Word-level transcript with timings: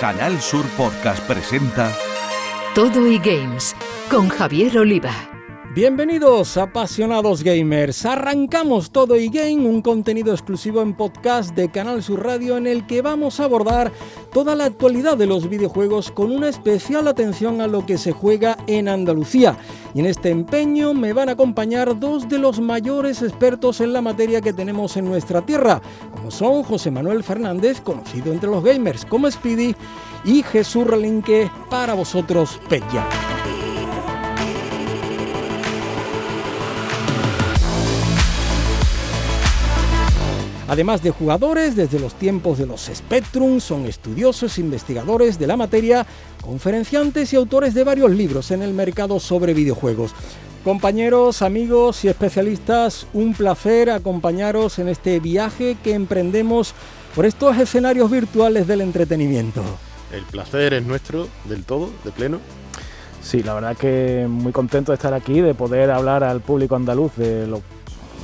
Canal 0.00 0.40
Sur 0.40 0.64
Podcast 0.76 1.26
presenta 1.26 1.92
Todo 2.72 3.08
y 3.08 3.18
Games 3.18 3.74
con 4.08 4.28
Javier 4.28 4.78
Oliva. 4.78 5.27
Bienvenidos 5.78 6.56
apasionados 6.56 7.44
gamers, 7.44 8.04
arrancamos 8.04 8.90
todo 8.90 9.14
y 9.14 9.28
game, 9.28 9.64
un 9.64 9.80
contenido 9.80 10.32
exclusivo 10.32 10.82
en 10.82 10.92
podcast 10.92 11.54
de 11.54 11.70
Canal 11.70 12.02
Sur 12.02 12.24
Radio 12.24 12.56
en 12.56 12.66
el 12.66 12.84
que 12.84 13.00
vamos 13.00 13.38
a 13.38 13.44
abordar 13.44 13.92
toda 14.32 14.56
la 14.56 14.64
actualidad 14.64 15.16
de 15.16 15.26
los 15.26 15.48
videojuegos 15.48 16.10
con 16.10 16.32
una 16.32 16.48
especial 16.48 17.06
atención 17.06 17.60
a 17.60 17.68
lo 17.68 17.86
que 17.86 17.96
se 17.96 18.10
juega 18.10 18.58
en 18.66 18.88
Andalucía. 18.88 19.56
Y 19.94 20.00
en 20.00 20.06
este 20.06 20.30
empeño 20.30 20.94
me 20.94 21.12
van 21.12 21.28
a 21.28 21.32
acompañar 21.32 22.00
dos 22.00 22.28
de 22.28 22.40
los 22.40 22.58
mayores 22.58 23.22
expertos 23.22 23.80
en 23.80 23.92
la 23.92 24.02
materia 24.02 24.40
que 24.40 24.52
tenemos 24.52 24.96
en 24.96 25.04
nuestra 25.04 25.42
tierra, 25.42 25.80
como 26.12 26.32
son 26.32 26.64
José 26.64 26.90
Manuel 26.90 27.22
Fernández, 27.22 27.80
conocido 27.80 28.32
entre 28.32 28.50
los 28.50 28.64
gamers 28.64 29.04
como 29.04 29.30
Speedy, 29.30 29.76
y 30.24 30.42
Jesús 30.42 30.88
Relinque, 30.88 31.48
para 31.70 31.94
vosotros 31.94 32.58
Pella. 32.68 33.27
Además 40.68 41.02
de 41.02 41.10
jugadores, 41.10 41.76
desde 41.76 41.98
los 41.98 42.12
tiempos 42.14 42.58
de 42.58 42.66
los 42.66 42.90
Spectrum, 42.94 43.58
son 43.58 43.86
estudiosos, 43.86 44.58
investigadores 44.58 45.38
de 45.38 45.46
la 45.46 45.56
materia, 45.56 46.06
conferenciantes 46.42 47.32
y 47.32 47.36
autores 47.36 47.72
de 47.72 47.84
varios 47.84 48.10
libros 48.10 48.50
en 48.50 48.60
el 48.60 48.74
mercado 48.74 49.18
sobre 49.18 49.54
videojuegos. 49.54 50.14
Compañeros, 50.64 51.40
amigos 51.40 52.04
y 52.04 52.08
especialistas, 52.08 53.06
un 53.14 53.32
placer 53.32 53.88
acompañaros 53.88 54.78
en 54.78 54.88
este 54.88 55.20
viaje 55.20 55.78
que 55.82 55.94
emprendemos 55.94 56.74
por 57.14 57.24
estos 57.24 57.56
escenarios 57.56 58.10
virtuales 58.10 58.66
del 58.66 58.82
entretenimiento. 58.82 59.62
El 60.12 60.24
placer 60.24 60.74
es 60.74 60.84
nuestro, 60.84 61.28
del 61.46 61.64
todo, 61.64 61.88
de 62.04 62.10
pleno. 62.10 62.40
Sí, 63.22 63.42
la 63.42 63.54
verdad 63.54 63.74
que 63.74 64.26
muy 64.28 64.52
contento 64.52 64.92
de 64.92 64.96
estar 64.96 65.14
aquí, 65.14 65.40
de 65.40 65.54
poder 65.54 65.90
hablar 65.90 66.22
al 66.24 66.40
público 66.40 66.76
andaluz 66.76 67.16
de 67.16 67.46
lo 67.46 67.62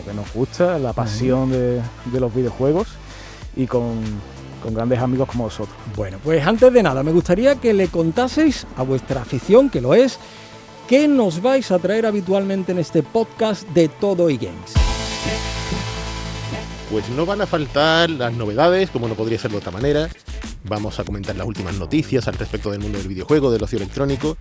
lo 0.04 0.10
que 0.10 0.16
nos 0.16 0.32
gusta, 0.32 0.78
la 0.78 0.92
pasión 0.92 1.50
de, 1.50 1.80
de 2.06 2.20
los 2.20 2.34
videojuegos 2.34 2.88
y 3.56 3.66
con, 3.66 4.00
con 4.62 4.74
grandes 4.74 4.98
amigos 4.98 5.28
como 5.28 5.44
vosotros. 5.44 5.76
Bueno, 5.96 6.18
pues 6.22 6.44
antes 6.46 6.72
de 6.72 6.82
nada, 6.82 7.02
me 7.02 7.12
gustaría 7.12 7.56
que 7.56 7.72
le 7.72 7.88
contaseis 7.88 8.66
a 8.76 8.82
vuestra 8.82 9.22
afición, 9.22 9.70
que 9.70 9.80
lo 9.80 9.94
es, 9.94 10.18
qué 10.88 11.08
nos 11.08 11.42
vais 11.42 11.70
a 11.70 11.78
traer 11.78 12.06
habitualmente 12.06 12.72
en 12.72 12.78
este 12.78 13.02
podcast 13.02 13.68
de 13.68 13.88
Todo 13.88 14.30
y 14.30 14.36
Games. 14.36 14.72
Pues 16.90 17.08
no 17.10 17.26
van 17.26 17.40
a 17.40 17.46
faltar 17.46 18.10
las 18.10 18.32
novedades, 18.34 18.90
como 18.90 19.08
no 19.08 19.14
podría 19.14 19.38
ser 19.38 19.50
de 19.50 19.56
otra 19.56 19.72
manera. 19.72 20.08
Vamos 20.64 20.98
a 20.98 21.04
comentar 21.04 21.34
las 21.36 21.46
últimas 21.46 21.74
noticias 21.74 22.28
al 22.28 22.34
respecto 22.34 22.70
del 22.70 22.80
mundo 22.80 22.98
del 22.98 23.08
videojuego, 23.08 23.50
del 23.50 23.62
ocio 23.62 23.78
electrónico. 23.78 24.36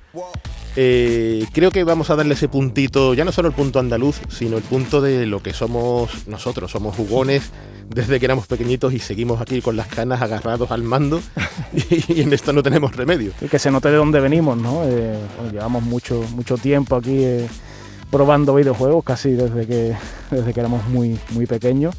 Eh, 0.76 1.46
creo 1.54 1.72
que 1.72 1.84
vamos 1.84 2.10
a 2.10 2.16
darle 2.16 2.34
ese 2.34 2.48
puntito, 2.48 3.14
ya 3.14 3.26
no 3.26 3.32
solo 3.32 3.48
el 3.48 3.54
punto 3.54 3.80
andaluz, 3.80 4.20
sino 4.30 4.58
el 4.58 4.64
punto 4.64 5.02
de 5.02 5.26
lo 5.26 5.42
que 5.44 5.54
somos 5.54 6.28
nosotros. 6.28 6.72
Somos 6.72 6.96
jugones 6.96 7.52
desde 7.90 8.20
que 8.20 8.26
éramos 8.26 8.48
pequeñitos 8.48 8.94
y 8.94 9.00
seguimos 9.00 9.42
aquí 9.42 9.62
con 9.62 9.76
las 9.76 9.88
canas 9.88 10.22
agarrados 10.22 10.72
al 10.72 10.84
mando 10.84 11.22
y, 12.08 12.22
en 12.22 12.34
esto 12.34 12.54
no 12.54 12.64
tenemos 12.64 12.96
remedio. 12.96 13.32
Y 13.42 13.48
que 13.48 13.60
se 13.60 13.72
note 13.72 13.90
de 13.90 13.98
dónde 13.98 14.20
venimos, 14.20 14.58
¿no? 14.58 14.84
Eh, 14.86 15.18
bueno, 15.38 15.52
llevamos 15.52 15.84
mucho, 15.84 16.24
mucho 16.36 16.58
tiempo 16.58 16.96
aquí 16.96 17.24
eh, 17.24 17.48
probando 18.10 18.56
videojuegos, 18.56 19.04
casi 19.04 19.32
desde 19.32 19.68
que, 19.68 19.96
desde 20.32 20.54
que 20.54 20.60
éramos 20.60 20.88
muy, 20.88 21.20
muy 21.32 21.46
pequeños. 21.46 21.96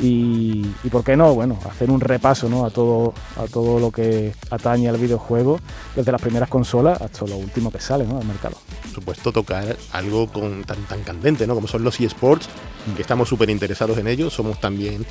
Y, 0.00 0.64
y, 0.84 0.88
por 0.90 1.02
qué 1.02 1.16
no, 1.16 1.34
bueno, 1.34 1.58
hacer 1.68 1.90
un 1.90 2.00
repaso 2.00 2.48
¿no? 2.48 2.64
a, 2.64 2.70
todo, 2.70 3.14
a 3.36 3.46
todo 3.46 3.80
lo 3.80 3.90
que 3.90 4.32
atañe 4.50 4.88
al 4.88 4.96
videojuego, 4.96 5.58
desde 5.96 6.12
las 6.12 6.20
primeras 6.20 6.48
consolas 6.48 7.02
hasta 7.02 7.26
lo 7.26 7.36
último 7.36 7.72
que 7.72 7.80
sale 7.80 8.06
¿no? 8.06 8.18
al 8.18 8.24
mercado. 8.24 8.56
Por 8.82 8.92
supuesto, 8.92 9.32
tocar 9.32 9.76
algo 9.92 10.28
con, 10.28 10.62
tan, 10.62 10.78
tan 10.84 11.02
candente 11.02 11.48
¿no? 11.48 11.54
como 11.56 11.66
son 11.66 11.82
los 11.82 11.98
eSports, 11.98 12.48
que 12.94 13.02
estamos 13.02 13.28
súper 13.28 13.50
interesados 13.50 13.98
en 13.98 14.06
ellos, 14.06 14.32
somos 14.32 14.60
también 14.60 15.04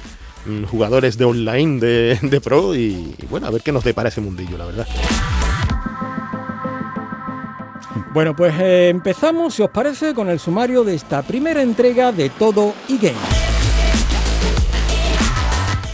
mmm, 0.45 0.63
jugadores 0.63 1.17
de 1.17 1.25
online 1.25 1.79
de, 1.81 2.19
de 2.21 2.41
pro 2.41 2.73
y, 2.73 3.13
y 3.17 3.25
bueno, 3.29 3.47
a 3.47 3.51
ver 3.51 3.61
qué 3.61 3.73
nos 3.73 3.83
depara 3.83 4.07
ese 4.07 4.21
mundillo, 4.21 4.57
la 4.57 4.65
verdad. 4.67 4.87
Bueno, 8.13 8.35
pues 8.35 8.53
eh, 8.59 8.89
empezamos, 8.89 9.53
si 9.53 9.61
os 9.61 9.69
parece, 9.69 10.13
con 10.13 10.29
el 10.29 10.39
sumario 10.39 10.83
de 10.83 10.95
esta 10.95 11.21
primera 11.21 11.61
entrega 11.61 12.11
de 12.11 12.29
Todo 12.29 12.73
y 12.87 12.97
Game. 12.97 13.36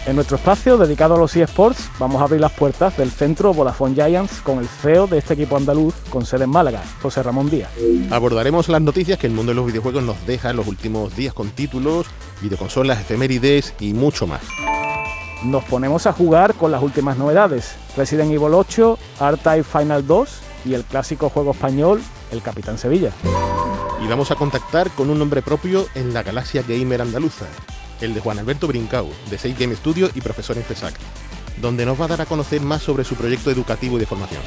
En 0.06 0.16
nuestro 0.16 0.36
espacio 0.36 0.78
dedicado 0.78 1.16
a 1.16 1.18
los 1.18 1.34
eSports 1.34 1.90
vamos 1.98 2.22
a 2.22 2.26
abrir 2.26 2.42
las 2.42 2.52
puertas 2.52 2.98
del 2.98 3.10
centro 3.10 3.54
Vodafone 3.54 3.96
Giants 3.96 4.42
con 4.42 4.60
el 4.60 4.68
CEO 4.68 5.08
de 5.08 5.20
este 5.20 5.34
equipo 5.34 5.56
andaluz 5.56 5.96
con 6.10 6.26
sede 6.26 6.44
en 6.44 6.50
Málaga, 6.50 6.84
José 7.02 7.24
Ramón 7.24 7.50
Díaz. 7.50 7.72
Abordaremos 8.12 8.68
las 8.68 8.82
noticias 8.82 9.18
que 9.18 9.28
el 9.28 9.34
mundo 9.34 9.52
de 9.52 9.56
los 9.56 9.66
videojuegos 9.66 10.04
nos 10.04 10.26
deja 10.28 10.50
en 10.50 10.58
los 10.58 10.68
últimos 10.68 11.16
días 11.16 11.34
con 11.34 11.52
títulos, 11.52 12.08
videoconsolas, 12.42 13.00
efemérides 13.00 13.76
y 13.80 13.94
mucho 13.94 14.28
más. 14.28 14.42
Nos 15.46 15.64
ponemos 15.64 16.06
a 16.06 16.12
jugar 16.12 16.54
con 16.56 16.72
las 16.72 16.84
últimas 16.84 17.18
novedades, 17.18 17.76
Resident 17.96 18.30
Evil 18.32 18.54
8, 18.54 19.00
R-Type 19.22 19.64
Final 19.64 20.06
2 20.06 20.30
y 20.66 20.74
el 20.74 20.84
clásico 20.84 21.30
juego 21.30 21.52
español 21.52 22.02
El 22.30 22.42
Capitán 22.42 22.78
Sevilla. 22.78 23.12
Y 24.04 24.08
vamos 24.08 24.32
a 24.32 24.36
contactar 24.36 24.90
con 24.92 25.10
un 25.10 25.18
nombre 25.18 25.42
propio 25.42 25.86
en 25.96 26.14
la 26.14 26.24
galaxia 26.24 26.62
gamer 26.68 27.02
andaluza, 27.02 27.46
el 28.02 28.14
de 28.14 28.20
Juan 28.20 28.40
Alberto 28.40 28.68
Brincau, 28.68 29.10
de 29.30 29.38
6 29.38 29.58
Game 29.58 29.76
Studio 29.76 30.10
y 30.14 30.22
profesor 30.22 30.58
en 30.58 30.64
CESAC, 30.64 30.96
donde 31.62 31.86
nos 31.86 32.00
va 32.00 32.06
a 32.06 32.10
dar 32.10 32.22
a 32.22 32.26
conocer 32.26 32.62
más 32.62 32.82
sobre 32.82 33.04
su 33.04 33.16
proyecto 33.16 33.52
educativo 33.52 33.98
y 33.98 34.00
de 34.00 34.06
formación. 34.06 34.42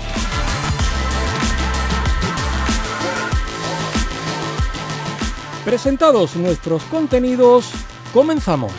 Presentados 5.65 6.37
nuestros 6.37 6.85
contenidos, 6.85 7.73
comenzamos. 8.13 8.73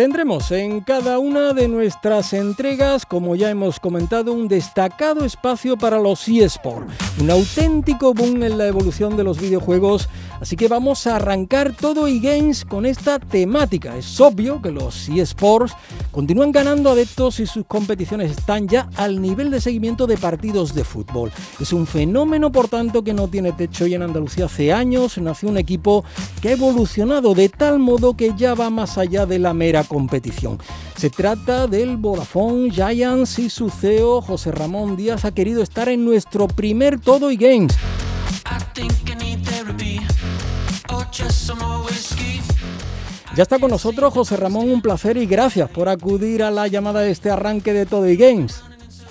Tendremos 0.00 0.50
en 0.50 0.80
cada 0.80 1.18
una 1.18 1.52
de 1.52 1.68
nuestras 1.68 2.32
entregas, 2.32 3.04
como 3.04 3.36
ya 3.36 3.50
hemos 3.50 3.78
comentado, 3.78 4.32
un 4.32 4.48
destacado 4.48 5.26
espacio 5.26 5.76
para 5.76 5.98
los 5.98 6.26
eSports, 6.26 6.90
un 7.20 7.30
auténtico 7.30 8.14
boom 8.14 8.42
en 8.42 8.56
la 8.56 8.66
evolución 8.66 9.14
de 9.18 9.24
los 9.24 9.38
videojuegos, 9.38 10.08
así 10.40 10.56
que 10.56 10.68
vamos 10.68 11.06
a 11.06 11.16
arrancar 11.16 11.74
todo 11.76 12.06
eGames 12.06 12.64
con 12.64 12.86
esta 12.86 13.18
temática. 13.18 13.94
Es 13.94 14.18
obvio 14.22 14.62
que 14.62 14.70
los 14.70 15.06
eSports 15.10 15.74
continúan 16.10 16.50
ganando 16.50 16.88
adeptos 16.88 17.38
y 17.38 17.44
sus 17.44 17.66
competiciones 17.66 18.30
están 18.30 18.68
ya 18.68 18.88
al 18.96 19.20
nivel 19.20 19.50
de 19.50 19.60
seguimiento 19.60 20.06
de 20.06 20.16
partidos 20.16 20.74
de 20.74 20.82
fútbol. 20.82 21.30
Es 21.60 21.74
un 21.74 21.86
fenómeno, 21.86 22.50
por 22.50 22.68
tanto, 22.68 23.04
que 23.04 23.12
no 23.12 23.28
tiene 23.28 23.52
techo 23.52 23.86
y 23.86 23.92
en 23.92 24.02
Andalucía 24.02 24.46
hace 24.46 24.72
años 24.72 25.18
nació 25.18 25.50
un 25.50 25.58
equipo 25.58 26.06
que 26.40 26.48
ha 26.48 26.52
evolucionado 26.52 27.34
de 27.34 27.50
tal 27.50 27.78
modo 27.78 28.16
que 28.16 28.32
ya 28.34 28.54
va 28.54 28.70
más 28.70 28.96
allá 28.96 29.26
de 29.26 29.38
la 29.38 29.52
mera 29.52 29.84
competición. 29.90 30.58
Se 30.96 31.10
trata 31.10 31.66
del 31.66 31.96
Vodafone 31.96 32.70
Giants 32.70 33.40
y 33.40 33.50
su 33.50 33.70
CEO 33.70 34.22
José 34.22 34.52
Ramón 34.52 34.96
Díaz 34.96 35.24
ha 35.24 35.32
querido 35.32 35.62
estar 35.62 35.88
en 35.88 36.04
nuestro 36.04 36.46
primer 36.46 37.00
Todo 37.00 37.32
y 37.32 37.36
Games. 37.36 37.76
Ya 43.34 43.42
está 43.42 43.58
con 43.58 43.70
nosotros 43.70 44.14
José 44.14 44.36
Ramón, 44.36 44.70
un 44.70 44.80
placer 44.80 45.16
y 45.16 45.26
gracias 45.26 45.68
por 45.70 45.88
acudir 45.88 46.44
a 46.44 46.52
la 46.52 46.68
llamada 46.68 47.00
de 47.00 47.10
este 47.10 47.30
arranque 47.30 47.72
de 47.72 47.84
Todo 47.84 48.08
y 48.08 48.16
Games. 48.16 48.62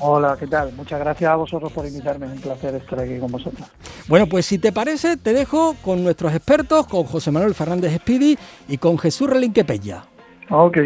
Hola, 0.01 0.38
¿qué 0.40 0.47
tal? 0.47 0.72
Muchas 0.73 0.97
gracias 1.00 1.29
a 1.29 1.35
vosotros 1.35 1.73
por 1.73 1.85
invitarme, 1.85 2.28
es 2.28 2.31
un 2.31 2.40
placer 2.40 2.73
estar 2.75 3.00
aquí 3.00 3.19
con 3.19 3.29
vosotros. 3.31 3.67
Bueno, 4.07 4.28
pues 4.28 4.46
si 4.46 4.57
te 4.57 4.72
parece, 4.72 5.17
te 5.17 5.34
dejo 5.34 5.75
con 5.84 6.03
nuestros 6.03 6.34
expertos, 6.34 6.88
con 6.88 7.03
José 7.03 7.31
Manuel 7.31 7.53
Fernández 7.53 7.97
Speedy 7.97 8.38
y 8.69 8.78
con 8.78 8.97
Jesús 8.97 9.29
Relinque 9.29 9.66
Pella. 9.66 10.09
Ok. 10.49 10.78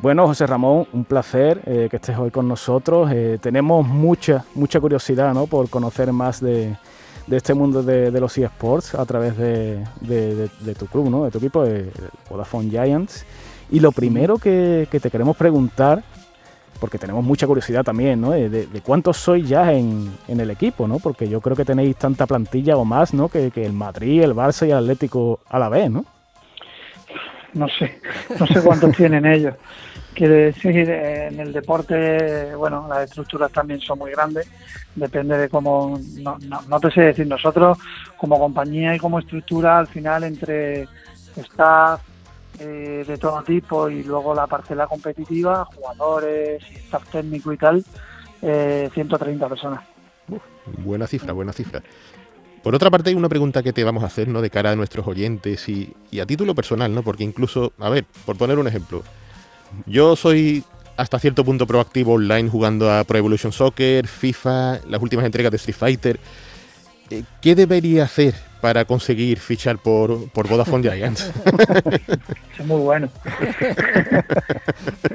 Bueno, 0.00 0.26
José 0.26 0.46
Ramón, 0.46 0.86
un 0.92 1.04
placer 1.04 1.62
eh, 1.64 1.86
que 1.88 1.96
estés 1.96 2.18
hoy 2.18 2.30
con 2.30 2.48
nosotros. 2.48 3.10
Eh, 3.12 3.38
tenemos 3.40 3.86
mucha, 3.86 4.44
mucha 4.54 4.80
curiosidad 4.80 5.32
¿no? 5.32 5.46
por 5.46 5.70
conocer 5.70 6.12
más 6.12 6.40
de, 6.40 6.76
de 7.26 7.36
este 7.36 7.54
mundo 7.54 7.82
de, 7.84 8.10
los 8.10 8.36
eSports 8.36 8.94
a 8.94 9.06
través 9.06 9.38
de, 9.38 9.84
de, 10.00 10.74
tu 10.74 10.86
club, 10.86 11.08
¿no? 11.08 11.24
de 11.24 11.30
tu 11.30 11.38
equipo, 11.38 11.62
de 11.62 11.90
Vodafone 12.28 12.68
Giants. 12.68 13.24
Y 13.70 13.80
lo 13.80 13.92
primero 13.92 14.38
que, 14.38 14.88
que 14.90 15.00
te 15.00 15.10
queremos 15.10 15.36
preguntar, 15.36 16.02
porque 16.80 16.98
tenemos 16.98 17.24
mucha 17.24 17.46
curiosidad 17.46 17.84
también, 17.84 18.20
¿no? 18.20 18.32
De, 18.32 18.68
cuántos 18.84 19.16
sois 19.16 19.48
ya 19.48 19.72
en, 19.72 20.14
en, 20.28 20.40
el 20.40 20.50
equipo, 20.50 20.86
¿no? 20.86 20.98
Porque 20.98 21.28
yo 21.28 21.40
creo 21.40 21.56
que 21.56 21.64
tenéis 21.64 21.96
tanta 21.96 22.26
plantilla 22.26 22.76
o 22.76 22.84
más, 22.84 23.14
¿no? 23.14 23.28
Que, 23.28 23.50
que 23.50 23.64
el 23.64 23.72
Madrid, 23.72 24.22
el 24.22 24.34
Barça 24.34 24.68
y 24.68 24.70
el 24.70 24.76
Atlético 24.76 25.40
a 25.48 25.58
la 25.58 25.68
vez, 25.68 25.90
¿no? 25.90 26.04
no 27.54 27.68
sé, 27.68 28.00
no 28.38 28.46
sé 28.46 28.62
cuántos 28.62 28.96
tienen 28.96 29.26
ellos. 29.26 29.54
Quiere 30.14 30.46
decir, 30.46 30.88
en 30.88 31.38
el 31.40 31.52
deporte, 31.52 32.54
bueno, 32.54 32.86
las 32.88 33.04
estructuras 33.04 33.52
también 33.52 33.80
son 33.80 33.98
muy 33.98 34.10
grandes, 34.12 34.50
depende 34.94 35.36
de 35.36 35.50
cómo, 35.50 36.00
no, 36.16 36.38
no, 36.40 36.62
no 36.62 36.80
te 36.80 36.90
sé 36.90 37.02
decir, 37.02 37.26
nosotros 37.26 37.76
como 38.16 38.38
compañía 38.38 38.94
y 38.94 38.98
como 38.98 39.18
estructura, 39.18 39.78
al 39.78 39.88
final 39.88 40.24
entre 40.24 40.88
staff 41.36 42.00
eh, 42.58 43.04
de 43.06 43.18
todo 43.18 43.42
tipo 43.42 43.90
y 43.90 44.02
luego 44.04 44.34
la 44.34 44.46
parcela 44.46 44.86
competitiva, 44.86 45.66
jugadores, 45.66 46.62
staff 46.86 47.10
técnico 47.10 47.52
y 47.52 47.58
tal, 47.58 47.84
130 48.40 49.48
personas. 49.48 49.84
buena 50.78 51.06
cifra, 51.06 51.34
buena 51.34 51.52
cifra. 51.52 51.82
Por 52.66 52.74
otra 52.74 52.90
parte, 52.90 53.10
hay 53.10 53.14
una 53.14 53.28
pregunta 53.28 53.62
que 53.62 53.72
te 53.72 53.84
vamos 53.84 54.02
a 54.02 54.06
hacer, 54.06 54.26
¿no? 54.26 54.42
De 54.42 54.50
cara 54.50 54.72
a 54.72 54.74
nuestros 54.74 55.06
oyentes 55.06 55.68
y, 55.68 55.94
y 56.10 56.18
a 56.18 56.26
título 56.26 56.52
personal, 56.52 56.92
¿no? 56.92 57.04
Porque 57.04 57.22
incluso, 57.22 57.72
a 57.78 57.88
ver, 57.90 58.04
por 58.24 58.36
poner 58.36 58.58
un 58.58 58.66
ejemplo, 58.66 59.04
yo 59.86 60.16
soy 60.16 60.64
hasta 60.96 61.20
cierto 61.20 61.44
punto 61.44 61.64
proactivo 61.68 62.14
online 62.14 62.50
jugando 62.50 62.90
a 62.90 63.04
Pro 63.04 63.18
Evolution 63.18 63.52
Soccer, 63.52 64.08
FIFA, 64.08 64.80
las 64.88 65.00
últimas 65.00 65.24
entregas 65.24 65.52
de 65.52 65.58
Street 65.58 65.76
Fighter. 65.76 66.18
Eh, 67.10 67.22
¿Qué 67.40 67.54
debería 67.54 68.04
hacer 68.04 68.34
para 68.60 68.84
conseguir 68.84 69.38
fichar 69.38 69.78
por, 69.78 70.28
por 70.30 70.48
Vodafone 70.48 70.90
Giants? 70.90 71.32
es 72.58 72.66
muy 72.66 72.80
bueno. 72.80 73.08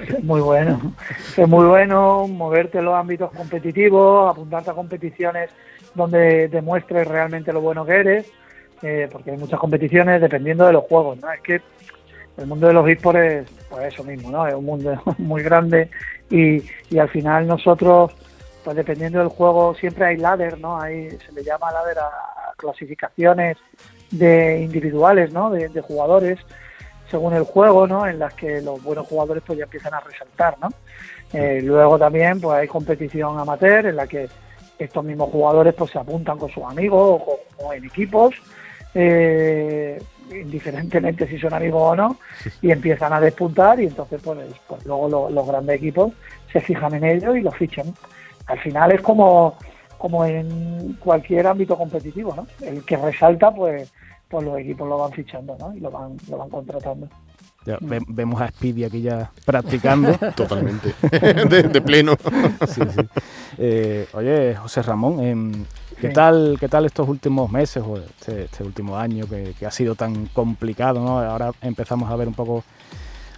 es 0.08 0.24
muy 0.24 0.42
bueno. 0.42 0.96
Es 1.36 1.48
muy 1.48 1.66
bueno 1.66 2.28
moverte 2.28 2.78
en 2.78 2.86
los 2.86 2.96
ámbitos 2.96 3.32
competitivos, 3.32 4.32
apuntarte 4.32 4.72
a 4.72 4.74
competiciones 4.74 5.50
donde 5.94 6.48
demuestres 6.48 7.08
realmente 7.08 7.52
lo 7.52 7.62
bueno 7.62 7.86
que 7.86 7.94
eres, 7.94 8.32
eh, 8.82 9.10
porque 9.12 9.32
hay 9.32 9.38
muchas 9.38 9.60
competiciones 9.60 10.22
dependiendo 10.22 10.66
de 10.66 10.74
los 10.74 10.84
juegos. 10.86 11.20
¿no? 11.20 11.32
Es 11.32 11.42
que 11.42 11.62
el 12.38 12.48
mundo 12.48 12.68
de 12.68 12.74
los 12.74 12.88
esports 12.88 13.20
es 13.20 13.46
pues 13.70 13.94
eso 13.94 14.04
mismo, 14.04 14.32
¿no? 14.32 14.48
Es 14.48 14.54
un 14.54 14.66
mundo 14.66 15.02
muy 15.18 15.44
grande 15.44 15.90
y, 16.30 16.64
y 16.90 16.98
al 16.98 17.10
final 17.10 17.48
nosotros, 17.48 18.12
pues 18.64 18.76
dependiendo 18.76 19.20
del 19.20 19.30
juego, 19.30 19.76
siempre 19.76 20.06
hay 20.06 20.18
ladder, 20.18 20.60
¿no? 20.60 20.80
Hay, 20.80 21.10
se 21.10 21.32
le 21.34 21.44
llama 21.44 21.72
ladder 21.72 22.00
a 22.00 22.12
clasificaciones 22.58 23.58
de 24.12 24.62
individuales, 24.62 25.32
¿no? 25.32 25.50
De, 25.50 25.82
jugadores 25.82 26.40
según 27.10 27.34
el 27.34 27.44
juego, 27.44 27.88
¿no? 27.88 28.08
En 28.08 28.20
las 28.20 28.34
que 28.34 28.62
los 28.62 28.82
buenos 28.84 29.08
jugadores 29.08 29.44
pues 29.46 29.60
ya 29.60 29.66
empiezan 29.66 29.94
a 29.94 30.00
resaltar, 30.00 30.58
¿no? 30.62 30.70
Eh, 31.34 31.62
luego 31.64 31.98
también 31.98 32.40
pues 32.40 32.58
hay 32.58 32.68
competición 32.68 33.40
amateur 33.40 33.86
en 33.86 33.96
la 33.96 34.08
que 34.08 34.30
estos 34.78 35.04
mismos 35.04 35.30
jugadores 35.30 35.74
pues 35.74 35.92
se 35.92 36.00
apuntan 36.00 36.38
con 36.38 36.50
sus 36.50 36.64
amigos 36.64 37.22
o, 37.58 37.74
en 37.74 37.86
equipos 37.86 38.36
eh, 38.94 40.02
indiferentemente 40.32 41.28
si 41.28 41.38
son 41.38 41.54
amigos 41.54 41.82
o 41.82 41.96
no, 41.96 42.18
y 42.62 42.72
empiezan 42.72 43.14
a 43.14 43.20
despuntar 43.20 43.80
y 43.80 43.86
entonces 43.86 44.22
pues, 44.24 44.40
pues 44.68 44.86
luego 44.86 45.30
los 45.30 45.48
grandes 45.48 45.76
equipos 45.78 46.14
se 46.52 46.62
fijan 46.62 46.94
en 46.96 47.04
ellos 47.04 47.38
y 47.38 47.42
los 47.42 47.56
fichan. 47.56 47.94
Al 48.48 48.60
final 48.60 48.92
es 48.92 49.02
como, 49.02 49.56
como 49.98 50.26
en 50.26 50.98
cualquier 51.00 51.48
ámbito 51.48 51.78
competitivo, 51.78 52.34
¿no? 52.36 52.48
El 52.66 52.84
que 52.84 52.98
resalta, 52.98 53.52
pues, 53.52 53.92
pues 54.28 54.46
los 54.46 54.60
equipos 54.60 54.88
lo 54.88 54.98
van 54.98 55.12
fichando, 55.12 55.56
¿no? 55.60 55.76
Y 55.76 55.80
lo 55.80 55.92
van, 55.92 56.18
lo 56.30 56.38
van 56.38 56.50
contratando. 56.50 57.08
Mm. 57.66 58.00
vemos 58.08 58.42
a 58.42 58.48
Speedy 58.48 58.84
aquí 58.84 59.02
ya 59.02 59.32
practicando. 59.46 60.14
Totalmente. 60.36 60.94
de, 61.12 61.82
pleno. 61.82 62.16
Eh, 63.58 64.08
oye, 64.14 64.56
José 64.56 64.82
Ramón, 64.82 65.20
em, 65.20 65.66
¿qué, 66.00 66.10
tal, 66.10 66.58
¿qué 66.60 66.68
tal 66.68 66.86
estos 66.86 67.08
últimos 67.08 67.52
meses 67.52 67.84
o 67.86 67.98
este, 67.98 68.46
este 68.46 68.64
último 68.64 68.98
año 68.98 69.28
que, 69.28 69.54
que, 69.58 69.66
ha 69.66 69.72
sido 69.72 69.94
tan 69.94 70.26
complicado? 70.28 71.00
¿no? 71.00 71.20
Ahora 71.20 71.52
empezamos 71.62 72.10
a 72.10 72.16
ver 72.16 72.28
un 72.28 72.34
poco 72.34 72.64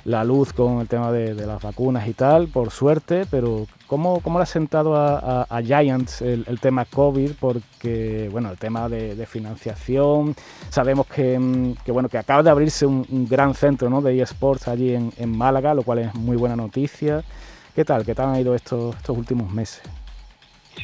la 0.05 0.23
luz 0.23 0.51
con 0.51 0.79
el 0.79 0.87
tema 0.87 1.11
de, 1.11 1.33
las 1.33 1.61
vacunas 1.61 2.07
y 2.07 2.13
tal, 2.13 2.47
por 2.47 2.71
suerte, 2.71 3.25
pero 3.29 3.67
¿cómo, 3.87 4.19
cómo 4.19 4.39
le 4.39 4.43
ha 4.43 4.45
sentado 4.45 4.95
a, 4.95 5.61
Giants 5.63 6.21
el, 6.21 6.59
tema 6.59 6.85
COVID? 6.85 7.31
Porque, 7.39 8.29
bueno, 8.31 8.51
el 8.51 8.57
tema 8.57 8.89
de, 8.89 9.25
financiación, 9.25 10.35
sabemos 10.69 11.07
que, 11.07 11.73
que, 11.85 11.91
bueno, 11.91 12.09
que 12.09 12.17
acaba 12.17 12.43
de 12.43 12.49
abrirse 12.49 12.85
un, 12.85 13.27
gran 13.29 13.53
centro 13.53 13.89
¿no? 13.89 14.01
de 14.01 14.21
eSports 14.21 14.67
allí 14.67 14.93
en, 14.93 15.11
en, 15.17 15.37
Málaga, 15.37 15.73
lo 15.73 15.83
cual 15.83 15.99
es 15.99 16.15
muy 16.15 16.35
buena 16.35 16.55
noticia. 16.55 17.23
¿Qué 17.73 17.85
tal? 17.85 18.05
¿Qué 18.05 18.13
tal 18.13 18.29
han 18.29 18.39
ido 18.39 18.53
estos, 18.53 18.95
estos 18.95 19.17
últimos 19.17 19.51
meses? 19.51 19.81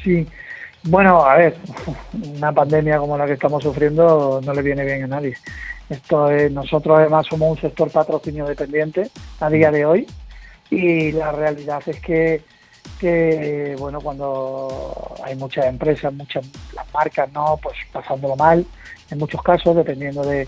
Sí, 0.04 0.25
bueno, 0.83 1.25
a 1.25 1.36
ver, 1.36 1.57
una 2.38 2.51
pandemia 2.54 2.98
como 2.98 3.18
la 3.18 3.25
que 3.25 3.33
estamos 3.33 3.62
sufriendo 3.62 4.39
no 4.44 4.54
le 4.54 4.62
viene 4.62 4.86
bien 4.86 5.04
a 5.04 5.07
nadie. 5.07 5.36
Esto 5.89 6.30
nosotros 6.51 7.00
además 7.00 7.25
somos 7.27 7.50
un 7.50 7.62
sector 7.62 7.89
patrocinio 7.91 8.45
dependiente 8.45 9.09
a 9.39 9.50
día 9.50 9.71
de 9.71 9.86
hoy 9.86 10.07
y 10.69 11.12
la 11.12 11.31
realidad 11.31 11.81
es 11.88 12.00
que, 12.00 12.44
que 13.00 13.75
bueno, 13.80 14.00
cuando 14.00 15.15
hay 15.24 15.36
muchas 15.36 15.65
empresas, 15.65 16.13
muchas 16.13 16.45
las 16.74 16.91
marcas, 16.94 17.31
¿no? 17.31 17.59
Pues 17.62 17.75
pasándolo 17.91 18.36
mal 18.36 18.65
en 19.09 19.18
muchos 19.18 19.41
casos, 19.41 19.75
dependiendo 19.75 20.24
de, 20.24 20.47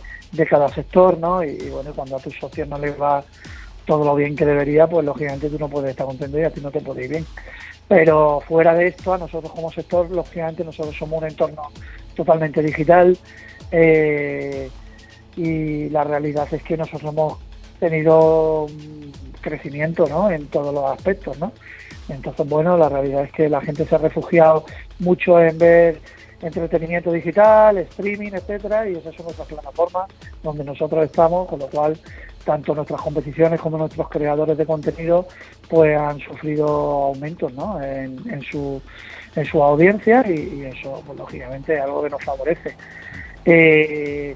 cada 0.50 0.70
sector, 0.70 1.18
¿no? 1.18 1.44
Y, 1.44 1.58
bueno, 1.70 1.92
cuando 1.94 2.18
a 2.18 2.20
tus 2.20 2.38
socios 2.38 2.68
no 2.68 2.78
les 2.78 3.00
va 3.00 3.24
todo 3.86 4.06
lo 4.06 4.16
bien 4.16 4.36
que 4.36 4.46
debería, 4.46 4.88
pues 4.88 5.06
lógicamente 5.06 5.50
tú 5.50 5.58
no 5.58 5.68
puedes 5.68 5.92
estar 5.92 6.06
contento 6.06 6.40
y 6.40 6.44
a 6.44 6.52
ti 6.52 6.62
no 6.62 6.72
te 6.72 6.82
puede 6.82 7.06
ir 7.06 7.10
bien. 7.10 7.26
Pero 7.88 8.42
fuera 8.48 8.74
de 8.74 8.88
esto, 8.88 9.14
a 9.14 9.18
nosotros 9.18 9.52
como 9.52 9.72
sector, 9.72 10.10
lógicamente 10.10 10.64
nosotros 10.64 10.96
somos 10.96 11.22
un 11.22 11.28
entorno 11.28 11.64
totalmente 12.16 12.62
digital. 12.62 13.18
Eh, 13.72 14.70
y 15.36 15.90
la 15.90 16.04
realidad 16.04 16.48
es 16.52 16.64
que 16.64 16.78
nosotros 16.78 17.12
hemos 17.12 17.38
tenido 17.80 18.68
crecimiento 19.42 20.08
¿no? 20.08 20.30
en 20.30 20.48
todos 20.48 20.74
los 20.74 20.86
aspectos. 20.86 21.38
¿no? 21.40 21.52
Entonces, 22.10 22.48
bueno, 22.48 22.78
la 22.78 22.90
realidad 22.90 23.24
es 23.24 23.32
que 23.32 23.50
la 23.50 23.62
gente 23.62 23.86
se 23.86 23.96
ha 23.96 23.98
refugiado 23.98 24.66
mucho 25.00 25.42
en 25.42 25.58
ver 25.58 26.02
entretenimiento 26.42 27.12
digital, 27.12 27.78
streaming, 27.78 28.32
etcétera, 28.34 28.90
y 28.90 28.96
esas 28.96 29.16
son 29.16 29.26
nuestras 29.26 29.48
plataformas 29.48 30.10
donde 30.42 30.64
nosotros 30.64 31.06
estamos, 31.06 31.48
con 31.48 31.60
lo 31.60 31.68
cual 31.68 31.98
tanto 32.44 32.74
nuestras 32.74 33.02
competiciones 33.02 33.62
como 33.62 33.78
nuestros 33.78 34.10
creadores 34.10 34.58
de 34.58 34.66
contenido 34.66 35.28
pues 35.70 35.96
han 35.98 36.20
sufrido 36.20 36.68
aumentos 36.68 37.54
¿no? 37.54 37.82
en, 37.82 38.42
su 38.42 38.82
en 39.36 39.46
su 39.46 39.62
audiencia 39.62 40.26
y, 40.28 40.64
eso 40.64 41.04
pues, 41.06 41.18
lógicamente 41.18 41.76
es 41.76 41.82
algo 41.82 42.04
que 42.04 42.10
nos 42.10 42.24
favorece 42.24 42.76
eh, 43.46 44.36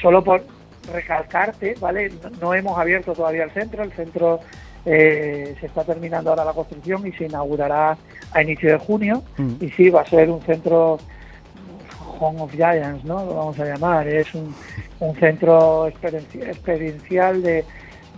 solo 0.00 0.22
por 0.22 0.44
recalcarte, 0.92 1.74
¿vale? 1.80 2.12
No, 2.40 2.54
hemos 2.54 2.78
abierto 2.78 3.12
todavía 3.12 3.44
el 3.44 3.50
centro, 3.50 3.82
el 3.82 3.92
centro 3.92 4.40
eh, 4.84 5.56
se 5.60 5.66
está 5.66 5.84
terminando 5.84 6.30
ahora 6.30 6.44
la 6.44 6.52
construcción 6.52 7.06
y 7.06 7.12
se 7.12 7.24
inaugurará 7.24 7.96
a 8.32 8.42
inicio 8.42 8.72
de 8.72 8.78
junio 8.78 9.22
mm. 9.38 9.54
y 9.60 9.70
sí, 9.70 9.88
va 9.88 10.02
a 10.02 10.06
ser 10.06 10.30
un 10.30 10.42
centro 10.42 10.98
Home 12.20 12.42
of 12.42 12.52
Giants, 12.52 13.04
¿no? 13.04 13.24
Lo 13.24 13.34
vamos 13.34 13.58
a 13.58 13.64
llamar, 13.64 14.06
es 14.08 14.34
un, 14.34 14.54
centro 15.18 15.86
experiencial 15.86 17.42
de, 17.42 17.64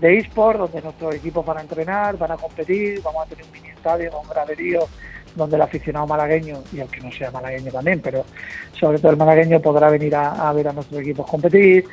de 0.00 0.18
eSport 0.18 0.58
donde 0.58 0.82
nuestros 0.82 1.14
equipos 1.16 1.44
van 1.44 1.58
a 1.58 1.60
entrenar, 1.62 2.16
van 2.16 2.32
a 2.32 2.36
competir, 2.36 3.02
vamos 3.02 3.26
a 3.26 3.28
tener 3.28 3.44
un 3.44 3.52
mini 3.52 3.68
estadio 3.68 4.10
con 4.12 4.28
graderío 4.28 4.86
donde 5.36 5.56
el 5.56 5.62
aficionado 5.62 6.06
malagueño, 6.06 6.62
y 6.72 6.80
el 6.80 6.88
que 6.88 7.00
no 7.00 7.12
sea 7.12 7.30
malagueño 7.30 7.70
también, 7.70 8.00
pero 8.00 8.24
sobre 8.78 8.98
todo 8.98 9.12
el 9.12 9.18
malagueño 9.18 9.60
podrá 9.60 9.90
venir 9.90 10.14
a, 10.16 10.52
ver 10.52 10.68
a 10.68 10.72
nuestros 10.72 11.00
equipos 11.00 11.26
competir, 11.26 11.84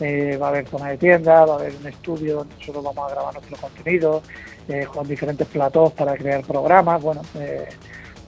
eh, 0.00 0.38
va 0.40 0.46
a 0.46 0.50
haber 0.50 0.66
zona 0.68 0.88
de 0.88 0.98
tienda, 0.98 1.44
va 1.44 1.54
a 1.54 1.56
haber 1.58 1.74
un 1.76 1.86
estudio 1.86 2.36
donde 2.36 2.54
nosotros 2.54 2.84
vamos 2.84 3.10
a 3.10 3.14
grabar 3.14 3.34
nuestro 3.34 3.56
contenido, 3.56 4.22
eh, 4.68 4.86
con 4.92 5.06
diferentes 5.06 5.46
platos 5.48 5.92
para 5.92 6.16
crear 6.16 6.42
programas, 6.44 7.02
bueno, 7.02 7.22
eh, 7.34 7.68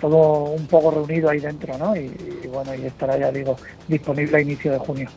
todo 0.01 0.51
un 0.51 0.67
poco 0.67 0.91
reunido 0.91 1.31
ahí 1.31 1.39
dentro, 1.39 1.79
¿no? 1.79 1.97
Y, 1.97 2.11
bueno, 2.53 2.75
y 2.75 2.85
estará 2.85 3.17
ya 3.17 3.31
digo 3.31 3.57
disponible 3.89 4.37
a 4.37 4.41
inicio 4.41 4.73
de 4.73 4.79
junio. 4.79 5.09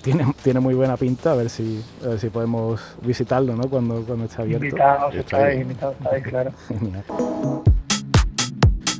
Tiene, 0.00 0.24
tiene 0.42 0.60
muy 0.60 0.74
buena 0.74 0.96
pinta, 0.96 1.32
a 1.32 1.34
ver 1.34 1.50
si, 1.50 1.84
a 2.02 2.08
ver 2.08 2.18
si 2.18 2.30
podemos 2.30 2.80
visitarlo, 3.02 3.54
¿no? 3.54 3.68
Cuando, 3.68 4.02
cuando 4.02 4.24
esté 4.24 4.40
abierto. 4.40 4.64
Invitados, 4.64 5.14
estáis, 5.14 5.60
invitados, 5.60 5.96
estáis, 6.00 6.24
claro. 6.24 6.52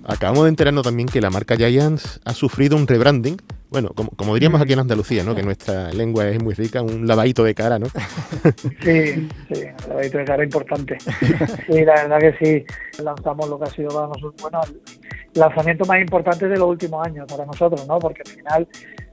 Acabamos 0.09 0.45
de 0.45 0.49
enterarnos 0.49 0.85
también 0.85 1.07
que 1.07 1.21
la 1.21 1.29
marca 1.29 1.55
Giants 1.55 2.19
ha 2.25 2.33
sufrido 2.33 2.77
un 2.77 2.87
rebranding. 2.87 3.37
Bueno, 3.69 3.91
como, 3.95 4.33
diríamos 4.33 4.59
aquí 4.59 4.73
en 4.73 4.79
Andalucía, 4.79 5.23
¿no? 5.23 5.35
Que 5.35 5.43
nuestra 5.43 5.93
lengua 5.93 6.27
es 6.29 6.43
muy 6.43 6.55
rica, 6.55 6.81
un 6.81 7.07
lavadito 7.07 7.45
de 7.45 7.55
cara, 7.55 7.79
¿no? 7.79 7.89
Sí, 8.83 9.29
sí, 9.53 9.65
un 9.85 9.89
lavadito 9.91 10.17
de 10.17 10.25
cara 10.25 10.43
importante. 10.43 10.97
Sí, 11.01 11.85
la 11.85 12.07
verdad 12.07 12.19
que 12.21 12.35
sí, 12.41 13.03
lanzamos 13.03 13.51
lo 13.51 13.59
que 13.59 13.65
ha 13.65 13.71
sido 13.71 13.89
para 13.89 14.07
nosotros, 14.07 14.35
bueno, 14.41 14.61
el 14.65 15.41
lanzamiento 15.41 15.85
más 15.85 16.01
importante 16.01 16.49
de 16.49 16.57
los 16.57 16.69
últimos 16.69 17.07
años 17.07 17.27
para 17.29 17.45
nosotros, 17.45 17.87
¿no? 17.87 17.99
Porque 17.99 18.23
al 18.25 18.33
final 18.33 18.69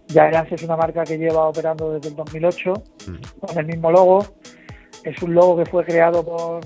Giants 0.07 0.51
es 0.53 0.63
una 0.63 0.77
marca 0.77 1.03
que 1.03 1.17
lleva 1.17 1.49
operando 1.49 1.91
desde 1.91 2.07
el 2.07 2.15
2008 2.15 2.73
mm. 3.07 3.39
con 3.45 3.57
el 3.57 3.65
mismo 3.65 3.91
logo. 3.91 4.25
Es 5.03 5.21
un 5.21 5.33
logo 5.33 5.57
que 5.57 5.69
fue 5.69 5.83
creado 5.83 6.23
por 6.23 6.61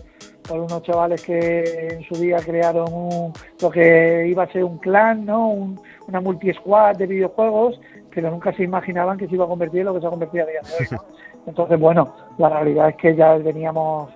por 0.49 0.59
unos 0.59 0.81
chavales 0.81 1.23
que 1.23 1.89
en 1.91 2.03
su 2.03 2.15
día 2.15 2.37
crearon 2.37 3.31
lo 3.61 3.69
que 3.69 4.25
iba 4.27 4.43
a 4.43 4.51
ser 4.51 4.63
un 4.63 4.79
clan, 4.79 5.25
¿no? 5.25 5.75
una 6.07 6.21
multi-squad 6.21 6.95
de 6.95 7.05
videojuegos, 7.05 7.79
pero 8.13 8.31
nunca 8.31 8.51
se 8.53 8.63
imaginaban 8.63 9.17
que 9.17 9.27
se 9.27 9.35
iba 9.35 9.45
a 9.45 9.47
convertir 9.47 9.81
en 9.81 9.85
lo 9.85 9.93
que 9.93 10.01
se 10.01 10.07
ha 10.07 10.09
convertido 10.09 10.43
a 10.43 10.47
día 10.47 10.61
de 10.61 10.95
hoy. 10.95 10.99
Entonces, 11.45 11.79
bueno, 11.79 12.13
la 12.39 12.49
realidad 12.49 12.89
es 12.89 12.95
que 12.95 13.15
ya 13.15 13.35
veníamos, 13.35 14.11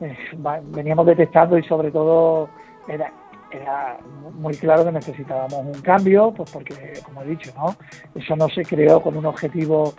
eh, 0.00 0.16
veníamos 0.64 1.06
detectando 1.06 1.56
y 1.56 1.62
sobre 1.62 1.92
todo 1.92 2.48
era, 2.88 3.12
era 3.52 3.98
muy 4.34 4.54
claro 4.54 4.84
que 4.84 4.92
necesitábamos 4.92 5.76
un 5.76 5.80
cambio, 5.80 6.32
pues 6.32 6.50
porque, 6.50 7.00
como 7.04 7.22
he 7.22 7.26
dicho, 7.26 7.52
¿no? 7.56 7.76
Eso 8.16 8.34
no 8.34 8.48
se 8.48 8.64
creó 8.64 9.00
con 9.00 9.16
un 9.16 9.26
objetivo 9.26 9.94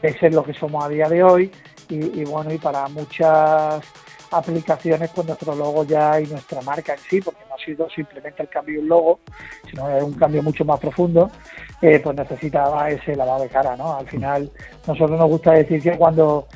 de 0.00 0.12
ser 0.14 0.34
lo 0.34 0.42
que 0.42 0.54
somos 0.54 0.82
a 0.84 0.88
día 0.88 1.08
de 1.08 1.22
hoy 1.22 1.52
y, 1.90 2.20
y 2.20 2.24
bueno, 2.24 2.50
y 2.52 2.58
para 2.58 2.88
muchas 2.88 3.82
aplicaciones 4.30 5.10
pues 5.14 5.26
nuestro 5.26 5.54
logo 5.54 5.84
ya 5.84 6.20
y 6.20 6.26
nuestra 6.26 6.60
marca 6.62 6.94
en 6.94 6.98
sí, 7.00 7.20
porque 7.20 7.40
no 7.48 7.54
ha 7.54 7.58
sido 7.58 7.88
simplemente 7.90 8.42
el 8.42 8.48
cambio 8.48 8.74
de 8.74 8.80
un 8.80 8.88
logo, 8.88 9.20
sino 9.68 9.84
un 9.84 10.14
cambio 10.14 10.42
mucho 10.42 10.64
más 10.64 10.80
profundo, 10.80 11.30
eh, 11.80 12.00
pues 12.00 12.16
necesitaba 12.16 12.90
ese 12.90 13.14
lavado 13.14 13.42
de 13.42 13.48
cara, 13.48 13.76
¿no? 13.76 13.96
Al 13.96 14.08
final, 14.08 14.50
nosotros 14.86 15.18
nos 15.18 15.28
gusta 15.28 15.52
decir 15.52 15.82
que 15.82 15.96
cuando 15.96 16.46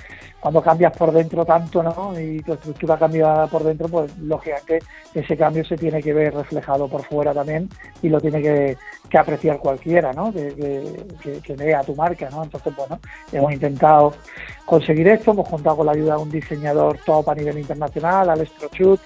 cuando 0.40 0.62
cambias 0.62 0.96
por 0.96 1.12
dentro 1.12 1.44
tanto, 1.44 1.82
¿no? 1.82 2.18
Y 2.18 2.40
tu 2.40 2.54
estructura 2.54 2.98
cambia 2.98 3.46
por 3.46 3.62
dentro, 3.62 3.88
pues 3.88 4.16
lógicamente 4.18 4.80
ese 5.14 5.36
cambio 5.36 5.64
se 5.64 5.76
tiene 5.76 6.02
que 6.02 6.14
ver 6.14 6.34
reflejado 6.34 6.88
por 6.88 7.04
fuera 7.04 7.34
también 7.34 7.68
y 8.02 8.08
lo 8.08 8.20
tiene 8.20 8.40
que, 8.40 8.76
que 9.08 9.18
apreciar 9.18 9.58
cualquiera, 9.58 10.12
¿no? 10.12 10.32
Que, 10.32 11.04
que, 11.22 11.40
que, 11.40 11.54
vea 11.54 11.82
tu 11.82 11.94
marca, 11.94 12.30
¿no? 12.30 12.42
Entonces, 12.42 12.74
bueno, 12.74 12.98
hemos 13.30 13.52
intentado 13.52 14.14
conseguir 14.64 15.08
esto, 15.08 15.32
hemos 15.32 15.48
contado 15.48 15.78
con 15.78 15.86
la 15.86 15.92
ayuda 15.92 16.16
de 16.16 16.22
un 16.22 16.30
diseñador 16.30 16.98
top 17.04 17.28
a 17.28 17.34
nivel 17.34 17.58
internacional, 17.58 18.30
Alex 18.30 18.52
Trochut, 18.52 19.00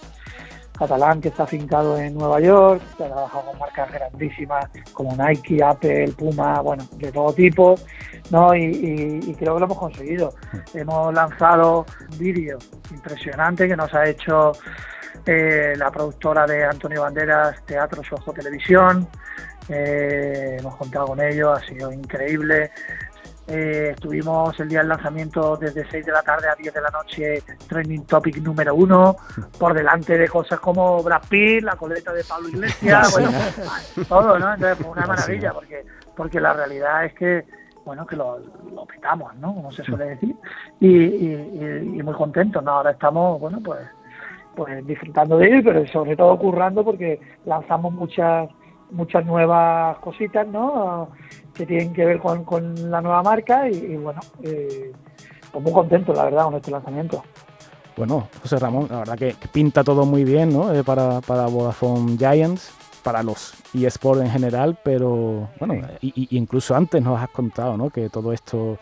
catalán 0.78 1.20
que 1.20 1.28
está 1.28 1.44
afincado 1.44 1.98
en 1.98 2.14
Nueva 2.14 2.40
York, 2.40 2.82
que 2.96 3.04
ha 3.04 3.06
trabajado 3.08 3.44
con 3.46 3.58
marcas 3.58 3.92
grandísimas 3.92 4.66
como 4.92 5.16
Nike, 5.16 5.62
Apple, 5.62 6.12
Puma, 6.16 6.60
bueno, 6.60 6.84
de 6.92 7.12
todo 7.12 7.32
tipo, 7.32 7.74
¿no? 8.30 8.54
Y, 8.54 8.64
y, 8.64 9.30
y 9.30 9.34
creo 9.34 9.54
que 9.54 9.60
lo 9.60 9.66
hemos 9.66 9.78
conseguido. 9.78 10.34
Hemos 10.72 11.14
lanzado 11.14 11.86
un 12.10 12.18
vídeo 12.18 12.58
impresionante 12.90 13.68
que 13.68 13.76
nos 13.76 13.92
ha 13.94 14.06
hecho 14.06 14.52
eh, 15.26 15.74
la 15.76 15.90
productora 15.90 16.46
de 16.46 16.64
Antonio 16.64 17.02
Banderas, 17.02 17.64
Teatro 17.64 18.02
Sojo 18.02 18.32
Televisión. 18.32 19.08
Eh, 19.68 20.56
hemos 20.58 20.76
contado 20.76 21.06
con 21.06 21.20
ellos, 21.20 21.56
ha 21.56 21.66
sido 21.66 21.92
increíble. 21.92 22.70
Eh, 23.46 23.90
estuvimos 23.90 24.58
el 24.58 24.70
día 24.70 24.78
del 24.78 24.88
lanzamiento 24.88 25.56
desde 25.56 25.86
6 25.90 26.06
de 26.06 26.12
la 26.12 26.22
tarde 26.22 26.48
a 26.48 26.54
10 26.54 26.72
de 26.72 26.80
la 26.80 26.88
noche, 26.88 27.42
trending 27.68 28.06
topic 28.06 28.38
número 28.38 28.74
uno, 28.74 29.16
por 29.58 29.74
delante 29.74 30.16
de 30.16 30.28
cosas 30.28 30.58
como 30.60 31.02
Brad 31.02 31.22
Pitt, 31.28 31.62
la 31.62 31.76
coleta 31.76 32.12
de 32.14 32.24
Pablo 32.24 32.48
Iglesias, 32.48 33.12
bueno, 33.96 34.08
todo, 34.08 34.38
¿no? 34.38 34.54
Entonces 34.54 34.78
fue 34.78 34.92
una 34.92 35.06
maravilla, 35.06 35.52
porque, 35.52 35.84
porque 36.16 36.40
la 36.40 36.54
realidad 36.54 37.04
es 37.04 37.14
que, 37.14 37.44
bueno, 37.84 38.06
que 38.06 38.16
lo, 38.16 38.38
lo 38.74 38.86
petamos, 38.86 39.34
¿no? 39.36 39.54
Como 39.54 39.70
se 39.72 39.84
suele 39.84 40.06
decir, 40.06 40.34
y, 40.80 40.88
y, 40.88 41.98
y 41.98 42.02
muy 42.02 42.14
contentos, 42.14 42.64
¿no? 42.64 42.70
Ahora 42.70 42.92
estamos, 42.92 43.38
bueno, 43.38 43.60
pues, 43.62 43.80
pues 44.56 44.86
disfrutando 44.86 45.36
de 45.36 45.48
ello, 45.48 45.60
pero 45.64 45.86
sobre 45.88 46.16
todo 46.16 46.38
currando 46.38 46.82
porque 46.82 47.20
lanzamos 47.44 47.92
muchas 47.92 48.48
muchas 48.90 49.24
nuevas 49.26 49.98
cositas, 49.98 50.46
¿no? 50.46 51.10
Que 51.54 51.66
tienen 51.66 51.92
que 51.92 52.04
ver 52.04 52.18
con, 52.18 52.44
con 52.44 52.90
la 52.90 53.00
nueva 53.00 53.22
marca 53.22 53.68
y, 53.68 53.74
y 53.74 53.96
bueno, 53.96 54.20
eh, 54.42 54.92
pues 55.52 55.62
muy 55.62 55.72
contento, 55.72 56.12
la 56.12 56.24
verdad, 56.24 56.44
con 56.44 56.54
este 56.54 56.70
lanzamiento. 56.70 57.22
Bueno, 57.96 58.28
José 58.42 58.58
Ramón, 58.58 58.88
la 58.90 58.98
verdad 58.98 59.16
que, 59.16 59.36
pinta 59.52 59.84
todo 59.84 60.04
muy 60.04 60.24
bien, 60.24 60.52
¿no? 60.52 60.74
Eh, 60.74 60.82
para, 60.82 61.20
para 61.20 61.46
Vodafone 61.46 62.16
Giants, 62.18 62.72
para 63.04 63.22
los 63.22 63.54
eSports 63.72 64.22
en 64.22 64.30
general, 64.30 64.76
pero 64.82 65.48
bueno, 65.60 65.86
sí. 66.00 66.12
y, 66.16 66.28
y 66.30 66.38
incluso 66.38 66.74
antes 66.74 67.00
nos 67.00 67.20
has 67.20 67.28
contado, 67.28 67.76
¿no? 67.76 67.90
Que 67.90 68.08
todo 68.08 68.32
esto 68.32 68.78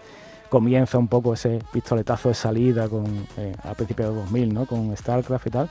comienza 0.48 0.96
un 0.96 1.08
poco 1.08 1.34
ese 1.34 1.58
pistoletazo 1.72 2.30
de 2.30 2.34
salida 2.34 2.88
con 2.88 3.04
eh, 3.36 3.54
a 3.64 3.74
principios 3.74 4.10
de 4.10 4.20
2000, 4.20 4.54
¿no? 4.54 4.66
Con 4.66 4.96
StarCraft 4.96 5.46
y 5.46 5.50
tal 5.50 5.70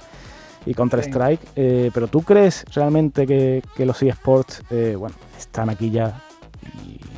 y 0.65 0.73
Counter-Strike. 0.73 1.41
Sí. 1.41 1.49
Eh, 1.55 1.91
pero 1.93 2.07
¿tú 2.07 2.21
crees 2.21 2.65
realmente 2.73 3.25
que, 3.25 3.61
que 3.75 3.85
los 3.85 4.01
eSports, 4.01 4.63
eh, 4.69 4.95
bueno, 4.97 5.15
están 5.37 5.69
aquí 5.69 5.89
ya 5.89 6.21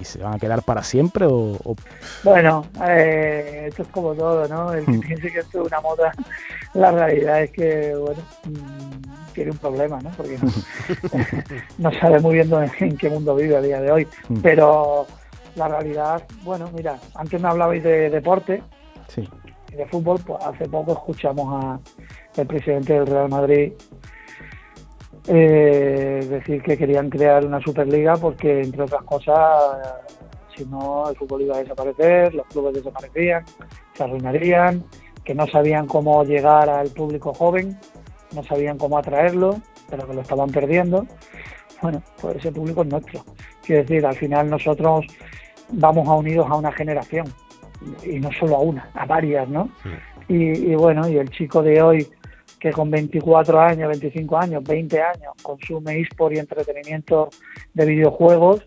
y, 0.03 0.05
y, 0.05 0.05
se 0.05 0.19
van 0.19 0.35
a 0.35 0.39
quedar 0.39 0.63
para 0.63 0.83
siempre? 0.83 1.25
O, 1.25 1.57
o... 1.63 1.75
Bueno, 2.23 2.65
eh, 2.87 3.65
esto 3.69 3.83
es 3.83 3.87
como 3.89 4.13
todo, 4.13 4.47
¿no? 4.47 4.73
El 4.73 4.85
que 4.85 4.91
mm. 4.91 4.99
piense 4.99 5.31
que 5.31 5.39
esto 5.39 5.61
es 5.61 5.67
una 5.67 5.81
moda, 5.81 6.11
la 6.73 6.91
realidad 6.91 7.43
es 7.43 7.51
que, 7.51 7.95
bueno, 7.95 8.21
mmm, 8.45 9.33
tiene 9.33 9.51
un 9.51 9.57
problema, 9.57 9.99
¿no? 9.99 10.09
Porque 10.11 10.37
no, 10.37 10.51
no 11.89 11.99
sabe 11.99 12.19
muy 12.19 12.35
bien 12.35 12.49
dónde, 12.49 12.71
en 12.79 12.97
qué 12.97 13.09
mundo 13.09 13.35
vive 13.35 13.57
a 13.57 13.61
día 13.61 13.81
de 13.81 13.91
hoy. 13.91 14.07
Mm. 14.29 14.41
Pero 14.41 15.07
la 15.55 15.67
realidad, 15.67 16.23
bueno, 16.43 16.69
mira, 16.73 16.97
antes 17.15 17.41
me 17.41 17.47
hablabais 17.47 17.83
de 17.83 18.09
deporte. 18.09 18.61
Sí 19.07 19.27
de 19.75 19.85
fútbol, 19.87 20.19
pues 20.25 20.43
hace 20.43 20.67
poco 20.67 20.93
escuchamos 20.93 21.63
a 21.63 21.79
el 22.39 22.47
presidente 22.47 22.93
del 22.93 23.07
Real 23.07 23.29
Madrid 23.29 23.73
eh, 25.27 26.25
decir 26.29 26.61
que 26.61 26.77
querían 26.77 27.09
crear 27.09 27.45
una 27.45 27.61
Superliga 27.61 28.17
porque, 28.17 28.61
entre 28.61 28.83
otras 28.83 29.03
cosas, 29.03 29.79
si 30.55 30.65
no, 30.65 31.09
el 31.09 31.15
fútbol 31.15 31.43
iba 31.43 31.55
a 31.55 31.59
desaparecer, 31.59 32.33
los 32.33 32.45
clubes 32.47 32.73
desaparecían, 32.75 33.43
se 33.93 34.03
arruinarían, 34.03 34.83
que 35.23 35.33
no 35.33 35.47
sabían 35.47 35.87
cómo 35.87 36.23
llegar 36.23 36.69
al 36.69 36.89
público 36.89 37.33
joven, 37.33 37.77
no 38.35 38.43
sabían 38.43 38.77
cómo 38.77 38.97
atraerlo, 38.97 39.61
pero 39.89 40.07
que 40.07 40.13
lo 40.13 40.21
estaban 40.21 40.49
perdiendo. 40.49 41.05
Bueno, 41.81 42.01
pues 42.19 42.37
ese 42.37 42.51
público 42.51 42.81
es 42.81 42.89
nuestro. 42.89 43.23
Quiero 43.61 43.83
decir, 43.83 44.05
al 44.05 44.15
final 44.15 44.49
nosotros 44.49 45.05
vamos 45.69 46.07
a 46.07 46.13
unidos 46.13 46.47
a 46.49 46.55
una 46.55 46.71
generación 46.71 47.27
y 48.03 48.19
no 48.19 48.29
solo 48.31 48.55
a 48.55 48.59
una, 48.59 48.89
a 48.93 49.05
varias, 49.05 49.47
¿no? 49.47 49.69
Sí. 49.83 49.89
Y, 50.29 50.71
y, 50.71 50.75
bueno, 50.75 51.07
y 51.07 51.17
el 51.17 51.29
chico 51.29 51.61
de 51.61 51.81
hoy 51.81 52.07
que 52.63 52.71
con 52.71 52.89
24 52.89 53.59
años, 53.59 53.89
25 53.89 54.37
años, 54.37 54.63
20 54.63 55.01
años 55.01 55.33
consume 55.41 55.99
eSport 55.99 56.33
y 56.33 56.39
entretenimiento 56.39 57.29
de 57.73 57.85
videojuegos, 57.85 58.65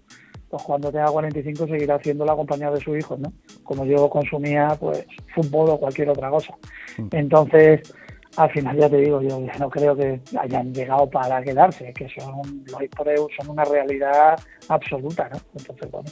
pues 0.50 0.62
cuando 0.62 0.92
tenga 0.92 1.06
45 1.06 1.66
seguirá 1.66 1.94
haciéndolo 1.94 2.30
acompañado 2.30 2.74
de 2.74 2.82
sus 2.82 2.98
hijos, 2.98 3.18
¿no? 3.18 3.32
Como 3.64 3.86
yo 3.86 4.10
consumía, 4.10 4.76
pues, 4.78 5.06
fútbol 5.34 5.70
o 5.70 5.80
cualquier 5.80 6.10
otra 6.10 6.28
cosa. 6.28 6.54
Sí. 6.94 7.04
Entonces, 7.12 7.90
al 8.36 8.50
final 8.50 8.76
ya 8.76 8.90
te 8.90 8.98
digo, 8.98 9.22
yo 9.22 9.40
no 9.58 9.70
creo 9.70 9.96
que 9.96 10.20
hayan 10.40 10.74
llegado 10.74 11.08
para 11.08 11.42
quedarse, 11.42 11.90
que 11.94 12.06
son 12.10 12.64
los 12.70 12.78
eSports 12.82 13.34
son 13.38 13.48
una 13.48 13.64
realidad 13.64 14.38
absoluta, 14.68 15.26
¿no? 15.30 15.38
Entonces, 15.54 15.90
bueno 15.90 16.10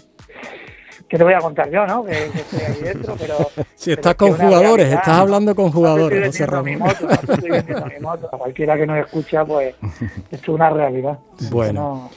que 1.08 1.18
te 1.18 1.24
voy 1.24 1.34
a 1.34 1.38
contar 1.38 1.70
yo, 1.70 1.86
¿no? 1.86 2.04
Que, 2.04 2.12
que 2.12 2.40
estoy 2.40 2.60
ahí 2.60 2.82
dentro, 2.82 3.16
pero... 3.18 3.36
Si 3.74 3.92
estás 3.92 4.14
con 4.14 4.32
jugadores, 4.32 4.86
realidad, 4.86 5.00
estás 5.00 5.18
hablando 5.18 5.54
con 5.54 5.70
jugadores, 5.70 6.20
no 6.20 6.26
José 6.26 6.46
Ramón. 6.46 6.64
Mi 6.64 6.76
moto, 6.76 7.06
no 7.06 7.12
estoy 7.12 7.50
mi 7.50 8.00
moto. 8.00 8.28
A 8.32 8.38
cualquiera 8.38 8.76
que 8.76 8.86
nos 8.86 8.98
escucha, 8.98 9.44
pues, 9.44 9.74
esto 10.30 10.36
es 10.36 10.48
una 10.48 10.70
realidad. 10.70 11.18
Bueno. 11.50 12.10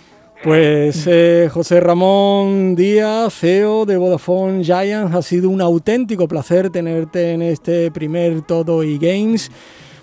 Pues 0.43 1.07
eh, 1.07 1.49
José 1.51 1.79
Ramón 1.79 2.75
Díaz, 2.75 3.33
CEO 3.33 3.87
de 3.87 3.97
Vodafone 3.97 4.63
Giants, 4.63 5.15
ha 5.15 5.21
sido 5.23 5.49
un 5.49 5.61
auténtico 5.61 6.27
placer 6.27 6.69
tenerte 6.69 7.31
en 7.31 7.41
este 7.41 7.89
primer 7.89 8.43
Todo 8.43 8.83
y 8.83 8.99
Games. 8.99 9.49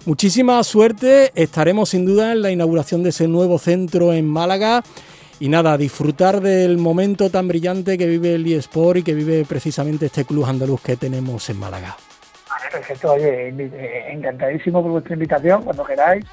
Muchísima 0.06 0.62
suerte, 0.64 1.30
estaremos 1.36 1.90
sin 1.90 2.04
duda 2.04 2.32
en 2.32 2.42
la 2.42 2.50
inauguración 2.50 3.04
de 3.04 3.10
ese 3.10 3.28
nuevo 3.28 3.58
centro 3.58 4.12
en 4.12 4.26
Málaga. 4.26 4.82
Y 5.40 5.48
nada, 5.48 5.76
disfrutar 5.76 6.40
del 6.40 6.78
momento 6.78 7.30
tan 7.30 7.48
brillante 7.48 7.98
que 7.98 8.06
vive 8.06 8.34
el 8.34 8.46
eSport 8.46 8.98
y 8.98 9.02
que 9.02 9.14
vive 9.14 9.44
precisamente 9.44 10.06
este 10.06 10.24
club 10.24 10.46
andaluz 10.46 10.80
que 10.80 10.96
tenemos 10.96 11.48
en 11.50 11.58
Málaga. 11.58 11.96
Vale, 12.48 12.64
perfecto, 12.70 13.12
oye, 13.12 13.48
eh, 13.48 14.12
encantadísimo 14.12 14.82
por 14.82 14.92
vuestra 14.92 15.14
invitación, 15.14 15.62
cuando 15.62 15.84
queráis. 15.84 16.24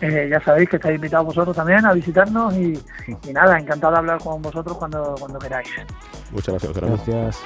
Eh, 0.00 0.28
ya 0.30 0.40
sabéis 0.42 0.68
que 0.68 0.76
estáis 0.76 0.96
invitados 0.96 1.26
vosotros 1.26 1.54
también 1.54 1.84
a 1.84 1.92
visitarnos 1.92 2.54
y, 2.56 2.78
y, 3.28 3.32
nada, 3.32 3.58
encantado 3.58 3.92
de 3.92 3.98
hablar 3.98 4.18
con 4.18 4.40
vosotros 4.40 4.76
cuando, 4.78 5.14
cuando 5.18 5.38
queráis. 5.38 5.68
Muchas 6.32 6.54
gracias, 6.54 6.74
Gerardo. 6.74 6.96
Gracias. 6.96 7.42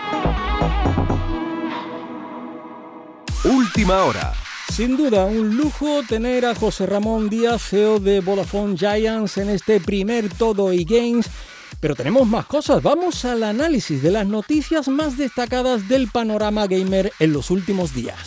Última 3.45 4.05
hora. 4.05 4.33
Sin 4.75 4.97
duda, 4.97 5.25
un 5.27 5.57
lujo 5.57 6.03
tener 6.03 6.45
a 6.45 6.57
José 6.57 6.87
Ramón 6.87 7.29
Díaz, 7.31 7.63
CEO 7.63 8.01
de 8.01 8.19
Vodafone 8.19 8.77
Giants, 8.77 9.37
en 9.37 9.51
este 9.51 9.79
primer 9.79 10.29
Todo 10.29 10.73
y 10.73 10.85
Games. 10.85 11.27
Pero 11.79 11.95
tenemos 11.95 12.27
más 12.27 12.47
cosas. 12.47 12.83
Vamos 12.83 13.25
al 13.25 13.45
análisis 13.45 14.03
de 14.03 14.11
las 14.11 14.27
noticias 14.27 14.89
más 14.89 15.17
destacadas 15.17 15.87
del 15.87 16.09
panorama 16.09 16.67
gamer 16.67 17.13
en 17.21 17.33
los 17.33 17.53
últimos 17.53 17.95
días. 17.95 18.19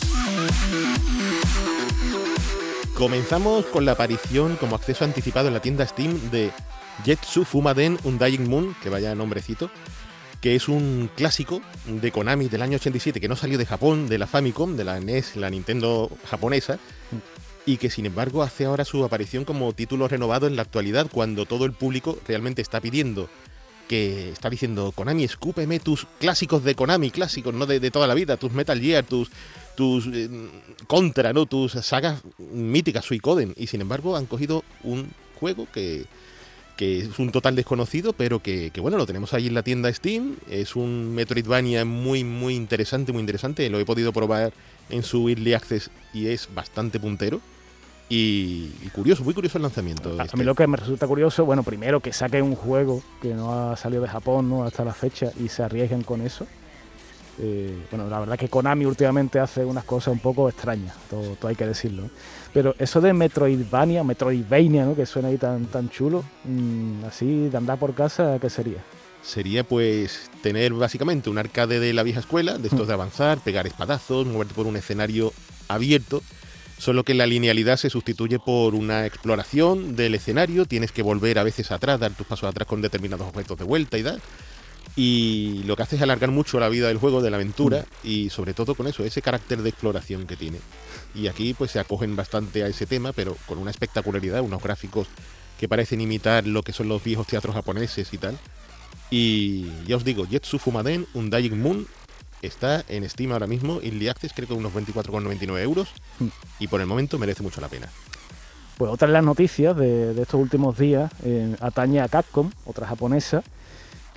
Comenzamos 2.94 3.66
con 3.66 3.84
la 3.84 3.92
aparición 3.92 4.56
como 4.56 4.74
acceso 4.74 5.04
anticipado 5.04 5.48
en 5.48 5.54
la 5.54 5.60
tienda 5.60 5.86
Steam 5.86 6.30
de 6.30 6.50
Jetsu 7.04 7.44
Fumaden 7.44 7.98
Undying 8.04 8.48
Moon, 8.48 8.74
que 8.82 8.88
vaya 8.88 9.14
nombrecito, 9.14 9.70
que 10.40 10.54
es 10.54 10.68
un 10.68 11.10
clásico 11.16 11.60
de 11.86 12.12
Konami 12.12 12.48
del 12.48 12.62
año 12.62 12.76
87 12.76 13.20
que 13.20 13.28
no 13.28 13.36
salió 13.36 13.58
de 13.58 13.66
Japón, 13.66 14.08
de 14.08 14.18
la 14.18 14.26
Famicom, 14.26 14.76
de 14.76 14.84
la 14.84 15.00
NES, 15.00 15.36
la 15.36 15.50
Nintendo 15.50 16.10
japonesa, 16.30 16.78
y 17.66 17.76
que 17.76 17.90
sin 17.90 18.06
embargo 18.06 18.42
hace 18.42 18.64
ahora 18.64 18.84
su 18.84 19.04
aparición 19.04 19.44
como 19.44 19.72
título 19.72 20.08
renovado 20.08 20.46
en 20.46 20.56
la 20.56 20.62
actualidad 20.62 21.08
cuando 21.12 21.44
todo 21.44 21.64
el 21.64 21.72
público 21.72 22.18
realmente 22.26 22.62
está 22.62 22.80
pidiendo 22.80 23.28
que 23.88 24.30
está 24.30 24.50
diciendo 24.50 24.92
Konami, 24.92 25.24
escúpeme 25.24 25.80
tus 25.80 26.06
clásicos 26.20 26.62
de 26.62 26.74
Konami, 26.74 27.10
clásicos, 27.10 27.54
no 27.54 27.66
de, 27.66 27.90
toda 27.90 28.06
la 28.06 28.14
vida, 28.14 28.36
tus 28.36 28.52
Metal 28.52 28.80
Gear, 28.80 29.04
tus 29.04 29.30
tus 29.74 30.06
eh, 30.12 30.28
contra, 30.86 31.32
¿no? 31.32 31.46
tus 31.46 31.72
sagas 31.72 32.22
míticas 32.38 33.04
Suicoden 33.04 33.54
y 33.56 33.68
sin 33.68 33.80
embargo 33.80 34.16
han 34.16 34.26
cogido 34.26 34.62
un 34.82 35.10
juego 35.38 35.66
que 35.72 36.06
que 36.78 37.00
es 37.00 37.18
un 37.18 37.32
total 37.32 37.56
desconocido, 37.56 38.12
pero 38.12 38.40
que, 38.40 38.70
que, 38.70 38.80
bueno, 38.80 38.96
lo 38.96 39.04
tenemos 39.04 39.34
ahí 39.34 39.48
en 39.48 39.54
la 39.54 39.64
tienda 39.64 39.92
Steam. 39.92 40.36
Es 40.48 40.76
un 40.76 41.12
Metroidvania 41.12 41.84
muy, 41.84 42.22
muy 42.22 42.54
interesante, 42.54 43.12
muy 43.12 43.18
interesante. 43.18 43.68
Lo 43.68 43.80
he 43.80 43.84
podido 43.84 44.12
probar 44.12 44.52
en 44.88 45.02
su 45.02 45.28
Early 45.28 45.54
Access 45.54 45.90
y 46.14 46.28
es 46.28 46.48
bastante 46.54 47.00
puntero. 47.00 47.40
Y, 48.08 48.70
y 48.80 48.90
curioso, 48.92 49.24
muy 49.24 49.34
curioso 49.34 49.58
el 49.58 49.62
lanzamiento. 49.62 50.14
A, 50.16 50.22
a, 50.22 50.24
este. 50.26 50.36
mí 50.36 50.44
lo 50.44 50.54
que 50.54 50.68
me 50.68 50.76
resulta 50.76 51.08
curioso, 51.08 51.44
bueno, 51.44 51.64
primero 51.64 51.98
que 51.98 52.12
saquen 52.12 52.44
un 52.44 52.54
juego 52.54 53.02
que 53.20 53.34
no 53.34 53.52
ha 53.52 53.76
salido 53.76 54.02
de 54.02 54.08
Japón 54.08 54.48
¿no? 54.48 54.62
hasta 54.62 54.84
la 54.84 54.94
fecha 54.94 55.32
y 55.36 55.48
se 55.48 55.64
arriesguen 55.64 56.04
con 56.04 56.20
eso. 56.20 56.46
Eh, 57.40 57.76
bueno, 57.90 58.08
la 58.08 58.20
verdad 58.20 58.38
que 58.38 58.48
Konami 58.48 58.84
últimamente 58.84 59.40
hace 59.40 59.64
unas 59.64 59.82
cosas 59.82 60.12
un 60.12 60.20
poco 60.20 60.48
extrañas, 60.48 60.94
todo, 61.10 61.34
todo 61.34 61.48
hay 61.48 61.56
que 61.56 61.66
decirlo. 61.66 62.04
¿no? 62.04 62.10
Pero 62.52 62.74
eso 62.78 63.00
de 63.00 63.12
Metroidvania, 63.12 64.02
Metroidvania, 64.04 64.84
¿no? 64.84 64.96
que 64.96 65.06
suena 65.06 65.28
ahí 65.28 65.36
tan, 65.36 65.66
tan 65.66 65.90
chulo, 65.90 66.24
mmm, 66.44 67.04
así 67.04 67.48
de 67.48 67.56
andar 67.56 67.78
por 67.78 67.94
casa, 67.94 68.38
¿qué 68.40 68.48
sería? 68.50 68.78
Sería 69.22 69.64
pues 69.64 70.30
tener 70.42 70.72
básicamente 70.72 71.28
un 71.28 71.38
arcade 71.38 71.80
de 71.80 71.92
la 71.92 72.02
vieja 72.02 72.20
escuela, 72.20 72.56
de 72.56 72.68
estos 72.68 72.88
de 72.88 72.94
avanzar, 72.94 73.38
pegar 73.38 73.66
espadazos, 73.66 74.26
moverte 74.26 74.54
por 74.54 74.66
un 74.66 74.76
escenario 74.76 75.32
abierto, 75.68 76.22
solo 76.78 77.04
que 77.04 77.14
la 77.14 77.26
linealidad 77.26 77.76
se 77.76 77.90
sustituye 77.90 78.38
por 78.38 78.74
una 78.74 79.04
exploración 79.04 79.96
del 79.96 80.14
escenario, 80.14 80.64
tienes 80.64 80.92
que 80.92 81.02
volver 81.02 81.38
a 81.38 81.42
veces 81.42 81.70
atrás, 81.72 82.00
dar 82.00 82.12
tus 82.12 82.26
pasos 82.26 82.48
atrás 82.48 82.66
con 82.66 82.80
determinados 82.80 83.26
objetos 83.28 83.58
de 83.58 83.64
vuelta 83.64 83.98
y 83.98 84.02
tal. 84.04 84.22
Y 84.96 85.62
lo 85.64 85.76
que 85.76 85.82
hace 85.84 85.96
es 85.96 86.02
alargar 86.02 86.30
mucho 86.30 86.58
la 86.58 86.68
vida 86.68 86.88
del 86.88 86.98
juego, 86.98 87.22
de 87.22 87.30
la 87.30 87.36
aventura, 87.36 87.84
y 88.02 88.30
sobre 88.30 88.54
todo 88.54 88.74
con 88.74 88.86
eso, 88.86 89.04
ese 89.04 89.22
carácter 89.22 89.62
de 89.62 89.68
exploración 89.68 90.26
que 90.26 90.36
tiene. 90.36 90.58
Y 91.14 91.28
aquí 91.28 91.54
pues 91.54 91.70
se 91.70 91.78
acogen 91.78 92.16
bastante 92.16 92.64
a 92.64 92.66
ese 92.66 92.86
tema, 92.86 93.12
pero 93.12 93.36
con 93.46 93.58
una 93.58 93.70
espectacularidad, 93.70 94.42
unos 94.42 94.62
gráficos 94.62 95.06
que 95.58 95.68
parecen 95.68 96.00
imitar 96.00 96.46
lo 96.46 96.62
que 96.62 96.72
son 96.72 96.88
los 96.88 97.02
viejos 97.02 97.26
teatros 97.26 97.54
japoneses 97.54 98.12
y 98.12 98.18
tal. 98.18 98.38
Y 99.10 99.66
ya 99.86 99.96
os 99.96 100.04
digo, 100.04 100.26
Jetsu 100.26 100.58
Fumaden, 100.58 101.06
un 101.14 101.30
Dying 101.30 101.60
Moon, 101.60 101.86
está 102.42 102.84
en 102.88 103.08
Steam 103.08 103.32
ahora 103.32 103.46
mismo, 103.46 103.80
Early 103.82 104.08
Access, 104.08 104.32
creo 104.34 104.48
que 104.48 104.54
unos 104.54 104.72
24,99 104.72 105.60
euros, 105.60 105.88
y 106.58 106.66
por 106.68 106.80
el 106.80 106.86
momento 106.86 107.18
merece 107.18 107.42
mucho 107.42 107.60
la 107.60 107.68
pena. 107.68 107.88
Pues 108.76 108.92
otra 108.92 109.08
de 109.08 109.14
las 109.14 109.24
noticias 109.24 109.76
de, 109.76 110.14
de 110.14 110.22
estos 110.22 110.40
últimos 110.40 110.78
días 110.78 111.10
eh, 111.24 111.56
atañe 111.60 112.00
a 112.00 112.08
Capcom, 112.08 112.50
otra 112.64 112.86
japonesa, 112.86 113.42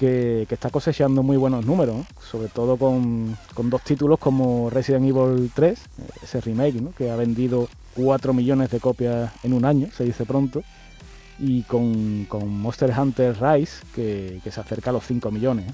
que, 0.01 0.47
está 0.49 0.71
cosechando 0.71 1.21
muy 1.21 1.37
buenos 1.37 1.63
números, 1.63 2.07
sobre 2.19 2.47
todo 2.47 2.75
con, 2.75 3.37
con, 3.53 3.69
dos 3.69 3.83
títulos 3.83 4.17
como 4.17 4.71
Resident 4.71 5.05
Evil 5.05 5.51
3, 5.53 5.79
ese 6.23 6.41
remake, 6.41 6.81
que 6.97 7.11
ha 7.11 7.15
vendido 7.15 7.69
4 7.95 8.33
millones 8.33 8.71
de 8.71 8.79
copias 8.79 9.31
en 9.43 9.53
un 9.53 9.63
año, 9.63 9.89
se 9.95 10.03
dice 10.03 10.25
pronto, 10.25 10.63
y 11.37 11.61
con, 11.63 12.25
con 12.25 12.49
Monster 12.49 12.91
Hunter 12.97 13.39
Rise, 13.39 13.83
que, 13.93 14.39
que, 14.43 14.51
se 14.51 14.59
acerca 14.59 14.89
a 14.89 14.93
los 14.93 15.05
5 15.05 15.29
millones. 15.29 15.69
¿eh? 15.69 15.73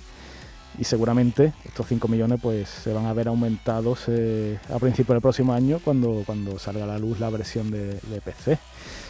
Y 0.78 0.84
seguramente 0.84 1.54
estos 1.64 1.88
5 1.88 2.10
millones 2.10 2.40
pues, 2.42 2.68
se 2.68 2.92
van 2.92 3.06
a 3.06 3.14
ver 3.14 3.30
aumentados 3.30 4.04
eh, 4.08 4.60
a 4.70 4.78
principios 4.78 5.16
del 5.16 5.22
próximo 5.22 5.54
año 5.54 5.80
cuando, 5.84 6.24
cuando 6.26 6.60
salga 6.60 6.84
a 6.84 6.88
la 6.88 7.00
luz 7.00 7.22
la 7.22 7.30
versión 7.30 7.72
de, 7.72 7.98
PC. 8.24 8.60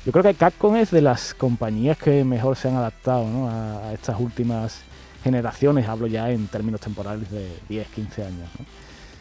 Yo 0.05 0.11
creo 0.11 0.23
que 0.23 0.35
Capcom 0.35 0.75
es 0.75 0.91
de 0.91 1.01
las 1.01 1.33
compañías 1.33 1.97
que 1.97 2.23
mejor 2.23 2.55
se 2.55 2.69
han 2.69 2.75
adaptado 2.75 3.25
a 3.49 3.91
estas 3.93 4.19
últimas 4.19 4.83
generaciones, 5.23 5.87
hablo 5.87 6.07
ya 6.07 6.31
en 6.31 6.47
términos 6.47 6.81
temporales 6.81 7.29
de 7.31 7.49
10, 7.69 7.87
15 7.87 8.23
años. 8.23 8.49
¿no? 8.59 8.65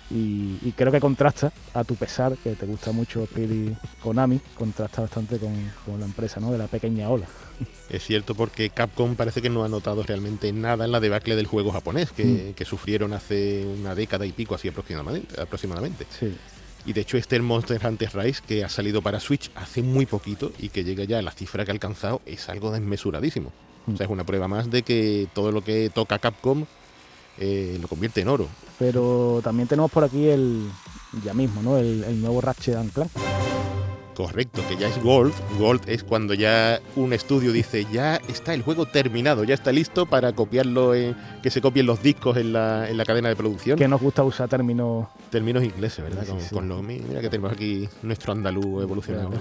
Y, 0.08 0.58
y, 0.62 0.72
creo 0.76 0.92
que 0.92 1.00
contrasta, 1.00 1.52
a 1.74 1.82
tu 1.82 1.96
pesar, 1.96 2.36
que 2.36 2.54
te 2.54 2.64
gusta 2.64 2.92
mucho 2.92 3.26
Piri 3.26 3.76
Konami, 4.00 4.40
contrasta 4.56 5.02
bastante 5.02 5.36
con, 5.38 5.52
con, 5.84 5.98
la 5.98 6.06
empresa 6.06 6.38
¿no? 6.38 6.52
de 6.52 6.58
la 6.58 6.68
pequeña 6.68 7.08
ola. 7.08 7.26
Es 7.90 8.04
cierto, 8.04 8.36
porque 8.36 8.70
Capcom 8.70 9.16
parece 9.16 9.42
que 9.42 9.50
no 9.50 9.64
ha 9.64 9.68
notado 9.68 10.04
realmente 10.04 10.52
nada 10.52 10.84
en 10.84 10.92
la 10.92 11.00
debacle 11.00 11.34
del 11.34 11.46
juego 11.46 11.72
japonés, 11.72 12.12
que, 12.12 12.24
mm. 12.24 12.54
que 12.54 12.64
sufrieron 12.64 13.14
hace 13.14 13.66
una 13.66 13.96
década 13.96 14.26
y 14.26 14.32
pico 14.32 14.54
así 14.54 14.68
aproximadamente. 14.68 15.40
aproximadamente. 15.40 16.06
Sí. 16.16 16.36
Y 16.84 16.92
de 16.92 17.00
hecho 17.00 17.16
este 17.16 17.34
el 17.34 17.42
Monster 17.42 17.84
Hunter 17.84 18.10
Rise 18.14 18.42
que 18.46 18.62
ha 18.62 18.68
salido 18.68 19.02
para 19.02 19.18
Switch 19.18 19.50
hace 19.56 19.82
muy 19.82 20.06
poquito 20.06 20.52
y 20.56 20.68
que 20.68 20.84
llega 20.84 21.02
ya 21.02 21.18
a 21.18 21.22
la 21.22 21.32
cifra 21.32 21.64
que 21.64 21.72
ha 21.72 21.74
alcanzado 21.74 22.22
es 22.26 22.48
algo 22.48 22.70
desmesuradísimo. 22.70 23.52
O 23.92 23.96
sea, 23.96 24.06
es 24.06 24.10
una 24.10 24.24
prueba 24.24 24.48
más 24.48 24.70
de 24.70 24.82
que 24.82 25.28
todo 25.32 25.52
lo 25.52 25.62
que 25.62 25.90
toca 25.90 26.18
Capcom 26.18 26.64
eh, 27.38 27.78
lo 27.80 27.88
convierte 27.88 28.20
en 28.20 28.28
oro. 28.28 28.48
Pero 28.78 29.40
también 29.44 29.68
tenemos 29.68 29.90
por 29.90 30.04
aquí 30.04 30.28
el, 30.28 30.68
ya 31.24 31.34
mismo, 31.34 31.62
¿no? 31.62 31.76
El, 31.78 32.04
el 32.04 32.20
nuevo 32.20 32.40
Ratchet 32.40 32.74
Clank. 32.92 33.10
Correcto, 34.16 34.62
que 34.66 34.76
ya 34.76 34.88
es 34.88 35.02
Gold. 35.02 35.34
Gold 35.58 35.82
es 35.90 36.02
cuando 36.02 36.32
ya 36.32 36.80
un 36.96 37.12
estudio 37.12 37.52
dice, 37.52 37.86
ya 37.92 38.16
está 38.28 38.54
el 38.54 38.62
juego 38.62 38.86
terminado, 38.86 39.44
ya 39.44 39.52
está 39.52 39.72
listo 39.72 40.06
para 40.06 40.32
copiarlo, 40.32 40.94
en, 40.94 41.14
que 41.42 41.50
se 41.50 41.60
copien 41.60 41.84
los 41.84 42.02
discos 42.02 42.38
en 42.38 42.54
la, 42.54 42.88
en 42.88 42.96
la 42.96 43.04
cadena 43.04 43.28
de 43.28 43.36
producción. 43.36 43.78
Que 43.78 43.88
nos 43.88 44.00
gusta 44.00 44.24
usar 44.24 44.48
términos... 44.48 45.06
Términos 45.28 45.62
ingleses, 45.62 46.02
¿verdad? 46.02 46.22
Sí, 46.24 46.30
con, 46.30 46.40
sí. 46.40 46.54
con 46.54 46.68
lo, 46.68 46.82
mira 46.82 47.20
que 47.20 47.28
tenemos 47.28 47.52
aquí 47.52 47.86
nuestro 48.02 48.32
andaluz 48.32 48.82
evolucionado. 48.82 49.32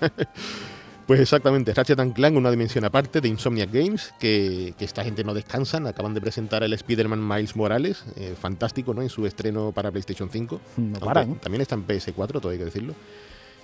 Pues 1.12 1.20
exactamente, 1.20 1.74
Ratchet 1.74 2.14
Clank, 2.14 2.38
una 2.38 2.50
dimensión 2.50 2.86
aparte 2.86 3.20
de 3.20 3.28
Insomniac 3.28 3.70
Games, 3.70 4.14
que, 4.18 4.72
que, 4.78 4.86
esta 4.86 5.04
gente 5.04 5.22
no 5.24 5.34
descansan, 5.34 5.86
acaban 5.86 6.14
de 6.14 6.22
presentar 6.22 6.62
el 6.62 6.72
Spider-Man 6.72 7.28
Miles 7.28 7.54
Morales, 7.54 8.02
eh, 8.16 8.34
fantástico, 8.40 8.94
¿no? 8.94 9.02
En 9.02 9.10
su 9.10 9.26
estreno 9.26 9.72
para 9.72 9.90
PlayStation 9.90 10.30
5. 10.32 10.60
No 10.78 11.00
paran. 11.00 11.34
También 11.34 11.60
está 11.60 11.74
en 11.74 11.86
PS4, 11.86 12.40
todo 12.40 12.48
hay 12.48 12.56
que 12.56 12.64
decirlo. 12.64 12.94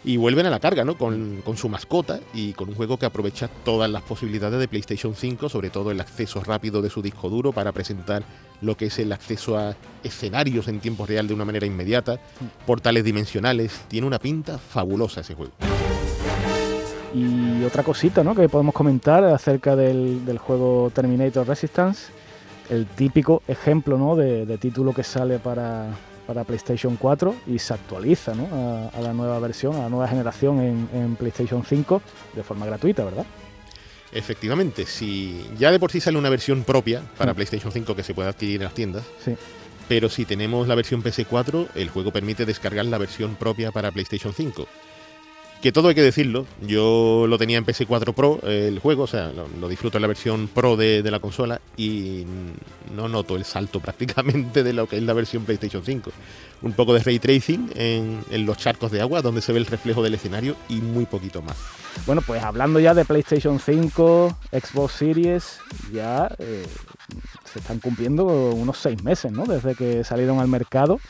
Y 0.04 0.18
vuelven 0.18 0.44
a 0.44 0.50
la 0.50 0.60
carga, 0.60 0.84
¿no? 0.84 0.98
Con, 0.98 1.40
con, 1.40 1.56
su 1.56 1.70
mascota 1.70 2.20
y 2.34 2.52
con 2.52 2.68
un 2.68 2.74
juego 2.74 2.98
que 2.98 3.06
aprovecha 3.06 3.48
todas 3.48 3.90
las 3.90 4.02
posibilidades 4.02 4.60
de 4.60 4.68
PlayStation 4.68 5.14
5, 5.14 5.48
sobre 5.48 5.70
todo 5.70 5.90
el 5.90 6.00
acceso 6.00 6.44
rápido 6.44 6.82
de 6.82 6.90
su 6.90 7.00
disco 7.00 7.30
duro 7.30 7.52
para 7.52 7.72
presentar 7.72 8.24
lo 8.60 8.76
que 8.76 8.86
es 8.88 8.98
el 8.98 9.10
acceso 9.10 9.56
a 9.56 9.74
escenarios 10.04 10.68
en 10.68 10.80
tiempo 10.80 11.06
real 11.06 11.26
de 11.26 11.32
una 11.32 11.46
manera 11.46 11.64
inmediata, 11.64 12.20
portales 12.66 13.04
dimensionales. 13.04 13.86
Tiene 13.88 14.06
una 14.06 14.18
pinta 14.18 14.58
fabulosa 14.58 15.22
ese 15.22 15.34
juego. 15.34 15.54
Y 17.14 17.64
otra 17.64 17.82
cosita 17.82 18.22
¿no? 18.22 18.34
que 18.34 18.48
podemos 18.48 18.74
comentar 18.74 19.24
acerca 19.24 19.74
del, 19.74 20.24
del, 20.26 20.38
juego 20.38 20.90
Terminator 20.94 21.46
Resistance, 21.46 22.12
el 22.68 22.86
típico 22.86 23.42
ejemplo 23.48 23.96
¿no? 23.96 24.14
de, 24.14 24.44
de 24.44 24.58
título 24.58 24.92
que 24.92 25.02
sale 25.02 25.38
para, 25.38 25.86
para, 26.26 26.44
PlayStation 26.44 26.96
4 26.96 27.34
y 27.46 27.58
se 27.58 27.72
actualiza 27.72 28.34
¿no? 28.34 28.46
a, 28.52 28.88
a, 28.88 29.00
la 29.00 29.14
nueva 29.14 29.38
versión, 29.38 29.76
a 29.76 29.82
la 29.82 29.88
nueva 29.88 30.06
generación 30.06 30.60
en, 30.60 30.88
en, 30.92 31.16
PlayStation 31.16 31.64
5 31.64 32.02
de 32.34 32.42
forma 32.42 32.66
gratuita, 32.66 33.04
¿verdad? 33.04 33.24
Efectivamente, 34.12 34.86
si 34.86 35.46
ya 35.58 35.70
de 35.70 35.78
por 35.78 35.90
sí 35.90 36.00
sale 36.00 36.18
una 36.18 36.30
versión 36.30 36.64
propia 36.64 37.02
para 37.16 37.32
mm. 37.32 37.36
PlayStation 37.36 37.72
5 37.72 37.96
que 37.96 38.02
se 38.02 38.14
puede 38.14 38.28
adquirir 38.28 38.56
en 38.56 38.64
las 38.64 38.74
tiendas, 38.74 39.04
sí. 39.24 39.34
pero 39.88 40.10
si 40.10 40.26
tenemos 40.26 40.68
la 40.68 40.74
versión 40.74 41.02
PS4, 41.02 41.68
el 41.74 41.88
juego 41.88 42.10
permite 42.10 42.44
descargar 42.44 42.84
la 42.84 42.98
versión 42.98 43.34
propia 43.36 43.72
para 43.72 43.92
PlayStation 43.92 44.34
5 44.34 44.68
que 45.62 45.72
todo 45.72 45.88
hay 45.88 45.94
que 45.94 46.02
decirlo, 46.02 46.46
yo 46.60 47.26
lo 47.28 47.38
tenía 47.38 47.58
en 47.58 47.66
PS4 47.66 48.14
Pro 48.14 48.40
el 48.44 48.78
juego, 48.78 49.04
o 49.04 49.06
sea, 49.06 49.32
lo, 49.32 49.68
disfruto 49.68 49.98
en 49.98 50.02
la 50.02 50.08
versión 50.08 50.48
Pro 50.48 50.76
de, 50.76 51.02
de, 51.02 51.10
la 51.10 51.18
consola 51.18 51.60
y 51.76 52.24
no 52.94 53.08
noto 53.08 53.36
el 53.36 53.44
salto 53.44 53.80
prácticamente 53.88 54.62
de 54.62 54.72
lo 54.72 54.86
que 54.88 54.96
es 54.96 55.02
la 55.02 55.12
versión 55.12 55.44
PlayStation 55.44 55.82
5. 55.84 56.10
Un 56.62 56.72
poco 56.72 56.94
de 56.94 57.00
ray 57.00 57.18
tracing 57.18 57.70
en, 57.76 58.24
en 58.30 58.46
los 58.46 58.56
charcos 58.56 58.90
de 58.90 59.00
agua 59.00 59.22
donde 59.22 59.40
se 59.40 59.52
ve 59.52 59.58
el 59.58 59.66
reflejo 59.66 60.02
del 60.02 60.14
escenario 60.14 60.56
y 60.68 60.76
muy 60.76 61.06
poquito 61.06 61.42
más. 61.42 61.56
Bueno, 62.06 62.22
pues 62.22 62.42
hablando 62.42 62.80
ya 62.80 62.94
de 62.94 63.04
PlayStation 63.04 63.58
5, 63.58 64.38
Xbox 64.52 64.92
Series, 64.92 65.58
ya 65.92 66.30
eh, 66.38 66.66
se 67.44 67.58
están 67.58 67.80
cumpliendo 67.80 68.24
unos 68.24 68.78
seis 68.78 69.02
meses, 69.02 69.32
¿no? 69.32 69.44
Desde 69.44 69.74
que 69.74 70.04
salieron 70.04 70.38
al 70.38 70.48
mercado 70.48 71.00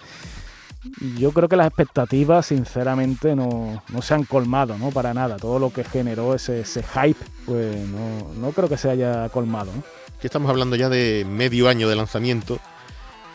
yo 1.18 1.32
creo 1.32 1.48
que 1.48 1.56
las 1.56 1.66
expectativas, 1.66 2.46
sinceramente, 2.46 3.34
no, 3.34 3.82
no, 3.88 4.02
se 4.02 4.14
han 4.14 4.24
colmado, 4.24 4.78
¿no? 4.78 4.90
Para 4.90 5.12
nada. 5.14 5.36
Todo 5.36 5.58
lo 5.58 5.70
que 5.70 5.84
generó 5.84 6.34
ese, 6.34 6.60
ese 6.60 6.82
hype, 6.82 7.24
pues 7.46 7.76
no, 7.88 8.34
no, 8.40 8.52
creo 8.52 8.68
que 8.68 8.76
se 8.76 8.90
haya 8.90 9.28
colmado, 9.28 9.72
¿no? 9.74 9.82
Que 10.20 10.26
estamos 10.26 10.50
hablando 10.50 10.76
ya 10.76 10.88
de 10.88 11.26
medio 11.28 11.68
año 11.68 11.88
de 11.88 11.96
lanzamiento. 11.96 12.58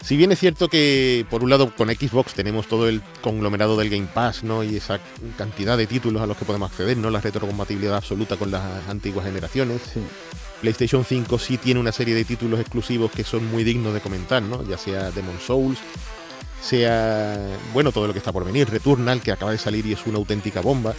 Si 0.02 0.18
bien 0.18 0.34
es 0.34 0.40
cierto 0.40 0.68
que, 0.68 1.26
por 1.30 1.44
un 1.44 1.50
lado, 1.50 1.74
con 1.74 1.88
Xbox 1.90 2.34
tenemos 2.34 2.68
todo 2.68 2.90
el 2.90 3.02
conglomerado 3.22 3.78
del 3.78 3.90
Game 3.90 4.10
Pass, 4.14 4.44
¿no? 4.44 4.64
Y 4.64 4.76
esa 4.76 5.00
cantidad 5.38 5.78
de 5.78 5.88
títulos 5.88 6.22
a 6.22 6.28
los 6.28 6.36
que 6.36 6.44
podemos 6.44 6.70
acceder, 6.72 6.98
¿no? 6.98 7.10
La 7.10 7.22
retrocompatibilidad 7.22 7.96
absoluta 7.96 8.36
con 8.36 8.52
las 8.52 8.64
antiguas 8.90 9.26
generaciones. 9.26 9.82
Sí. 9.94 10.02
PlayStation 10.60 11.04
5 11.04 11.40
sí 11.40 11.58
tiene 11.58 11.80
una 11.80 11.92
serie 11.92 12.16
de 12.16 12.24
títulos 12.24 12.60
exclusivos 12.60 13.12
que 13.12 13.26
son 13.26 13.50
muy 13.50 13.64
dignos 13.66 13.94
de 13.94 14.00
comentar, 14.00 14.42
¿no? 14.42 14.64
Ya 14.68 14.78
sea 14.78 15.12
Demon 15.12 15.40
Souls, 15.40 15.80
sea, 16.64 17.38
bueno, 17.74 17.92
todo 17.92 18.08
lo 18.08 18.14
que 18.14 18.20
está 18.20 18.32
por 18.32 18.46
venir, 18.46 18.70
Returnal, 18.70 19.22
que 19.22 19.32
acaba 19.32 19.52
de 19.52 19.58
salir 19.58 19.86
y 19.86 19.94
es 19.94 20.06
una 20.08 20.18
auténtica 20.18 20.62
bomba. 20.62 20.94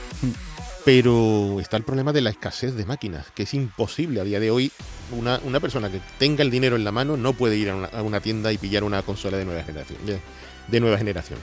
Pero 0.85 1.61
está 1.61 1.79
el 1.79 1.83
problema 1.83 2.13
de 2.13 2.21
la 2.21 2.29
escasez 2.29 2.75
de 2.75 2.85
máquinas, 2.85 3.27
que 3.35 3.45
es 3.45 3.55
imposible 3.55 4.21
a 4.21 4.25
día 4.25 4.39
de 4.39 4.51
hoy. 4.51 4.71
Una, 5.13 5.41
una 5.45 5.59
persona 5.59 5.91
que 5.91 6.01
tenga 6.19 6.43
el 6.43 6.51
dinero 6.51 6.77
en 6.77 6.85
la 6.85 6.93
mano 6.93 7.17
no 7.17 7.33
puede 7.33 7.57
ir 7.57 7.71
a 7.71 7.77
una, 7.77 7.87
a 7.89 8.03
una, 8.03 8.21
tienda 8.21 8.53
y 8.53 8.59
pillar 8.59 8.85
una 8.85 9.01
consola 9.01 9.39
de 9.39 9.47
nueva 9.47 9.63
generación. 9.63 9.99
De, 10.05 10.21
de 10.69 10.81
nueva 10.81 10.99
generación. 10.99 11.39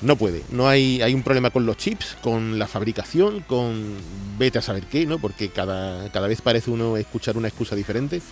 no 0.00 0.14
puede. 0.16 0.42
No 0.50 0.68
hay, 0.68 1.02
hay 1.02 1.12
un 1.12 1.24
problema 1.24 1.50
con 1.50 1.66
los 1.66 1.76
chips, 1.76 2.16
con 2.22 2.58
la 2.58 2.68
fabricación, 2.68 3.40
con 3.40 3.96
vete 4.38 4.58
a 4.58 4.62
saber 4.62 4.84
qué, 4.84 5.06
¿no? 5.06 5.18
Porque 5.18 5.48
cada, 5.48 6.10
cada 6.12 6.28
vez 6.28 6.40
parece 6.40 6.70
uno 6.70 6.96
escuchar 6.96 7.36
una 7.36 7.48
excusa 7.48 7.74
diferente. 7.74 8.22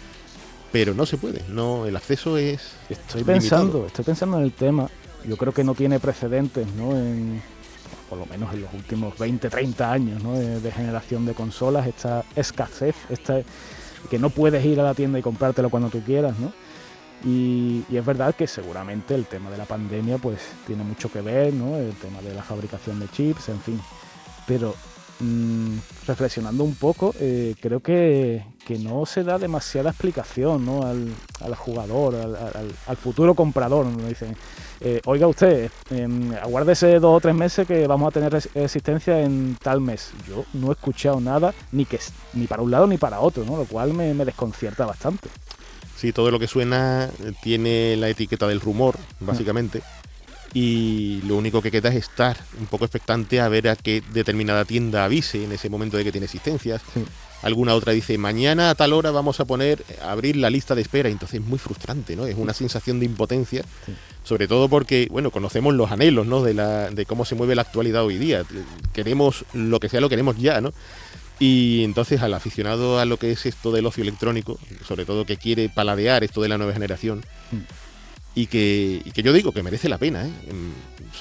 Pero 0.71 0.95
no 0.95 1.07
se 1.07 1.17
puede, 1.17 1.43
no, 1.49 1.87
el 1.87 1.97
acceso 1.97 2.37
es. 2.37 2.73
Estoy 2.89 3.25
pensando, 3.25 3.87
estoy 3.87 4.05
pensando 4.05 4.39
en 4.39 4.45
el 4.45 4.53
tema. 4.53 4.89
Yo 5.27 5.37
creo 5.37 5.53
que 5.53 5.65
no 5.65 5.75
tiene 5.75 5.99
precedentes, 5.99 6.67
¿no? 6.75 6.97
En, 6.97 7.43
por 8.09 8.19
lo 8.19 8.27
menos 8.27 8.53
en 8.55 8.63
los 8.63 8.73
últimos 8.73 9.19
20, 9.19 9.51
30 9.51 9.93
años, 9.93 10.23
¿no? 10.23 10.35
De, 10.35 10.61
de 10.61 10.73
generación 10.73 11.27
de 11.27 11.35
consolas, 11.35 11.87
esta 11.87 12.25
escasez, 12.37 12.95
esta 13.09 13.43
que 14.11 14.19
no 14.19 14.31
puedes 14.31 14.65
ir 14.65 14.81
a 14.81 14.85
la 14.85 14.95
tienda 14.95 15.19
y 15.19 15.23
comprártelo 15.23 15.69
cuando 15.71 15.89
tú 15.89 16.01
quieras, 16.01 16.39
¿no? 16.39 16.53
Y, 17.25 17.85
es 17.93 18.05
verdad 18.05 18.35
que 18.35 18.47
seguramente 18.47 19.15
el 19.15 19.27
tema 19.27 19.51
de 19.51 19.59
la 19.59 19.65
pandemia 19.65 20.19
pues 20.19 20.41
tiene 20.67 20.85
mucho 20.85 21.11
que 21.11 21.21
ver, 21.21 21.53
¿no? 21.53 21.77
El 21.77 21.95
tema 21.95 22.21
de 22.23 22.35
la 22.35 22.43
fabricación 22.43 23.01
de 23.01 23.09
chips, 23.09 23.49
en 23.49 23.61
fin. 23.61 23.81
Pero 24.47 24.75
mm, 25.21 25.79
reflexionando 26.07 26.65
un 26.65 26.75
poco, 26.75 27.15
eh, 27.21 27.55
creo 27.61 27.81
que, 27.81 28.45
no 28.81 29.07
se 29.07 29.23
da 29.23 29.39
demasiada 29.39 29.91
explicación 29.91 30.67
¿no? 30.67 30.83
al, 30.83 31.55
jugador, 31.55 32.17
al, 32.87 32.97
futuro 32.97 33.35
comprador. 33.35 33.87
¿no? 33.87 34.09
Dicen, 34.09 34.37
eh, 34.81 35.01
oiga 35.05 35.29
usted, 35.29 35.71
eh, 35.91 36.09
aguárdese 36.43 36.99
dos 36.99 37.17
o 37.17 37.21
tres 37.21 37.35
meses 37.35 37.67
que 37.67 37.87
vamos 37.87 38.09
a 38.09 38.11
tener 38.11 38.35
existencia 38.55 39.21
en 39.21 39.57
tal 39.63 39.81
mes. 39.81 40.11
Yo 40.29 40.45
no 40.53 40.71
he 40.71 40.73
escuchado 40.73 41.21
nada, 41.21 41.55
ni, 41.71 41.85
que, 41.85 42.01
ni 42.33 42.49
para 42.49 42.63
un 42.63 42.73
lado 42.73 42.89
ni 42.89 42.99
para 42.99 43.21
otro, 43.21 43.45
¿no? 43.45 43.57
lo 43.57 43.67
cual 43.67 43.95
me 43.95 44.13
desconcierta 44.25 44.85
bastante. 44.85 45.29
Sí, 45.97 46.13
todo 46.13 46.31
lo 46.31 46.39
que 46.39 46.47
suena 46.47 47.09
tiene 47.43 47.97
la 47.97 48.11
etiqueta 48.11 48.47
del 48.47 48.61
rumor, 48.61 48.97
básicamente. 49.19 49.83
Y 50.59 51.21
lo 51.27 51.37
único 51.37 51.61
que 51.61 51.71
queda 51.71 51.91
es 51.91 51.97
estar 51.97 52.35
un 52.59 52.65
poco 52.65 52.87
expectante 52.87 53.43
a 53.43 53.49
ver 53.51 53.69
a 53.69 53.77
qué 53.77 54.03
determinada 54.15 54.65
tienda 54.65 55.05
avise 55.05 55.45
en 55.45 55.53
ese 55.53 55.69
momento 55.69 55.99
de 55.99 56.05
que 56.05 56.13
tiene 56.13 56.25
existencias. 56.25 56.81
Alguna 57.43 57.75
otra 57.75 57.93
dice, 57.93 58.17
mañana 58.17 58.71
a 58.71 58.75
tal 58.75 58.95
hora 58.95 59.11
vamos 59.11 59.39
a 59.39 59.45
poner, 59.45 59.85
abrir 60.03 60.35
la 60.37 60.49
lista 60.49 60.75
de 60.75 60.81
espera. 60.81 61.11
Entonces 61.11 61.43
es 61.43 61.47
muy 61.47 61.59
frustrante, 61.59 62.17
¿no? 62.17 62.27
Es 62.27 62.39
una 62.39 62.55
sensación 62.55 62.99
de 63.01 63.05
impotencia, 63.05 63.67
sobre 64.25 64.49
todo 64.49 64.71
porque, 64.71 65.09
bueno, 65.11 65.31
conocemos 65.31 65.75
los 65.75 65.93
anhelos, 65.93 66.27
¿no? 66.27 66.43
De, 66.43 66.55
la, 66.55 66.89
de 66.89 67.05
cómo 67.05 67.27
se 67.27 67.35
mueve 67.35 67.55
la 67.55 67.61
actualidad 67.61 68.05
hoy 68.05 68.17
día. 68.17 68.43
Queremos 68.95 69.45
lo 69.53 69.79
que 69.79 69.91
sea, 69.91 70.01
lo 70.01 70.09
queremos 70.09 70.39
ya, 70.39 70.63
¿no? 70.63 70.73
Y 71.39 71.85
entonces 71.85 72.23
al 72.23 72.33
aficionado 72.33 72.99
a 72.99 73.05
lo 73.05 73.19
que 73.19 73.31
es 73.31 73.45
esto 73.45 73.73
del 73.73 73.85
ocio 73.85 74.03
electrónico, 74.03 74.59
sobre 74.89 75.05
todo 75.05 75.27
que 75.27 75.37
quiere 75.37 75.69
paladear 75.69 76.25
esto 76.25 76.41
de 76.41 76.49
la 76.49 76.57
nueva 76.57 76.73
generación, 76.73 77.27
mm. 77.53 77.86
Y, 78.37 78.47
que, 78.47 79.03
y 79.03 79.11
que 79.11 79.23
yo 79.23 79.33
digo 79.33 79.51
que 79.51 79.63
merece 79.63 79.89
la 79.89 79.99
pena, 79.99 80.27
¿eh? 80.27 80.31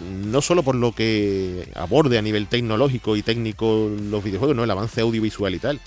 no 0.04 0.42
solo 0.42 0.64
por 0.64 0.76
lo 0.76 0.92
que 0.92 1.70
aborde 1.74 2.18
a 2.18 2.22
nivel 2.22 2.48
tecnológico 2.48 3.16
y 3.16 3.24
técnico 3.24 3.90
los 3.90 4.24
videojuegos, 4.24 4.56
no 4.56 4.66
el 4.66 4.70
avance 4.70 5.00
audiovisual 5.00 5.56
y 5.56 5.60
tal, 5.60 5.80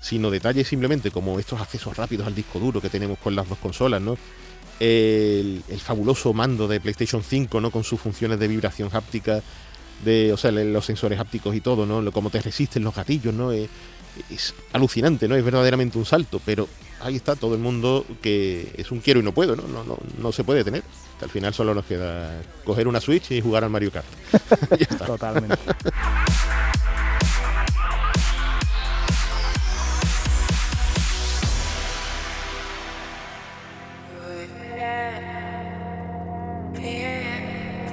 sino 0.00 0.30
detalles 0.30 0.68
simplemente 0.68 1.10
como 1.10 1.40
estos 1.40 1.60
accesos 1.60 1.96
rápidos 1.96 2.26
al 2.26 2.34
disco 2.34 2.58
duro 2.58 2.82
que 2.82 2.90
tenemos 2.90 3.18
con 3.18 3.34
las 3.34 3.48
dos 3.48 3.58
consolas, 3.58 4.02
¿no? 4.02 4.18
El, 4.78 5.62
el 5.66 5.80
fabuloso 5.80 6.34
mando 6.34 6.68
de 6.68 6.78
PlayStation 6.78 7.22
5, 7.22 7.58
¿no? 7.60 7.70
Con 7.70 7.82
sus 7.82 7.98
funciones 7.98 8.38
de 8.38 8.46
vibración 8.46 8.90
háptica 8.92 9.42
de, 10.04 10.32
o 10.32 10.36
sea, 10.36 10.50
los 10.50 10.84
sensores 10.84 11.18
hápticos 11.18 11.56
y 11.56 11.62
todo, 11.62 11.86
¿no? 11.86 12.12
Cómo 12.12 12.28
te 12.28 12.42
resisten 12.42 12.84
los 12.84 12.94
gatillos, 12.94 13.32
¿no? 13.32 13.50
Es, 13.52 13.68
alucinante, 14.72 15.26
¿no? 15.26 15.36
Es 15.36 15.44
verdaderamente 15.44 15.96
un 15.96 16.04
salto, 16.04 16.40
pero 16.44 16.68
ahí 17.00 17.16
está 17.16 17.36
todo 17.36 17.54
el 17.54 17.60
mundo 17.60 18.04
que 18.22 18.72
es 18.76 18.90
un 18.90 19.00
quiero 19.00 19.20
y 19.20 19.22
no 19.22 19.32
puedo, 19.32 19.56
¿no? 19.56 19.66
No, 19.68 19.84
no, 19.84 19.98
no 20.18 20.32
se 20.32 20.44
puede 20.44 20.64
tener. 20.64 20.82
Al 21.22 21.30
final 21.30 21.54
solo 21.54 21.74
nos 21.74 21.84
queda 21.86 22.42
coger 22.64 22.88
una 22.88 23.00
Switch 23.00 23.30
y 23.30 23.40
jugar 23.40 23.64
al 23.64 23.70
Mario 23.70 23.90
Kart. 23.90 24.06
ya 24.78 24.86
está. 24.90 25.06
Totalmente. 25.06 25.56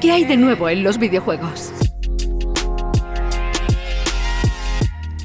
¿Qué 0.01 0.11
hay 0.11 0.25
de 0.25 0.35
nuevo 0.35 0.67
en 0.67 0.83
los 0.83 0.97
videojuegos? 0.97 1.92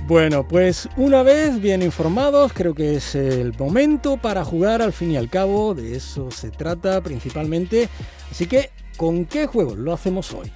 Bueno, 0.08 0.48
pues 0.48 0.88
una 0.96 1.22
vez 1.22 1.60
bien 1.60 1.82
informados, 1.82 2.54
creo 2.54 2.74
que 2.74 2.96
es 2.96 3.14
el 3.14 3.52
momento 3.58 4.16
para 4.16 4.42
jugar 4.42 4.80
al 4.80 4.94
fin 4.94 5.10
y 5.10 5.18
al 5.18 5.28
cabo, 5.28 5.74
de 5.74 5.96
eso 5.96 6.30
se 6.30 6.50
trata 6.50 7.02
principalmente. 7.02 7.90
Así 8.30 8.46
que, 8.46 8.70
¿con 8.96 9.26
qué 9.26 9.46
juego 9.46 9.76
lo 9.76 9.92
hacemos 9.92 10.32
hoy? 10.32 10.50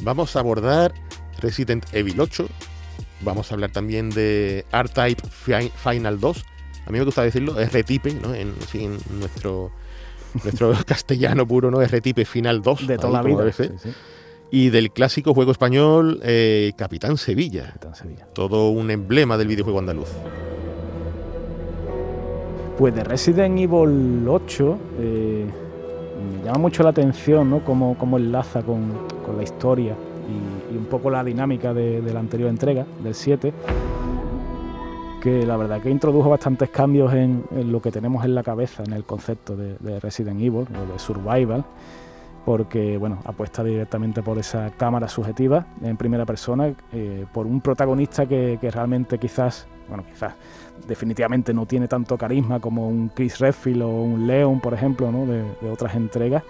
Vamos 0.00 0.36
a 0.36 0.40
abordar 0.40 0.94
Resident 1.38 1.84
Evil 1.92 2.18
8, 2.18 2.48
vamos 3.20 3.50
a 3.50 3.56
hablar 3.56 3.72
también 3.72 4.08
de 4.08 4.64
R-Type 4.72 5.22
Final 5.84 6.18
2, 6.18 6.44
a 6.86 6.90
mí 6.90 6.98
me 6.98 7.04
gusta 7.04 7.22
decirlo, 7.22 7.60
R-Type, 7.60 8.14
¿no? 8.14 8.34
En, 8.34 8.54
nuestro, 9.20 9.70
nuestro 10.42 10.72
castellano 10.86 11.46
puro, 11.46 11.70
¿no? 11.70 11.82
R-Type 11.82 12.24
Final 12.24 12.62
2. 12.62 12.86
De 12.86 12.96
toda 12.96 13.12
la 13.12 13.22
vida. 13.22 13.52
Sí, 13.52 13.68
sí 13.82 13.90
y 14.50 14.70
del 14.70 14.90
clásico 14.90 15.34
juego 15.34 15.52
español 15.52 16.20
eh, 16.22 16.72
Capitán, 16.76 17.16
Sevilla. 17.16 17.74
Todo 18.32 18.70
un 18.70 18.90
emblema 18.90 19.36
del 19.36 19.48
videojuego 19.48 19.78
andaluz. 19.78 20.08
Pues 22.78 22.94
de 22.94 23.04
Resident 23.04 23.58
Evil 23.58 24.26
8 24.26 24.78
eh, 25.00 25.46
me 26.38 26.44
llama 26.44 26.58
mucho 26.58 26.82
la 26.82 26.90
atención 26.90 27.50
¿no? 27.50 27.64
cómo, 27.64 27.96
enlaza 28.16 28.62
con, 28.62 29.18
la 29.36 29.42
historia 29.42 29.94
y, 30.72 30.76
un 30.76 30.86
poco 30.86 31.10
la 31.10 31.22
dinámica 31.22 31.74
de, 31.74 32.00
la 32.00 32.20
anterior 32.20 32.48
entrega, 32.48 32.86
del 33.02 33.14
7, 33.14 33.52
que 35.20 35.44
la 35.44 35.56
verdad 35.56 35.82
que 35.82 35.90
introdujo 35.90 36.30
bastantes 36.30 36.70
cambios 36.70 37.12
en, 37.12 37.44
lo 37.70 37.82
que 37.82 37.90
tenemos 37.90 38.24
en 38.24 38.34
la 38.34 38.42
cabeza, 38.42 38.84
en 38.84 38.92
el 38.92 39.04
concepto 39.04 39.56
de, 39.56 39.76
de 39.80 40.00
Resident 40.00 40.40
Evil, 40.40 40.66
o 40.68 40.92
de 40.92 40.98
Survival 40.98 41.64
porque 42.44 42.96
bueno, 42.96 43.18
apuesta 43.24 43.62
directamente 43.62 44.22
por 44.22 44.38
esa 44.38 44.70
cámara 44.70 45.08
subjetiva 45.08 45.66
en 45.82 45.96
primera 45.96 46.24
persona, 46.24 46.72
eh, 46.92 47.26
por 47.32 47.46
un 47.46 47.60
protagonista 47.60 48.26
que, 48.26 48.58
realmente 48.72 49.18
quizás, 49.18 49.66
bueno, 49.88 50.04
quizás 50.04 50.34
definitivamente 50.86 51.52
no 51.52 51.66
tiene 51.66 51.88
tanto 51.88 52.16
carisma 52.16 52.60
como 52.60 52.88
un 52.88 53.08
Chris 53.08 53.38
Redfield 53.38 53.82
o 53.82 53.88
un 53.88 54.26
Leon, 54.26 54.60
por 54.60 54.74
ejemplo, 54.74 55.10
¿no? 55.12 55.26
de, 55.26 55.70
otras 55.70 55.94
entregas. 55.94 56.42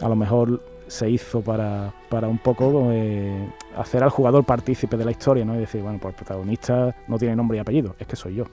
A 0.00 0.08
lo 0.08 0.16
mejor 0.16 0.62
se 0.86 1.08
hizo 1.08 1.40
para, 1.40 1.92
un 2.28 2.38
poco 2.38 2.90
eh, 2.92 3.48
hacer 3.76 4.02
al 4.02 4.10
jugador 4.10 4.44
partícipe 4.44 4.96
de 4.96 5.04
la 5.04 5.10
historia, 5.10 5.44
¿no? 5.44 5.54
Y 5.54 5.58
decir, 5.58 5.82
bueno, 5.82 5.98
pues 6.00 6.14
el 6.14 6.16
protagonista 6.16 6.94
no 7.08 7.18
tiene 7.18 7.34
nombre 7.34 7.56
y 7.56 7.60
apellido, 7.60 7.96
es 7.98 8.06
que 8.06 8.16
soy 8.16 8.34
yo 8.34 8.44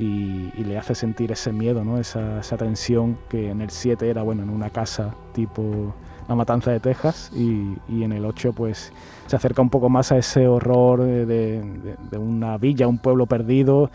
y, 0.00 0.64
le 0.64 0.78
hace 0.78 0.94
sentir 0.94 1.30
ese 1.30 1.52
miedo, 1.52 1.84
¿no? 1.84 1.98
esa, 1.98 2.40
tensión 2.56 3.18
que 3.28 3.50
en 3.50 3.60
el 3.60 3.70
7 3.70 4.08
era 4.08 4.22
bueno 4.22 4.42
en 4.42 4.50
una 4.50 4.70
casa 4.70 5.14
tipo 5.34 5.94
La 6.28 6.34
Matanza 6.34 6.70
de 6.70 6.80
Texas 6.80 7.30
y, 7.34 8.02
en 8.02 8.12
el 8.12 8.24
8 8.24 8.52
pues 8.52 8.92
se 9.26 9.36
acerca 9.36 9.62
un 9.62 9.70
poco 9.70 9.88
más 9.88 10.10
a 10.12 10.18
ese 10.18 10.46
horror 10.48 11.02
de, 11.02 11.26
de 11.26 12.18
una 12.18 12.56
villa, 12.56 12.88
un 12.88 12.98
pueblo 12.98 13.26
perdido 13.26 13.90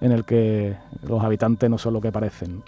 en 0.00 0.12
el 0.12 0.24
que 0.24 0.76
los 1.02 1.22
habitantes 1.22 1.70
no 1.70 1.78
son 1.78 1.94
lo 1.94 2.00
que 2.00 2.10
parecen 2.10 2.62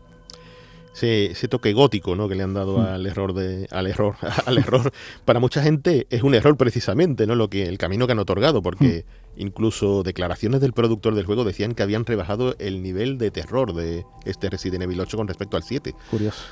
ese, 1.02 1.48
toque 1.48 1.72
gótico 1.72 2.16
¿no? 2.16 2.28
que 2.28 2.34
le 2.34 2.42
han 2.42 2.54
dado 2.54 2.78
mm. 2.78 2.86
al 2.86 3.06
error 3.06 3.34
de 3.34 3.66
al 3.70 3.86
error 3.86 4.16
al 4.46 4.58
error 4.58 4.92
para 5.24 5.40
mucha 5.40 5.62
gente 5.62 6.06
es 6.10 6.22
un 6.22 6.34
error 6.34 6.56
precisamente 6.56 7.26
no 7.26 7.34
lo 7.34 7.50
que 7.50 7.64
el 7.64 7.78
camino 7.78 8.06
que 8.06 8.12
han 8.12 8.18
otorgado 8.18 8.62
porque 8.62 9.04
mm. 9.06 9.25
Incluso 9.36 10.02
declaraciones 10.02 10.60
del 10.60 10.72
productor 10.72 11.14
del 11.14 11.26
juego 11.26 11.44
decían 11.44 11.74
que 11.74 11.82
habían 11.82 12.04
rebajado 12.04 12.56
el 12.58 12.82
nivel 12.82 13.18
de 13.18 13.30
terror 13.30 13.74
de 13.74 14.04
este 14.24 14.50
Resident 14.50 14.82
Evil 14.82 15.00
8 15.00 15.16
con 15.16 15.28
respecto 15.28 15.56
al 15.56 15.62
7 15.62 15.94
curioso 16.10 16.44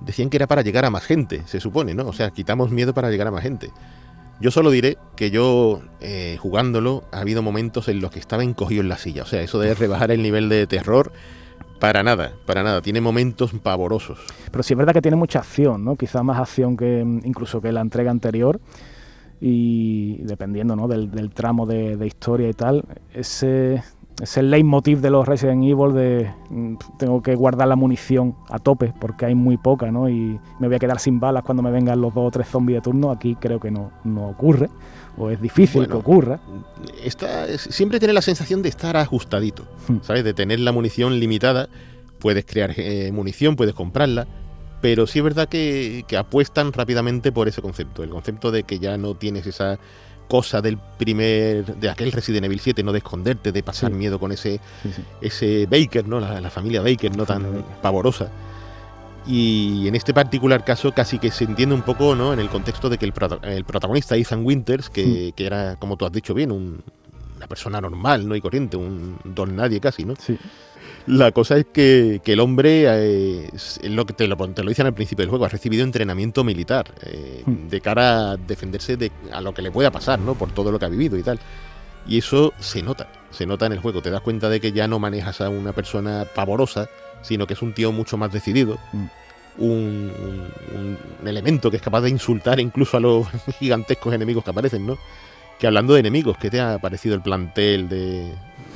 decían 0.00 0.30
que 0.30 0.36
era 0.36 0.46
para 0.46 0.62
llegar 0.62 0.84
a 0.84 0.90
más 0.90 1.04
gente 1.04 1.42
se 1.46 1.60
supone 1.60 1.94
no 1.94 2.06
o 2.06 2.12
sea 2.12 2.30
quitamos 2.30 2.70
miedo 2.70 2.94
para 2.94 3.10
llegar 3.10 3.26
a 3.26 3.30
más 3.30 3.42
gente 3.42 3.70
yo 4.40 4.52
solo 4.52 4.70
diré 4.70 4.98
que 5.16 5.32
yo, 5.32 5.82
eh, 6.00 6.36
jugándolo, 6.38 7.02
ha 7.10 7.20
habido 7.20 7.42
momentos 7.42 7.88
en 7.88 8.00
los 8.00 8.12
que 8.12 8.20
estaba 8.20 8.44
encogido 8.44 8.82
en 8.82 8.88
la 8.88 8.96
silla. 8.96 9.24
O 9.24 9.26
sea, 9.26 9.42
eso 9.42 9.58
de 9.58 9.74
rebajar 9.74 10.12
el 10.12 10.22
nivel 10.22 10.48
de 10.48 10.66
terror 10.68 11.10
para 11.80 12.04
nada, 12.04 12.34
para 12.46 12.62
nada. 12.62 12.80
Tiene 12.80 13.00
momentos 13.00 13.50
pavorosos. 13.60 14.20
Pero 14.50 14.62
sí 14.62 14.74
es 14.74 14.78
verdad 14.78 14.92
que 14.92 15.02
tiene 15.02 15.16
mucha 15.16 15.40
acción, 15.40 15.84
¿no? 15.84 15.96
Quizá 15.96 16.22
más 16.22 16.38
acción 16.38 16.76
que 16.76 17.02
mm, 17.04 17.22
incluso 17.24 17.60
que 17.60 17.72
la 17.72 17.80
entrega 17.80 18.12
anterior. 18.12 18.60
Y 19.40 20.18
dependiendo 20.22 20.74
¿no? 20.74 20.88
del, 20.88 21.30
tramo 21.30 21.66
de, 21.66 22.04
historia 22.06 22.48
y 22.48 22.54
tal, 22.54 22.84
ese, 23.14 23.82
ese 24.20 24.42
leitmotiv 24.42 25.00
de 25.00 25.10
los 25.10 25.26
Resident 25.28 25.62
Evil 25.62 25.94
de 25.94 26.30
mm, 26.50 26.74
tengo 26.98 27.22
que 27.22 27.34
guardar 27.34 27.68
la 27.68 27.76
munición 27.76 28.34
a 28.48 28.58
tope 28.58 28.92
porque 29.00 29.26
hay 29.26 29.34
muy 29.34 29.56
poca, 29.56 29.92
¿no? 29.92 30.08
Y 30.08 30.40
me 30.58 30.66
voy 30.66 30.76
a 30.76 30.78
quedar 30.78 30.98
sin 30.98 31.20
balas 31.20 31.44
cuando 31.44 31.62
me 31.62 31.70
vengan 31.70 32.00
los 32.00 32.12
dos 32.14 32.26
o 32.26 32.30
tres 32.30 32.48
zombies 32.48 32.78
de 32.78 32.82
turno. 32.82 33.10
Aquí 33.10 33.36
creo 33.36 33.60
que 33.60 33.70
no, 33.70 33.92
no 34.04 34.26
ocurre 34.26 34.68
o 35.18 35.30
es 35.30 35.40
difícil 35.40 35.86
que 35.86 35.94
ocurra. 35.94 36.40
siempre 37.56 37.98
tiene 37.98 38.14
la 38.14 38.22
sensación 38.22 38.62
de 38.62 38.68
estar 38.68 38.96
ajustadito, 38.96 39.64
hmm. 39.88 39.98
¿sabes? 40.02 40.24
De 40.24 40.32
tener 40.32 40.60
la 40.60 40.72
munición 40.72 41.18
limitada. 41.18 41.68
Puedes 42.18 42.44
crear 42.44 42.74
eh, 42.76 43.12
munición, 43.12 43.54
puedes 43.54 43.74
comprarla, 43.74 44.26
pero 44.80 45.06
sí 45.06 45.18
es 45.18 45.24
verdad 45.24 45.48
que, 45.48 46.04
que 46.06 46.16
apuestan 46.16 46.72
rápidamente 46.72 47.32
por 47.32 47.48
ese 47.48 47.60
concepto, 47.62 48.02
el 48.02 48.10
concepto 48.10 48.50
de 48.50 48.62
que 48.64 48.78
ya 48.78 48.96
no 48.98 49.14
tienes 49.14 49.46
esa 49.46 49.78
cosa 50.28 50.60
del 50.60 50.76
primer, 50.98 51.64
de 51.76 51.88
aquel 51.88 52.12
Resident 52.12 52.44
Evil 52.44 52.60
7, 52.60 52.82
no 52.82 52.92
de 52.92 52.98
esconderte, 52.98 53.50
de 53.50 53.62
pasar 53.62 53.90
Sí. 53.90 53.96
miedo 53.96 54.18
con 54.20 54.30
ese, 54.30 54.60
Sí, 54.82 54.92
sí. 54.94 55.02
ese 55.22 55.66
Baker, 55.66 56.06
¿no? 56.06 56.20
La, 56.20 56.40
la 56.40 56.50
familia 56.50 56.82
Baker, 56.82 57.16
no 57.16 57.24
tan 57.24 57.42
Baker. 57.44 57.62
pavorosa. 57.80 58.30
Y 59.26 59.86
en 59.88 59.94
este 59.94 60.14
particular 60.14 60.64
caso 60.64 60.92
casi 60.92 61.18
que 61.18 61.30
se 61.30 61.44
entiende 61.44 61.74
un 61.74 61.82
poco, 61.82 62.14
¿no? 62.14 62.32
En 62.32 62.40
el 62.40 62.48
contexto 62.48 62.88
de 62.88 62.96
que 62.98 63.04
el, 63.04 63.12
el 63.42 63.64
protagonista 63.64 64.16
Ethan 64.16 64.44
Winters, 64.44 64.88
que, 64.88 65.32
que 65.36 65.44
era, 65.46 65.76
como 65.76 65.96
tú 65.96 66.06
has 66.06 66.12
dicho 66.12 66.32
bien, 66.34 66.50
un- 66.52 66.82
una 67.36 67.46
persona 67.46 67.80
normal, 67.80 68.26
¿no? 68.28 68.34
Y 68.36 68.40
corriente, 68.40 68.76
un 68.76 69.16
don 69.24 69.54
nadie 69.54 69.80
casi, 69.80 70.04
¿no? 70.04 70.14
Sí. 70.16 70.36
La 71.08 71.32
cosa 71.32 71.56
es 71.56 71.66
que, 71.72 72.20
que 72.22 72.34
el 72.34 72.40
hombre, 72.40 72.84
eh, 72.86 73.48
es 73.54 73.80
lo 73.84 74.04
que 74.04 74.12
te 74.12 74.26
lo, 74.28 74.36
te 74.36 74.62
lo 74.62 74.68
dicen 74.68 74.86
al 74.86 74.94
principio 74.94 75.22
del 75.22 75.30
juego, 75.30 75.44
ha 75.46 75.48
recibido 75.48 75.82
entrenamiento 75.84 76.44
militar 76.44 76.92
eh, 77.02 77.42
Hmm. 77.46 77.68
de 77.68 77.80
cara 77.80 78.32
a 78.32 78.36
defenderse 78.36 78.96
de, 78.96 79.10
a 79.32 79.40
lo 79.40 79.54
que 79.54 79.62
le 79.62 79.70
pueda 79.70 79.90
pasar, 79.90 80.18
¿no? 80.18 80.34
Por 80.34 80.50
todo 80.52 80.70
lo 80.70 80.78
que 80.78 80.84
ha 80.84 80.88
vivido 80.88 81.16
y 81.16 81.22
tal. 81.22 81.38
Y 82.06 82.18
eso 82.18 82.52
se 82.60 82.82
nota, 82.82 83.08
se 83.30 83.46
nota 83.46 83.66
en 83.66 83.72
el 83.72 83.78
juego. 83.80 84.02
Te 84.02 84.10
das 84.10 84.20
cuenta 84.22 84.48
de 84.48 84.60
que 84.60 84.72
ya 84.72 84.86
no 84.88 84.98
manejas 84.98 85.40
a 85.40 85.48
una 85.50 85.72
persona 85.72 86.26
pavorosa, 86.34 86.88
sino 87.22 87.46
que 87.46 87.54
es 87.54 87.62
un 87.62 87.72
tío 87.74 87.90
mucho 87.92 88.16
más 88.16 88.32
decidido. 88.32 88.78
Mm. 88.92 89.04
Un, 89.60 90.12
un- 90.74 90.98
un 91.22 91.28
elemento 91.28 91.70
que 91.70 91.78
es 91.78 91.82
capaz 91.82 92.02
de 92.02 92.10
insultar 92.10 92.60
incluso 92.60 92.96
a 92.96 93.00
los 93.00 93.26
gigantescos 93.58 94.14
enemigos 94.14 94.44
que 94.44 94.50
aparecen, 94.50 94.86
¿no? 94.86 94.96
Que 95.58 95.66
hablando 95.66 95.94
de 95.94 96.00
enemigos, 96.00 96.36
¿qué 96.38 96.48
te 96.50 96.60
ha 96.60 96.78
parecido 96.78 97.14
el 97.16 97.22
plantel 97.22 97.88
de, 97.88 98.32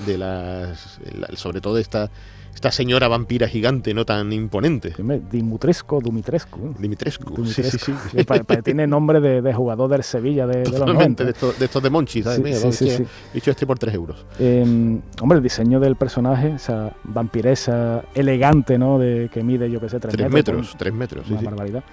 de 0.06 0.18
las. 0.18 0.98
la- 1.18 1.28
sobre 1.36 1.60
todo 1.60 1.78
esta, 1.78 2.10
esta 2.54 2.70
señora 2.70 3.08
vampira 3.08 3.48
gigante, 3.48 3.94
no 3.94 4.04
tan 4.04 4.30
imponente? 4.32 4.92
Hombre, 4.98 5.22
Dimitrescu, 5.30 6.00
Dumitrescu. 6.02 6.74
Dimitrescu. 6.78 7.46
Sí, 7.46 7.62
sí, 7.62 7.78
sí. 7.78 7.94
Sí, 8.10 8.24
pa- 8.24 8.42
pa- 8.44 8.60
tiene 8.62 8.86
nombre 8.86 9.20
de, 9.20 9.40
de 9.42 9.54
jugador 9.54 9.88
del 9.90 10.02
Sevilla 10.02 10.46
de, 10.46 10.58
de 10.58 10.64
los 10.70 10.78
Totalmente, 10.80 11.22
90. 11.22 11.24
de 11.24 11.30
estos, 11.30 11.58
de 11.58 11.64
estos 11.64 11.82
de 11.82 11.90
Monchi, 11.90 12.22
¿sabes? 12.22 12.36
Sí, 12.38 12.84
Mira, 12.84 12.96
he 12.96 13.34
dicho 13.34 13.50
este 13.50 13.66
por 13.66 13.78
3 13.78 13.94
euros. 13.94 14.26
Eh, 14.38 15.00
hombre, 15.20 15.38
el 15.38 15.42
diseño 15.42 15.80
del 15.80 15.96
personaje, 15.96 16.52
esa 16.56 16.92
vampiresa 17.04 18.02
elegante, 18.14 18.78
¿no? 18.78 18.98
De, 18.98 19.30
que 19.32 19.42
mide, 19.42 19.70
yo 19.70 19.80
qué 19.80 19.88
sé, 19.88 19.98
3 19.98 20.12
3 20.14 20.30
metros. 20.30 20.56
metros, 20.58 20.76
3 20.78 20.92
metros, 20.94 21.24
sí, 21.26 21.32
una 21.32 21.40
sí. 21.40 21.46
barbaridad. 21.46 21.84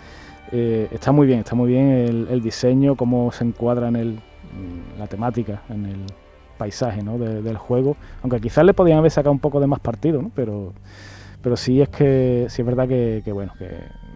Eh, 0.52 0.88
está 0.92 1.12
muy 1.12 1.26
bien, 1.28 1.40
está 1.40 1.56
muy 1.56 1.70
bien 1.70 1.88
el, 1.90 2.28
el 2.30 2.42
diseño, 2.42 2.96
cómo 2.96 3.32
se 3.32 3.44
encuadra 3.46 3.88
en 3.88 3.96
el, 3.96 4.20
la 4.98 5.08
temática, 5.08 5.62
en 5.70 5.86
el 5.86 5.98
paisaje 6.60 7.02
¿no? 7.02 7.18
de- 7.18 7.42
del 7.42 7.58
juego. 7.58 7.98
Aunque 8.22 8.40
quizás 8.40 8.64
le 8.64 8.76
podían 8.76 9.00
haber 9.00 9.10
sacado 9.10 9.32
un 9.32 9.40
poco 9.40 9.60
de 9.60 9.66
más 9.66 9.80
partido, 9.80 10.22
¿no? 10.22 10.32
pero, 10.36 10.74
pero 11.42 11.58
sí 11.58 11.82
es 11.82 11.90
que 11.90 12.46
sí 12.50 12.62
es 12.62 12.66
verdad 12.68 12.88
que, 12.88 13.24
que, 13.26 13.32
bueno, 13.32 13.54
que 13.58 13.70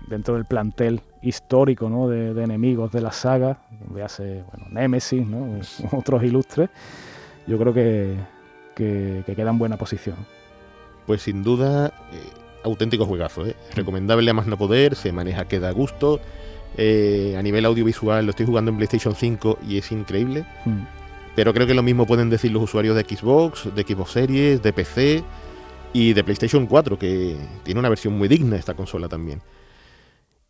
dentro 0.08 0.36
del 0.36 0.46
plantel 0.46 1.02
histórico 1.24 1.90
¿no? 1.90 2.08
de, 2.08 2.36
de 2.36 2.44
enemigos 2.44 2.92
de 2.92 3.02
la 3.02 3.12
saga, 3.12 3.58
donde 3.84 4.04
hace 4.04 4.44
bueno, 4.52 4.68
Nemesis, 4.70 5.26
¿no? 5.26 5.60
otros 5.98 6.22
ilustres, 6.24 6.70
yo 7.48 7.58
creo 7.58 7.74
que, 7.74 8.16
que, 8.76 9.24
que 9.26 9.36
queda 9.36 9.50
en 9.50 9.58
buena 9.58 9.78
posición. 9.78 10.18
Pues 11.08 11.22
sin 11.24 11.42
duda, 11.44 11.88
eh, 11.88 12.20
auténtico 12.64 13.06
juegazo, 13.06 13.46
¿eh? 13.46 13.56
Recomendable 13.76 14.30
a 14.30 14.34
más 14.34 14.48
no 14.48 14.58
poder, 14.58 14.96
se 14.96 15.12
maneja 15.12 15.46
que 15.48 15.60
da 15.60 15.72
gusto. 15.72 16.20
eh, 16.78 17.36
a 17.38 17.42
nivel 17.42 17.66
audiovisual 17.66 18.26
lo 18.26 18.30
estoy 18.32 18.46
jugando 18.46 18.72
en 18.72 18.78
PlayStation 18.78 19.14
5 19.16 19.60
y 19.68 19.78
es 19.78 19.92
increíble. 19.92 20.46
Mm. 20.66 20.84
Pero 21.36 21.54
creo 21.54 21.66
que 21.66 21.74
lo 21.74 21.84
mismo 21.84 22.06
pueden 22.06 22.30
decir 22.30 22.52
los 22.52 22.64
usuarios 22.64 22.96
de 22.96 23.04
Xbox, 23.04 23.74
de 23.74 23.82
Xbox 23.82 24.12
Series, 24.12 24.62
de 24.62 24.74
PC 24.74 25.24
y 25.92 26.14
de 26.14 26.24
PlayStation 26.24 26.68
4, 26.68 27.00
que 27.00 27.36
tiene 27.64 27.80
una 27.80 27.90
versión 27.90 28.18
muy 28.18 28.28
digna 28.28 28.56
esta 28.56 28.76
consola 28.76 29.08
también. 29.08 29.42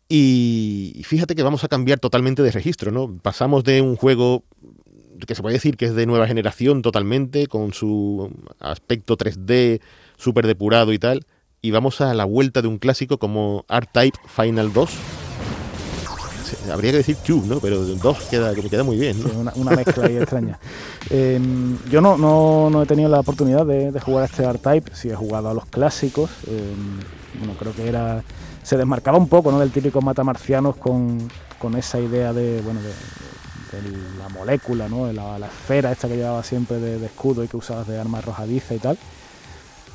Y 0.08 1.02
fíjate 1.04 1.34
que 1.34 1.42
vamos 1.42 1.64
a 1.64 1.68
cambiar 1.68 1.98
totalmente 1.98 2.42
de 2.42 2.50
registro, 2.50 2.92
¿no? 2.92 3.18
Pasamos 3.22 3.64
de 3.64 3.80
un 3.80 3.96
juego 3.96 4.44
que 5.26 5.34
se 5.34 5.42
puede 5.42 5.54
decir 5.54 5.76
que 5.76 5.86
es 5.86 5.94
de 5.94 6.06
nueva 6.06 6.26
generación 6.26 6.82
totalmente, 6.82 7.46
con 7.46 7.72
su 7.72 8.30
aspecto 8.60 9.16
3D 9.16 9.80
súper 10.16 10.46
depurado 10.46 10.92
y 10.92 10.98
tal, 10.98 11.24
y 11.62 11.70
vamos 11.70 12.00
a 12.00 12.12
la 12.12 12.24
vuelta 12.24 12.60
de 12.60 12.68
un 12.68 12.78
clásico 12.78 13.18
como 13.18 13.64
R-Type 13.68 14.18
Final 14.28 14.72
2. 14.72 14.90
Habría 16.70 16.92
que 16.92 16.98
decir 16.98 17.16
Cube, 17.26 17.46
¿no? 17.46 17.60
Pero 17.60 17.84
2 17.84 18.18
queda, 18.30 18.54
queda 18.54 18.82
muy 18.84 18.96
bien, 18.96 19.22
¿no? 19.22 19.28
Sí, 19.28 19.36
una, 19.36 19.52
una 19.56 19.70
mezcla 19.76 20.06
ahí 20.06 20.16
extraña. 20.16 20.58
Eh, 21.10 21.38
yo 21.90 22.00
no, 22.00 22.16
no, 22.16 22.70
no 22.70 22.82
he 22.82 22.86
tenido 22.86 23.10
la 23.10 23.20
oportunidad 23.20 23.66
de, 23.66 23.92
de 23.92 24.00
jugar 24.00 24.22
a 24.22 24.26
este 24.26 24.42
R-Type, 24.42 24.92
sí 24.94 25.10
he 25.10 25.14
jugado 25.14 25.50
a 25.50 25.54
los 25.54 25.66
clásicos. 25.66 26.30
eh, 26.46 26.72
bueno, 27.38 27.54
creo 27.58 27.74
que 27.74 27.86
era 27.86 28.22
se 28.64 28.78
desmarcaba 28.78 29.18
un 29.18 29.28
poco 29.28 29.52
¿no? 29.52 29.60
del 29.60 29.70
típico 29.70 30.00
matamarcianos 30.00 30.76
con, 30.76 31.28
con 31.58 31.76
esa 31.76 32.00
idea 32.00 32.32
de, 32.32 32.60
bueno, 32.62 32.80
de, 32.80 32.92
la 34.18 34.28
molécula, 34.28 34.88
¿no? 34.88 35.12
la, 35.12 35.36
la 35.38 35.46
esfera 35.46 35.90
esta 35.90 36.06
que 36.08 36.16
llevaba 36.16 36.44
siempre 36.44 36.78
de, 36.78 36.98
de 36.98 37.06
escudo 37.06 37.42
y 37.42 37.48
que 37.48 37.56
usabas 37.56 37.88
de 37.88 37.98
arma 38.00 38.18
arrojadiza 38.18 38.74
y 38.74 38.78
tal. 38.78 38.96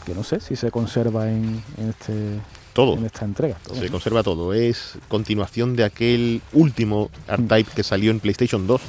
Que 0.06 0.14
no 0.14 0.24
sé 0.24 0.40
si 0.42 0.56
se 0.58 0.70
conserva 0.70 1.30
en, 1.30 1.64
en 1.78 1.90
este, 1.90 2.40
Todo. 2.74 2.98
en 2.98 3.06
esta 3.06 3.26
entrega. 3.26 3.58
todo, 3.66 3.76
Se 3.76 3.90
conserva 3.90 4.24
todo. 4.24 4.54
Es 4.54 4.94
continuación 5.08 5.76
de 5.76 5.84
aquel 5.84 6.42
último 6.54 7.10
R-Type 7.28 7.72
que 7.76 7.84
salió 7.84 8.12
en 8.12 8.20
PlayStation 8.20 8.68
2. 8.68 8.82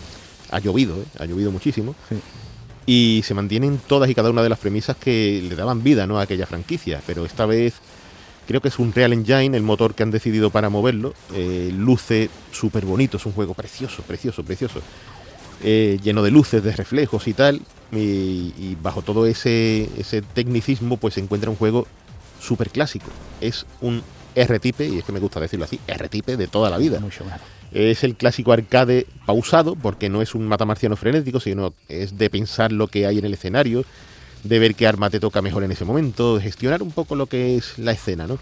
Ha 0.50 0.58
llovido, 0.58 0.96
¿eh? 0.96 1.04
ha 1.18 1.26
llovido 1.26 1.50
muchísimo. 1.50 1.94
Sí. 2.08 2.16
Y 2.86 3.22
se 3.24 3.34
mantienen 3.34 3.80
todas 3.86 4.10
y 4.10 4.14
cada 4.14 4.30
una 4.30 4.42
de 4.42 4.48
las 4.48 4.58
premisas 4.58 4.96
que 4.96 5.44
le 5.48 5.54
daban 5.54 5.82
vida 5.82 6.06
¿no? 6.06 6.18
a 6.18 6.22
aquella 6.22 6.46
franquicia. 6.46 7.00
Pero 7.06 7.24
esta 7.24 7.46
vez 7.46 7.74
creo 8.46 8.60
que 8.60 8.68
es 8.68 8.78
un 8.78 8.92
Real 8.92 9.12
Engine, 9.12 9.56
el 9.56 9.62
motor 9.62 9.94
que 9.94 10.02
han 10.02 10.10
decidido 10.10 10.50
para 10.50 10.70
moverlo. 10.70 11.14
Eh, 11.34 11.72
luce 11.72 12.30
súper 12.50 12.84
bonito, 12.84 13.16
es 13.16 13.26
un 13.26 13.32
juego 13.32 13.54
precioso, 13.54 14.02
precioso, 14.02 14.42
precioso. 14.44 14.80
Eh, 15.62 15.98
lleno 16.02 16.22
de 16.22 16.30
luces, 16.30 16.62
de 16.62 16.72
reflejos 16.72 17.28
y 17.28 17.34
tal. 17.34 17.60
Y, 17.92 18.54
y 18.58 18.76
bajo 18.82 19.02
todo 19.02 19.26
ese, 19.26 19.88
ese 19.98 20.22
tecnicismo, 20.22 20.96
pues 20.96 21.14
se 21.14 21.20
encuentra 21.20 21.50
un 21.50 21.56
juego 21.56 21.86
súper 22.40 22.70
clásico. 22.70 23.10
Es 23.40 23.66
un 23.80 24.02
R-Type, 24.34 24.88
y 24.88 24.98
es 24.98 25.04
que 25.04 25.12
me 25.12 25.20
gusta 25.20 25.40
decirlo 25.40 25.64
así, 25.64 25.78
R-Type 25.86 26.36
de 26.36 26.46
toda 26.46 26.70
la 26.70 26.78
vida. 26.78 27.00
Mucho. 27.00 27.24
Es 27.72 28.02
el 28.02 28.16
clásico 28.16 28.52
arcade 28.52 29.06
pausado, 29.26 29.76
porque 29.76 30.08
no 30.08 30.22
es 30.22 30.34
un 30.34 30.46
matamarciano 30.46 30.96
frenético, 30.96 31.40
sino 31.40 31.72
es 31.88 32.18
de 32.18 32.30
pensar 32.30 32.72
lo 32.72 32.88
que 32.88 33.06
hay 33.06 33.18
en 33.18 33.24
el 33.24 33.34
escenario, 33.34 33.84
de 34.42 34.58
ver 34.58 34.74
qué 34.74 34.86
arma 34.86 35.10
te 35.10 35.20
toca 35.20 35.42
mejor 35.42 35.64
en 35.64 35.72
ese 35.72 35.84
momento, 35.84 36.36
de 36.36 36.42
gestionar 36.42 36.82
un 36.82 36.90
poco 36.90 37.14
lo 37.14 37.26
que 37.26 37.56
es 37.56 37.78
la 37.78 37.92
escena, 37.92 38.26
¿no? 38.26 38.38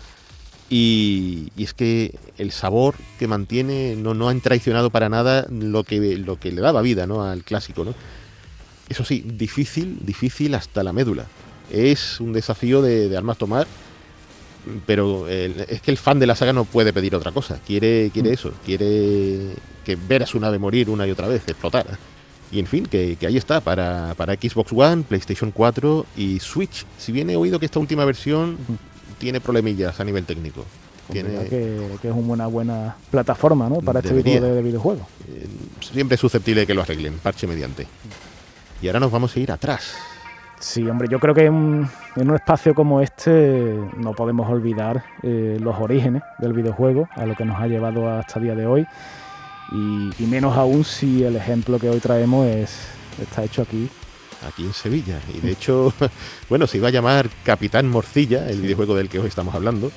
Y, 0.71 1.51
y 1.57 1.65
es 1.65 1.73
que 1.73 2.15
el 2.37 2.53
sabor 2.53 2.95
que 3.19 3.27
mantiene 3.27 3.97
no, 3.97 4.13
no 4.13 4.29
han 4.29 4.43
traicionado 4.43 4.91
para 4.91 5.09
nada 5.09 5.47
lo 5.51 5.83
que, 5.83 6.19
lo 6.19 6.39
que 6.39 6.53
le 6.53 6.61
daba 6.61 6.83
vida 6.83 7.07
¿no? 7.07 7.25
al 7.25 7.43
clásico, 7.43 7.85
¿no? 7.85 7.95
Eso 8.89 9.05
sí, 9.05 9.25
difícil, 9.27 9.99
difícil 10.03 10.55
hasta 10.55 10.83
la 10.83 10.93
médula. 10.93 11.27
Es 11.71 12.21
un 12.21 12.33
desafío 12.35 12.83
de, 12.83 13.09
de 13.09 13.17
armas 13.17 13.39
tomar, 13.39 13.67
pero 14.87 15.29
el- 15.29 15.65
es 15.69 15.81
que 15.83 15.91
el 15.91 15.97
fan 15.99 16.19
de 16.19 16.27
la 16.27 16.35
saga 16.37 16.53
no 16.53 16.65
puede 16.65 16.93
pedir 16.93 17.15
otra 17.15 17.33
cosa. 17.33 17.59
Quiere, 17.67 18.11
quiere 18.13 18.33
eso, 18.33 18.53
quiere 18.65 19.55
que 19.85 19.97
ver 19.97 20.23
a 20.23 20.27
su 20.27 20.39
nave 20.41 20.59
morir 20.59 20.91
una 20.91 21.07
y 21.07 21.11
otra 21.11 21.29
vez, 21.29 21.43
explotar. 21.47 21.87
Y 22.51 22.59
en 22.61 22.67
fin, 22.67 22.87
que, 22.87 23.17
que 23.17 23.27
ahí 23.27 23.37
está, 23.37 23.61
para, 23.61 24.15
para 24.17 24.35
Xbox 24.35 24.73
One, 24.73 25.03
PlayStation 25.07 25.51
4 25.51 26.07
y 26.17 26.41
Switch. 26.41 26.87
Si 26.99 27.13
bien 27.13 27.29
he 27.31 27.37
oído 27.37 27.59
que 27.59 27.67
esta 27.67 27.79
última 27.79 28.05
versión 28.07 28.57
tiene 29.19 29.41
problemillas 29.41 29.99
a 30.01 30.05
nivel 30.05 30.25
técnico. 30.25 30.65
Tiene, 31.13 31.45
que, 31.49 31.79
que 32.03 32.09
es 32.09 32.15
una 32.15 32.47
buena 32.47 32.97
plataforma 33.11 33.69
¿no? 33.71 33.77
para 33.81 34.01
este 34.01 34.23
tipo 34.23 34.45
de 34.45 34.63
videojuegos. 34.63 35.07
eh, 35.29 35.47
siempre 35.93 36.17
es 36.17 36.21
susceptible 36.21 36.61
de 36.63 36.67
que 36.67 36.75
lo 36.75 36.83
arreglen, 36.83 37.15
parche 37.19 37.47
mediante. 37.47 37.87
Y 38.83 38.87
ahora 38.89 39.01
nos 39.01 39.11
vamos 39.11 39.35
a 39.35 39.41
ir 39.41 39.51
atrás. 39.51 39.95
Sí, 40.61 40.89
hombre, 40.89 41.09
yo 41.09 41.21
creo 41.21 41.35
que 41.35 41.47
en, 41.47 41.89
en 42.17 42.29
un 42.31 42.35
espacio 42.35 42.75
como 42.75 43.01
este 43.01 43.79
no 43.97 44.13
podemos 44.13 44.49
olvidar 44.51 45.05
eh, 45.23 45.57
los 45.61 45.77
orígenes 45.79 46.23
del 46.39 46.53
videojuego, 46.53 47.09
a 47.15 47.27
lo 47.27 47.37
que 47.37 47.45
nos 47.45 47.61
ha 47.61 47.69
llevado 47.69 48.09
hasta 48.11 48.39
el 48.41 48.45
día 48.45 48.55
de 48.57 48.67
hoy, 48.67 48.87
y, 49.73 50.11
y 50.19 50.27
menos 50.27 50.57
aún 50.57 50.85
si 50.85 51.23
el 51.23 51.37
ejemplo 51.37 51.79
que 51.79 51.89
hoy 51.91 52.01
traemos 52.01 52.47
es 52.47 52.89
está 53.23 53.45
hecho 53.45 53.63
aquí. 53.63 53.89
aquí 54.47 54.65
en 54.65 54.73
Sevilla. 54.73 55.21
Y 55.33 55.41
de 55.41 55.53
hecho, 55.53 55.93
bueno, 56.49 56.67
se 56.67 56.79
iba 56.79 56.89
a 56.89 56.93
llamar 56.93 57.29
Capitán 57.45 57.89
Morcilla, 57.89 58.49
el 58.49 58.61
videojuego 58.61 58.97
del 58.97 59.09
que 59.09 59.21
hoy 59.21 59.29
estamos 59.29 59.55
hablando. 59.55 59.93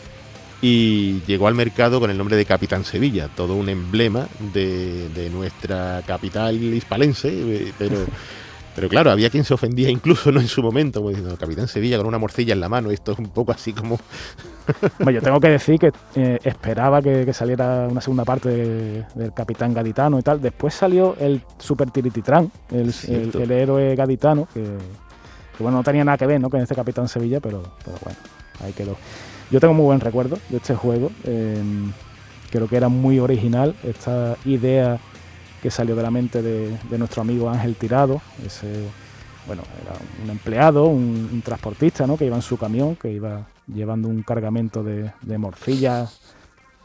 Y 0.64 1.22
llegó 1.26 1.48
al 1.48 1.56
mercado 1.56 2.00
con 2.00 2.12
el 2.12 2.18
nombre 2.20 2.36
de 2.36 2.46
Capitán 2.46 2.86
Sevilla, 2.86 3.30
todo 3.36 3.56
un 3.56 3.68
emblema 3.70 4.28
de, 4.54 5.10
de 5.10 5.30
nuestra 5.32 6.04
capital 6.06 6.56
hispalense. 6.62 7.30
eh, 7.32 7.74
Pero, 7.80 7.98
pero 8.76 8.88
claro, 8.90 9.12
había 9.12 9.30
quien 9.30 9.44
se 9.44 9.54
ofendía 9.54 9.90
incluso 9.90 10.32
no 10.32 10.40
en 10.40 10.48
su 10.48 10.62
momento, 10.64 11.00
como 11.00 11.10
diciendo 11.10 11.36
Capitán 11.38 11.68
Sevilla 11.68 11.98
con 11.98 12.08
una 12.08 12.18
morcilla 12.18 12.54
en 12.54 12.60
la 12.62 12.70
mano. 12.70 12.92
Esto 12.92 13.12
es 13.14 13.20
un 13.20 13.30
poco 13.30 13.52
así 13.52 13.74
como. 13.74 14.00
Bueno, 15.00 15.12
yo 15.12 15.22
tengo 15.22 15.40
que 15.40 15.50
decir 15.50 15.78
que 15.80 15.92
eh, 16.16 16.40
esperaba 16.44 17.02
que, 17.02 17.26
que 17.26 17.34
saliera 17.34 17.88
una 17.90 18.00
segunda 18.00 18.24
parte 18.24 18.48
de- 18.50 19.06
del 19.16 19.34
Capitán 19.34 19.74
Gaditano 19.74 20.18
y 20.20 20.22
tal. 20.22 20.40
Después 20.42 20.74
salió 20.74 21.16
el 21.20 21.42
Super 21.58 21.90
Tirititran, 21.92 22.50
el, 22.72 22.94
el, 23.08 23.52
héroe 23.52 23.96
gaditano, 23.96 24.48
que, 24.54 24.62
que, 24.64 25.64
bueno, 25.64 25.80
no 25.80 25.84
tenía 25.84 26.06
nada 26.06 26.18
que 26.18 26.26
ver 26.28 26.40
¿no? 26.40 26.50
con 26.50 26.62
este 26.62 26.76
Capitán 26.76 27.08
Sevilla, 27.10 27.40
pero, 27.42 27.64
pero 27.84 27.98
bueno, 28.04 28.18
ahí 28.64 28.72
quedó. 28.72 28.96
Yo 29.50 29.60
tengo 29.60 29.74
muy 29.74 29.86
buen 29.86 30.00
recuerdo 30.00 30.38
de 30.50 30.58
este 30.58 30.76
juego. 30.76 31.12
eh, 31.26 31.62
Creo 32.52 32.68
que 32.68 32.78
era 32.78 32.88
muy 32.88 33.20
original 33.20 33.76
esta 33.84 34.38
idea 34.46 35.00
que 35.62 35.70
salió 35.70 35.96
de 35.96 36.04
la 36.04 36.12
mente 36.12 36.42
de, 36.42 36.98
nuestro 36.98 37.22
amigo 37.22 37.50
Ángel 37.50 37.76
Tirado, 37.76 38.22
ese, 38.46 38.68
bueno, 39.46 39.62
era 39.82 39.94
un 40.24 40.30
empleado, 40.30 40.86
un, 40.86 41.42
transportista, 41.46 42.08
¿no? 42.08 42.18
Que 42.18 42.26
iba 42.26 42.36
en 42.36 42.42
su 42.42 42.58
camión, 42.58 42.96
que 42.96 43.12
iba 43.12 43.48
llevando 43.68 44.08
un 44.08 44.24
cargamento 44.24 44.84
de, 44.84 45.38
morcillas 45.38 46.20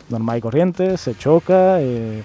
normal 0.09 0.39
y 0.39 0.41
corriente, 0.41 0.97
se 0.99 1.17
choca, 1.17 1.81
eh, 1.81 2.23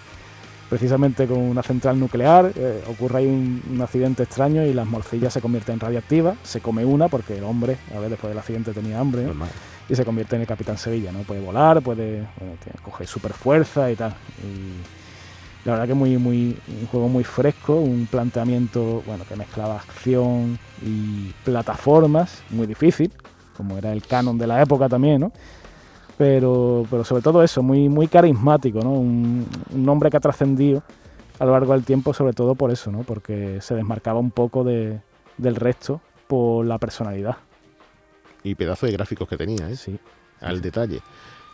precisamente 0.69 1.25
con 1.25 1.39
una 1.39 1.63
central 1.63 1.99
nuclear, 1.99 2.51
eh, 2.55 2.83
ocurre 2.87 3.19
ahí 3.19 3.27
un, 3.27 3.81
accidente 3.81 4.23
extraño 4.23 4.63
y 4.63 4.73
las 4.73 4.85
morcillas 4.85 5.33
se 5.33 5.41
convierten 5.41 5.73
en 5.73 5.79
radiactivas, 5.79 6.37
se 6.43 6.59
come 6.59 6.85
una 6.85 7.07
porque 7.07 7.37
el 7.37 7.43
hombre, 7.43 7.77
a 7.95 7.99
ver, 7.99 8.09
después 8.09 8.29
del 8.29 8.37
accidente 8.37 8.73
tenía 8.73 8.99
hambre, 8.99 9.25
y 9.89 9.95
se 9.95 10.05
convierte 10.05 10.35
en 10.35 10.41
el 10.41 10.47
Capitán 10.47 10.77
Sevilla, 10.77 11.11
¿no? 11.11 11.19
Puede 11.19 11.41
volar, 11.41 11.81
puede 11.81 12.27
coger 12.83 13.07
super 13.07 13.33
fuerza 13.33 13.91
y 13.91 13.95
tal. 13.95 14.13
Y 14.43 15.00
la 15.65 15.74
verdad 15.74 15.88
que 15.88 15.93
muy, 15.93 16.17
muy, 16.17 16.58
un 16.82 16.88
juego 16.88 17.08
muy 17.08 17.24
fresco, 17.24 17.76
un 17.76 18.08
planteamiento, 18.10 19.04
bueno, 19.06 19.24
que 19.28 19.36
mezclaba 19.36 19.76
acción 19.76 20.58
y 20.84 21.32
plataformas, 21.43 22.41
muy 22.50 22.67
difícil, 22.67 23.12
como 23.56 23.78
era 23.78 23.93
el 23.93 24.02
canon 24.06 24.38
de 24.38 24.47
la 24.47 24.62
época 24.62 24.89
también, 24.89 25.21
¿no? 25.21 25.32
Pero, 26.17 26.86
pero 26.89 27.04
sobre 27.04 27.21
todo 27.21 27.43
eso, 27.43 27.62
muy, 27.63 27.89
muy 27.89 28.08
carismático, 28.08 28.80
¿no? 28.82 28.91
Un, 28.91 29.47
un 29.71 29.86
nombre 29.86 30.10
que 30.10 30.17
ha 30.17 30.19
trascendido 30.19 30.84
a 31.39 31.45
lo 31.45 31.52
largo 31.54 31.74
del 31.74 31.84
tiempo, 31.84 32.13
sobre 32.13 32.34
todo 32.34 32.56
por 32.56 32.71
eso, 32.71 32.91
¿no? 32.91 33.00
Porque 33.04 33.60
se 33.62 33.76
desmarcaba 33.76 34.19
un 34.19 34.32
poco 34.32 34.63
de, 34.63 35.00
del 35.38 35.56
resto 35.56 36.02
por 36.28 36.65
la 36.65 36.78
personalidad. 36.78 37.38
Y 38.43 38.56
pedazo 38.56 38.86
de 38.86 38.93
gráficos 38.93 39.28
que 39.28 39.38
tenía, 39.38 39.69
¿eh? 39.69 39.76
Sí. 39.76 40.00
Al 40.39 40.62
detalle. 40.62 41.02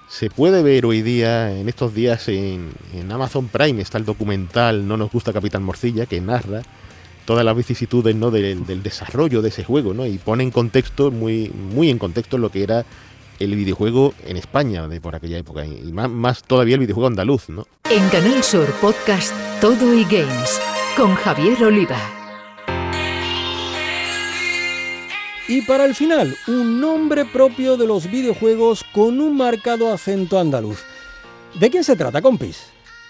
Se 0.08 0.30
puede 0.30 0.64
ver 0.64 0.86
hoy 0.86 1.02
día, 1.02 1.52
en 1.52 1.68
estos 1.68 1.94
días, 1.94 2.30
en, 2.30 2.72
Amazon 3.12 3.50
Prime 3.50 3.82
está 3.82 3.98
el 3.98 4.06
documental 4.06 4.88
No 4.88 4.96
nos 4.96 5.12
gusta 5.12 5.34
Capitán 5.34 5.64
Morcilla, 5.64 6.06
que 6.06 6.22
narra 6.22 6.62
todas 7.26 7.44
las 7.44 7.56
vicisitudes 7.58 8.16
¿no? 8.16 8.32
del, 8.32 8.82
desarrollo 8.82 9.42
de 9.42 9.50
ese 9.50 9.66
juego, 9.66 9.94
¿no? 9.94 10.06
Y 10.06 10.18
pone 10.18 10.44
en 10.44 10.52
contexto, 10.52 11.12
muy, 11.12 11.50
muy 11.50 11.90
en 11.90 12.00
contexto, 12.00 12.38
lo 12.38 12.50
que 12.50 12.64
era 12.64 12.86
el 13.40 13.54
videojuego 13.56 14.14
en 14.26 14.38
España 14.38 14.88
de 14.88 15.02
por 15.02 15.14
aquella 15.14 15.38
época, 15.38 15.66
y 15.66 15.92
más, 15.92 16.10
más 16.10 16.42
todavía 16.42 16.76
el 16.76 16.80
videojuego 16.80 17.08
andaluz, 17.08 17.50
¿no? 17.50 17.68
En 17.90 18.08
Canal 18.08 18.44
Sur 18.44 18.68
Podcast 18.82 19.34
Todo 19.60 19.94
y 19.94 20.06
Games, 20.06 20.60
con 20.96 21.16
Javier 21.16 21.62
Oliva. 21.66 22.17
Y 25.50 25.62
para 25.62 25.86
el 25.86 25.96
final, 25.96 26.36
un 26.48 26.82
nombre 26.82 27.24
propio 27.24 27.78
de 27.78 27.88
los 27.88 28.12
videojuegos 28.12 28.84
con 28.92 29.22
un 29.22 29.38
marcado 29.38 29.94
acento 29.94 30.38
andaluz. 30.38 30.84
¿De 31.58 31.70
quién 31.70 31.86
se 31.86 31.96
trata, 31.96 32.22
compis? 32.22 32.66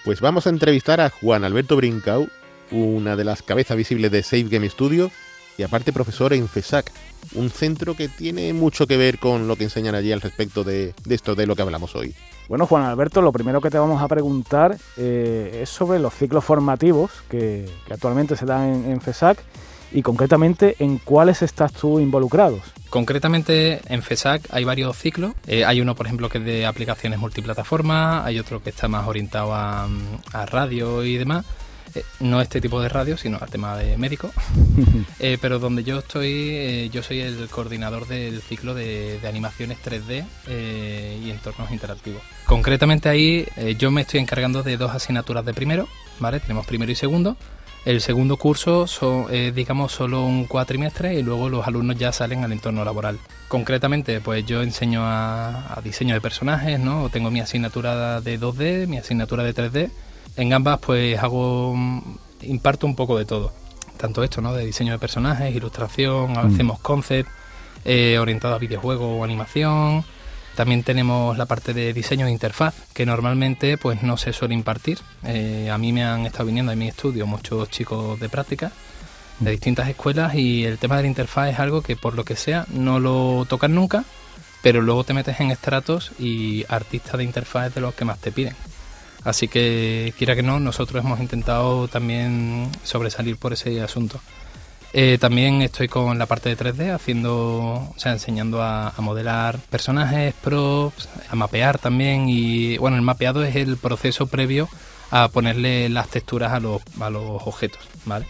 Pues 0.06 0.22
vamos 0.22 0.46
a 0.46 0.52
entrevistar 0.52 1.02
a 1.02 1.10
Juan 1.10 1.44
Alberto 1.44 1.76
Brincau, 1.76 2.28
una 2.70 3.16
de 3.16 3.24
las 3.24 3.42
cabezas 3.42 3.76
visibles 3.76 4.12
de 4.12 4.22
Safe 4.22 4.44
Game 4.44 4.70
Studio 4.70 5.10
y 5.58 5.64
aparte 5.64 5.92
profesor 5.92 6.32
en 6.32 6.48
FESAC, 6.48 6.92
un 7.34 7.50
centro 7.50 7.96
que 7.96 8.08
tiene 8.08 8.54
mucho 8.54 8.86
que 8.86 8.98
ver 8.98 9.18
con 9.18 9.48
lo 9.48 9.56
que 9.56 9.64
enseñan 9.64 9.96
allí 9.96 10.12
al 10.12 10.22
respecto 10.22 10.64
de, 10.64 10.94
esto 11.10 11.34
de 11.34 11.48
lo 11.48 11.56
que 11.56 11.64
hablamos 11.64 11.96
hoy. 11.96 12.14
Bueno, 12.48 12.68
Juan 12.68 12.84
Alberto, 12.84 13.24
lo 13.24 13.32
primero 13.32 13.62
que 13.62 13.72
te 13.72 13.80
vamos 13.80 14.00
a 14.00 14.08
preguntar 14.08 14.78
eh, 14.96 15.62
es 15.64 15.70
sobre 15.72 15.98
los 15.98 16.14
ciclos 16.14 16.46
formativos 16.46 17.10
que, 17.30 17.68
actualmente 17.90 18.38
se 18.38 18.46
dan 18.46 18.86
en, 18.86 18.92
en 18.92 19.02
FESAC 19.02 19.40
y 19.92 20.02
concretamente 20.02 20.76
en 20.80 20.98
cuáles 20.98 21.42
estás 21.42 21.74
tú 21.74 22.00
involucrados. 22.00 22.62
Concretamente 22.90 23.82
en 23.90 24.02
FESAC 24.02 24.44
hay 24.50 24.64
varios 24.64 24.98
ciclos. 24.98 25.34
Eh, 25.46 25.66
hay 25.66 25.82
uno, 25.82 25.96
por 25.96 26.06
ejemplo, 26.06 26.30
que 26.30 26.38
es 26.38 26.46
de 26.46 26.66
aplicaciones 26.66 27.20
multiplataformas, 27.20 28.26
hay 28.26 28.40
otro 28.40 28.62
que 28.64 28.70
está 28.70 28.88
más 28.88 29.08
orientado 29.08 29.54
a, 29.54 29.88
radio 30.46 31.04
y 31.04 31.18
demás. 31.18 31.46
Eh, 31.96 32.04
no 32.20 32.42
este 32.42 32.60
tipo 32.62 32.82
de 32.82 32.90
radio, 32.90 33.18
sino 33.18 33.38
al 33.42 33.50
tema 33.50 33.76
de 33.78 33.98
médico. 33.98 34.32
Eh, 35.20 35.40
pero 35.42 35.58
donde 35.58 35.84
yo 35.84 35.98
estoy, 35.98 36.90
yo 36.94 37.02
soy 37.02 37.22
el 37.22 37.48
coordinador 37.50 38.08
del 38.08 38.40
ciclo 38.42 38.76
de, 38.76 39.20
de 39.20 39.28
animaciones 39.28 39.80
3D 39.84 40.24
y 41.24 41.32
entornos 41.32 41.72
interactivos. 41.72 42.22
Concretamente 42.46 43.10
ahí 43.10 43.48
yo 43.80 43.90
me 43.90 44.02
estoy 44.02 44.20
encargando 44.20 44.62
de 44.62 44.78
dos 44.78 44.94
asignaturas 44.94 45.44
de 45.44 45.56
primero, 45.56 45.88
¿vale? 46.20 46.40
Tenemos 46.40 46.68
primero 46.68 46.92
y 46.92 46.96
segundo 46.96 47.36
el 47.88 48.02
segundo 48.02 48.36
curso 48.36 48.86
son, 48.86 49.28
digamos, 49.56 49.94
solo 49.94 50.26
un 50.26 50.44
cuatrimestre 50.44 51.16
y 51.16 51.24
luego 51.24 51.48
los 51.48 51.66
alumnos 51.66 51.98
ya 51.98 52.12
salen 52.12 52.44
al 52.44 52.52
entorno 52.52 52.84
laboral. 52.84 53.18
Concretamente, 53.48 54.20
pues 54.20 54.46
yo 54.46 54.62
enseño 54.62 55.02
a, 55.04 55.80
diseño 55.84 56.14
de 56.14 56.20
personajes, 56.20 56.80
¿no? 56.82 57.08
Tengo 57.10 57.32
mi 57.32 57.40
asignatura 57.40 58.20
de 58.20 58.38
2D, 58.38 58.88
mi 58.88 58.98
asignatura 58.98 59.44
de 59.44 59.56
3D. 59.56 59.90
En 60.36 60.52
ambas, 60.52 60.80
pues 60.80 61.18
hago, 61.18 61.74
imparto 62.42 62.88
un 62.88 62.96
poco 62.96 63.18
de 63.18 63.24
todo. 63.24 63.54
Tanto 63.96 64.22
esto, 64.22 64.42
¿no? 64.42 64.54
De 64.54 64.66
diseño 64.66 64.92
de 64.92 65.00
personajes, 65.00 65.56
ilustración, 65.56 66.34
mm. 66.34 66.38
hacemos 66.38 66.80
concept, 66.80 67.30
eh, 67.86 68.18
orientado 68.20 68.56
a 68.56 68.58
videojuegos 68.58 69.20
o 69.20 69.24
animación, 69.24 70.04
también 70.58 70.82
tenemos 70.82 71.38
la 71.38 71.46
parte 71.46 71.72
de 71.72 71.94
diseño 71.94 72.26
de 72.26 72.32
interfaz, 72.32 72.74
que 72.96 73.06
normalmente 73.06 73.78
pues 73.78 74.02
no 74.02 74.18
se 74.18 74.34
suele 74.34 74.56
impartir. 74.56 74.98
Eh, 75.24 75.70
a 75.72 75.78
mí 75.78 75.94
me 75.94 76.04
han 76.04 76.26
estado 76.26 76.46
viniendo 76.46 76.72
en 76.72 76.80
mi 76.80 76.88
estudio 76.88 77.28
muchos 77.28 77.70
chicos 77.70 78.20
de 78.20 78.28
práctica 78.28 78.72
de 79.40 79.52
distintas 79.52 79.88
escuelas 79.88 80.34
y 80.34 80.66
el 80.66 80.80
tema 80.80 80.96
de 80.96 81.04
la 81.04 81.10
interfaz 81.10 81.52
es 81.54 81.60
algo 81.60 81.84
que 81.84 81.96
por 81.96 82.16
lo 82.16 82.26
que 82.26 82.36
sea 82.36 82.66
no 82.70 83.00
lo 83.00 83.46
tocan 83.48 83.76
nunca, 83.76 84.04
pero 84.64 84.82
luego 84.82 85.04
te 85.04 85.14
metes 85.14 85.40
en 85.42 85.52
estratos 85.52 86.12
y 86.18 86.66
artistas 86.70 87.20
de 87.20 87.24
interfaz 87.24 87.68
es 87.68 87.76
de 87.76 87.82
los 87.82 87.94
que 87.94 88.06
más 88.06 88.18
te 88.18 88.32
piden. 88.32 88.56
Así 89.24 89.48
que, 89.48 90.12
quiera 90.18 90.36
que 90.36 90.42
no, 90.42 90.60
nosotros 90.60 91.06
hemos 91.06 91.20
intentado 91.20 91.88
también 91.88 92.72
sobresalir 92.82 93.38
por 93.38 93.54
ese 93.54 93.80
asunto. 93.80 94.20
Eh, 94.94 95.18
también 95.20 95.62
estoy 95.62 95.88
con 95.88 96.18
la 96.18 96.26
parte 96.26 96.50
de 96.50 96.58
3D, 96.58 96.94
haciendo, 96.94 97.36
o 97.36 97.94
sea, 97.98 98.14
enseñando 98.14 98.62
a, 98.64 98.94
modelar 99.00 99.60
personajes, 99.70 100.34
props, 100.42 101.10
a 101.30 101.36
mapear 101.36 101.78
también. 101.78 102.28
Y 102.30 102.78
bueno, 102.78 102.96
el 102.96 103.04
mapeado 103.04 103.44
es 103.44 103.56
el 103.56 103.78
proceso 103.78 104.28
previo 104.28 104.70
a 105.12 105.30
ponerle 105.30 105.90
las 105.90 106.10
texturas 106.10 106.52
a 106.52 106.60
los, 106.60 106.82
a 107.00 107.10
los 107.10 107.42
objetos, 107.46 107.82
¿vale? 108.06 108.26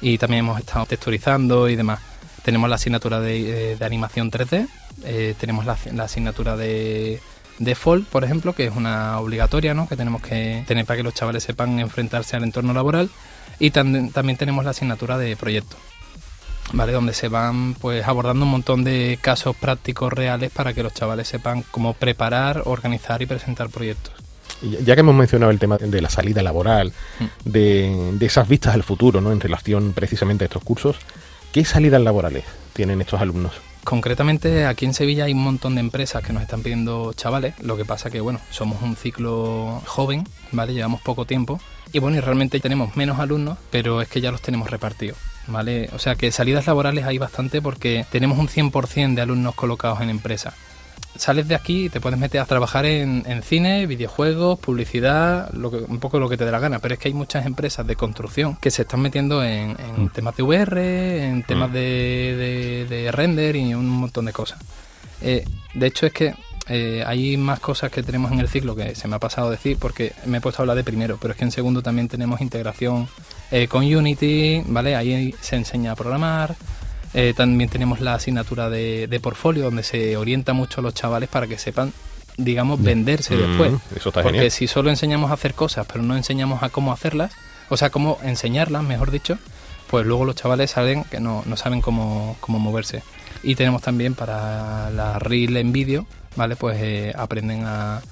Y 0.00 0.18
también 0.18 0.40
hemos 0.40 0.58
estado 0.60 0.86
texturizando 0.86 1.68
y 1.68 1.76
demás. 1.76 2.00
Tenemos 2.44 2.68
la 2.68 2.76
asignatura 2.76 3.20
de, 3.20 3.72
eh, 3.72 3.84
animación 3.84 4.30
3D, 4.30 4.68
eh, 5.04 5.34
tenemos 5.40 5.64
la, 5.64 5.76
asignatura 6.04 6.56
de 6.56 7.20
Default, 7.58 8.06
por 8.08 8.24
ejemplo, 8.24 8.52
que 8.52 8.66
es 8.66 8.76
una 8.76 9.18
obligatoria, 9.18 9.74
¿no? 9.74 9.88
Que 9.88 9.96
tenemos 9.96 10.22
que 10.22 10.64
tener 10.66 10.84
para 10.84 10.98
que 10.98 11.02
los 11.02 11.14
chavales 11.14 11.42
sepan 11.42 11.78
enfrentarse 11.80 12.36
al 12.36 12.44
entorno 12.44 12.74
laboral 12.74 13.10
y 13.58 13.70
también, 13.70 14.10
también 14.10 14.36
tenemos 14.36 14.64
la 14.64 14.70
asignatura 14.70 15.18
de 15.18 15.36
proyectos. 15.36 15.78
¿vale? 16.72 16.92
Donde 16.92 17.12
se 17.14 17.28
van 17.28 17.74
pues 17.74 18.06
abordando 18.06 18.44
un 18.44 18.50
montón 18.50 18.84
de 18.84 19.18
casos 19.20 19.54
prácticos 19.56 20.12
reales 20.12 20.50
para 20.50 20.72
que 20.72 20.82
los 20.82 20.94
chavales 20.94 21.28
sepan 21.28 21.64
cómo 21.70 21.94
preparar, 21.94 22.62
organizar 22.64 23.22
y 23.22 23.26
presentar 23.26 23.68
proyectos. 23.68 24.14
Ya 24.62 24.94
que 24.94 25.00
hemos 25.00 25.14
mencionado 25.14 25.50
el 25.50 25.58
tema 25.58 25.76
de 25.76 26.00
la 26.00 26.08
salida 26.08 26.42
laboral, 26.42 26.92
mm. 27.20 27.24
de, 27.44 28.12
de, 28.14 28.26
esas 28.26 28.48
vistas 28.48 28.74
al 28.74 28.82
futuro, 28.82 29.20
¿no? 29.20 29.32
En 29.32 29.40
relación 29.40 29.92
precisamente 29.92 30.44
a 30.44 30.46
estos 30.46 30.64
cursos, 30.64 30.96
¿qué 31.52 31.64
salidas 31.64 32.00
laborales 32.00 32.44
tienen 32.72 33.00
estos 33.00 33.20
alumnos? 33.20 33.52
Concretamente 33.84 34.64
aquí 34.64 34.86
en 34.86 34.94
Sevilla 34.94 35.24
hay 35.24 35.32
un 35.32 35.44
montón 35.44 35.74
de 35.74 35.80
empresas 35.80 36.24
que 36.24 36.32
nos 36.32 36.42
están 36.42 36.62
pidiendo 36.62 37.12
chavales, 37.12 37.54
lo 37.60 37.76
que 37.76 37.84
pasa 37.84 38.10
que 38.10 38.20
bueno, 38.20 38.40
somos 38.50 38.82
un 38.82 38.96
ciclo 38.96 39.82
joven, 39.86 40.26
¿vale? 40.52 40.72
Llevamos 40.72 41.02
poco 41.02 41.26
tiempo 41.26 41.60
y 41.92 41.98
bueno, 41.98 42.16
y 42.16 42.20
realmente 42.20 42.60
tenemos 42.60 42.96
menos 42.96 43.20
alumnos, 43.20 43.58
pero 43.70 44.00
es 44.00 44.08
que 44.08 44.20
ya 44.20 44.32
los 44.32 44.40
tenemos 44.40 44.70
repartidos. 44.70 45.18
¿Vale? 45.46 45.90
O 45.92 45.98
sea 45.98 46.14
que 46.14 46.32
salidas 46.32 46.66
laborales 46.66 47.04
hay 47.04 47.18
bastante 47.18 47.60
porque 47.60 48.06
tenemos 48.10 48.38
un 48.38 48.48
100% 48.48 49.14
de 49.14 49.20
alumnos 49.20 49.54
colocados 49.54 50.00
en 50.00 50.08
empresas 50.08 50.54
sales 51.16 51.46
de 51.48 51.54
aquí 51.54 51.86
y 51.86 51.88
te 51.88 52.00
puedes 52.00 52.18
meter 52.18 52.40
a 52.40 52.46
trabajar 52.46 52.86
en, 52.86 53.42
cine, 53.42 53.86
videojuegos, 53.86 54.58
publicidad, 54.58 55.52
lo 55.52 55.70
que, 55.70 55.76
un 55.76 56.00
poco 56.00 56.18
lo 56.18 56.28
que 56.28 56.36
te 56.36 56.44
dé 56.44 56.50
la 56.50 56.58
gana. 56.58 56.78
Pero 56.80 56.94
es 56.94 57.00
que 57.00 57.08
hay 57.08 57.14
muchas 57.14 57.46
empresas 57.46 57.86
de 57.86 57.96
construcción 57.96 58.56
que 58.56 58.70
se 58.70 58.82
están 58.82 59.00
metiendo 59.00 59.44
en, 59.44 59.72
mm. 59.72 60.08
temas 60.12 60.36
de 60.36 60.42
VR, 60.42 61.28
en 61.28 61.42
temas 61.44 61.70
mm. 61.70 61.72
de, 61.72 63.10
render 63.12 63.56
y 63.56 63.74
un 63.74 63.88
montón 63.88 64.24
de 64.24 64.32
cosas. 64.32 64.58
Eh, 65.20 65.44
de 65.74 65.86
hecho, 65.86 66.06
es 66.06 66.12
que 66.12 66.34
eh, 66.68 67.04
hay 67.06 67.36
más 67.36 67.60
cosas 67.60 67.90
que 67.90 68.02
tenemos 68.02 68.32
en 68.32 68.40
el 68.40 68.48
ciclo 68.48 68.74
que 68.74 68.94
se 68.94 69.06
me 69.06 69.16
ha 69.16 69.18
pasado 69.18 69.48
a 69.48 69.50
decir 69.50 69.76
porque 69.78 70.12
me 70.24 70.38
he 70.38 70.40
puesto 70.40 70.60
a 70.60 70.64
hablar 70.64 70.76
de 70.76 70.84
primero, 70.84 71.18
pero 71.20 71.32
es 71.32 71.38
que 71.38 71.44
en 71.44 71.50
segundo 71.50 71.82
también 71.82 72.08
tenemos 72.08 72.40
integración 72.40 73.06
eh, 73.50 73.68
con 73.68 73.84
Unity, 73.84 74.62
¿vale? 74.66 74.96
Ahí 74.96 75.34
se 75.40 75.56
enseña 75.56 75.92
a 75.92 75.96
programar. 75.96 76.56
Eh, 77.14 77.32
también 77.34 77.70
tenemos 77.70 78.00
la 78.00 78.14
asignatura 78.14 78.68
de, 78.68 79.20
portfolio, 79.22 79.64
donde 79.64 79.84
se 79.84 80.16
orienta 80.16 80.52
mucho 80.52 80.80
a 80.80 80.82
los 80.82 80.94
chavales 80.94 81.28
para 81.28 81.46
que 81.46 81.58
sepan, 81.58 81.92
digamos, 82.36 82.82
venderse 82.82 83.36
mm, 83.36 83.38
después. 83.38 83.72
Porque 84.12 84.50
si 84.50 84.66
solo 84.66 84.90
enseñamos 84.90 85.30
a 85.30 85.34
hacer 85.34 85.54
cosas, 85.54 85.86
pero 85.86 86.02
no 86.02 86.16
enseñamos 86.16 86.62
a 86.62 86.70
cómo 86.70 86.92
hacerlas, 86.92 87.32
o 87.68 87.76
sea, 87.76 87.90
cómo 87.90 88.18
enseñarlas, 88.24 88.82
mejor 88.82 89.12
dicho, 89.12 89.38
pues 89.88 90.04
luego 90.04 90.24
los 90.24 90.34
chavales 90.34 90.72
salen 90.72 91.04
que 91.04 91.20
no, 91.20 91.44
no 91.46 91.56
saben 91.56 91.80
cómo, 91.80 92.36
cómo 92.40 92.58
moverse. 92.58 93.02
Y 93.44 93.54
tenemos 93.54 93.80
también 93.80 94.14
para 94.14 94.90
la 94.90 95.20
reel 95.20 95.56
en 95.56 95.72
vídeo, 95.72 96.06
¿vale? 96.34 96.56
Pues 96.56 96.78
eh, 96.80 97.12
aprenden 97.16 97.62
a, 97.64 98.02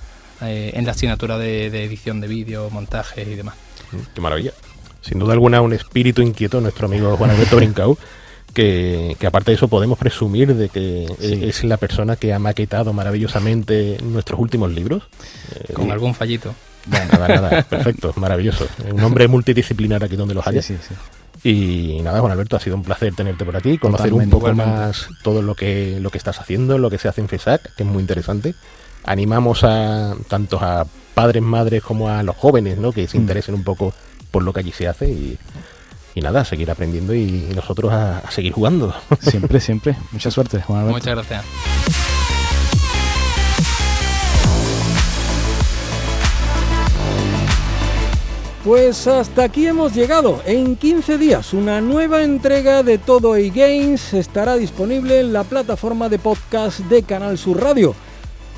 eh, 0.42 0.70
en 0.74 0.84
la 0.86 0.92
asignatura 0.92 1.38
de, 1.38 1.66
edición 1.66 2.20
de 2.20 2.28
vídeo, 2.28 2.70
montajes 2.70 3.26
y 3.26 3.34
demás. 3.34 3.56
Mm, 3.90 3.96
qué 4.14 4.20
maravilla. 4.20 4.52
Sin 5.00 5.18
duda 5.18 5.32
alguna, 5.32 5.60
un 5.60 5.72
espíritu 5.72 6.22
inquieto, 6.22 6.60
nuestro 6.60 6.86
amigo 6.86 7.16
Juan 7.16 7.30
Alberto 7.30 7.56
Brincau. 7.56 7.98
Que, 8.52 9.16
aparte 9.26 9.52
de 9.52 9.56
eso 9.56 9.68
podemos 9.68 9.98
presumir 9.98 10.54
de 10.54 10.68
que 10.68 11.06
es 11.20 11.64
la 11.64 11.76
persona 11.78 12.16
que 12.16 12.32
ha 12.32 12.38
maquetado 12.38 12.92
maravillosamente 12.92 13.98
nuestros 14.02 14.38
últimos 14.38 14.72
libros. 14.72 15.04
Con 15.72 15.90
algún 15.90 16.14
fallito. 16.14 16.54
nada, 16.86 17.28
nada, 17.28 17.62
perfecto, 17.70 18.12
maravilloso. 18.16 18.66
Un 18.92 19.02
hombre 19.02 19.28
multidisciplinar 19.28 20.04
aquí 20.04 20.16
donde 20.16 20.34
los 20.34 20.46
haya. 20.46 20.60
Sí, 20.60 20.76
sí, 20.86 20.94
y 21.44 22.00
nada, 22.02 22.20
Juan 22.20 22.30
Alberto, 22.30 22.56
ha 22.56 22.60
sido 22.60 22.76
un 22.76 22.84
placer 22.84 23.14
tenerte 23.14 23.44
por 23.44 23.56
aquí, 23.56 23.76
conocer 23.76 24.12
un 24.12 24.30
poco 24.30 24.52
más 24.54 25.08
todo 25.24 25.42
lo 25.42 25.56
que, 25.56 25.98
lo 26.00 26.10
que 26.10 26.18
estás 26.18 26.38
haciendo, 26.38 26.78
lo 26.78 26.88
que 26.88 26.98
se 26.98 27.08
hace 27.08 27.20
en 27.20 27.28
FESAC, 27.28 27.74
que 27.74 27.82
es 27.82 27.88
muy 27.88 28.00
interesante. 28.00 28.54
Animamos 29.04 29.64
a 29.64 30.14
tanto 30.28 30.60
a 30.60 30.86
padres, 31.14 31.42
madres 31.42 31.82
como 31.82 32.08
a 32.08 32.22
los 32.22 32.36
jóvenes, 32.36 32.78
¿no? 32.78 32.92
Que 32.92 33.08
se 33.08 33.18
mm. 33.18 33.20
interesen 33.20 33.54
un 33.56 33.64
poco 33.64 33.92
por 34.30 34.44
lo 34.44 34.52
que 34.52 34.60
allí 34.60 34.70
se 34.70 34.86
hace 34.86 35.08
y, 35.08 35.38
nada, 36.20 36.42
a 36.42 36.44
seguir 36.44 36.70
aprendiendo 36.70 37.14
y, 37.14 37.48
nosotros 37.54 37.92
a, 37.92 38.18
a, 38.18 38.30
seguir 38.30 38.52
jugando. 38.52 38.94
Siempre, 39.20 39.60
siempre. 39.60 39.96
Mucha 40.12 40.30
suerte, 40.30 40.60
Juan 40.60 40.80
Alberto. 40.80 40.98
Muchas 40.98 41.14
gracias. 41.14 41.44
Pues 48.64 49.08
hasta 49.08 49.42
aquí 49.42 49.66
hemos 49.66 49.92
llegado. 49.92 50.40
En 50.46 50.76
15 50.76 51.18
días, 51.18 51.52
una 51.52 51.80
nueva 51.80 52.22
entrega 52.22 52.84
de 52.84 52.96
Todo 52.96 53.36
y 53.36 53.50
Games 53.50 54.14
estará 54.14 54.54
disponible 54.56 55.18
en 55.18 55.32
la 55.32 55.42
plataforma 55.42 56.08
de 56.08 56.20
podcast 56.20 56.78
de 56.80 57.02
Canal 57.02 57.38
Sur 57.38 57.60
Radio. 57.60 57.92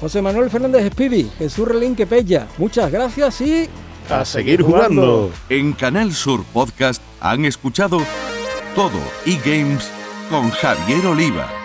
José 0.00 0.20
Manuel 0.20 0.50
Fernández 0.50 0.92
Speedy, 0.92 1.30
Jesús 1.38 1.66
Relín 1.66 1.96
Quepella, 1.96 2.46
muchas 2.58 2.92
gracias 2.92 3.40
y... 3.40 3.68
A 4.10 4.24
seguir 4.24 4.62
jugando. 4.62 5.30
En 5.48 5.72
Canal 5.72 6.12
Sur 6.12 6.44
Podcast 6.52 7.02
han 7.20 7.44
escuchado 7.44 8.00
Todo 8.74 9.00
y 9.24 9.36
Games 9.38 9.90
con 10.30 10.50
Javier 10.50 11.06
Oliva. 11.06 11.63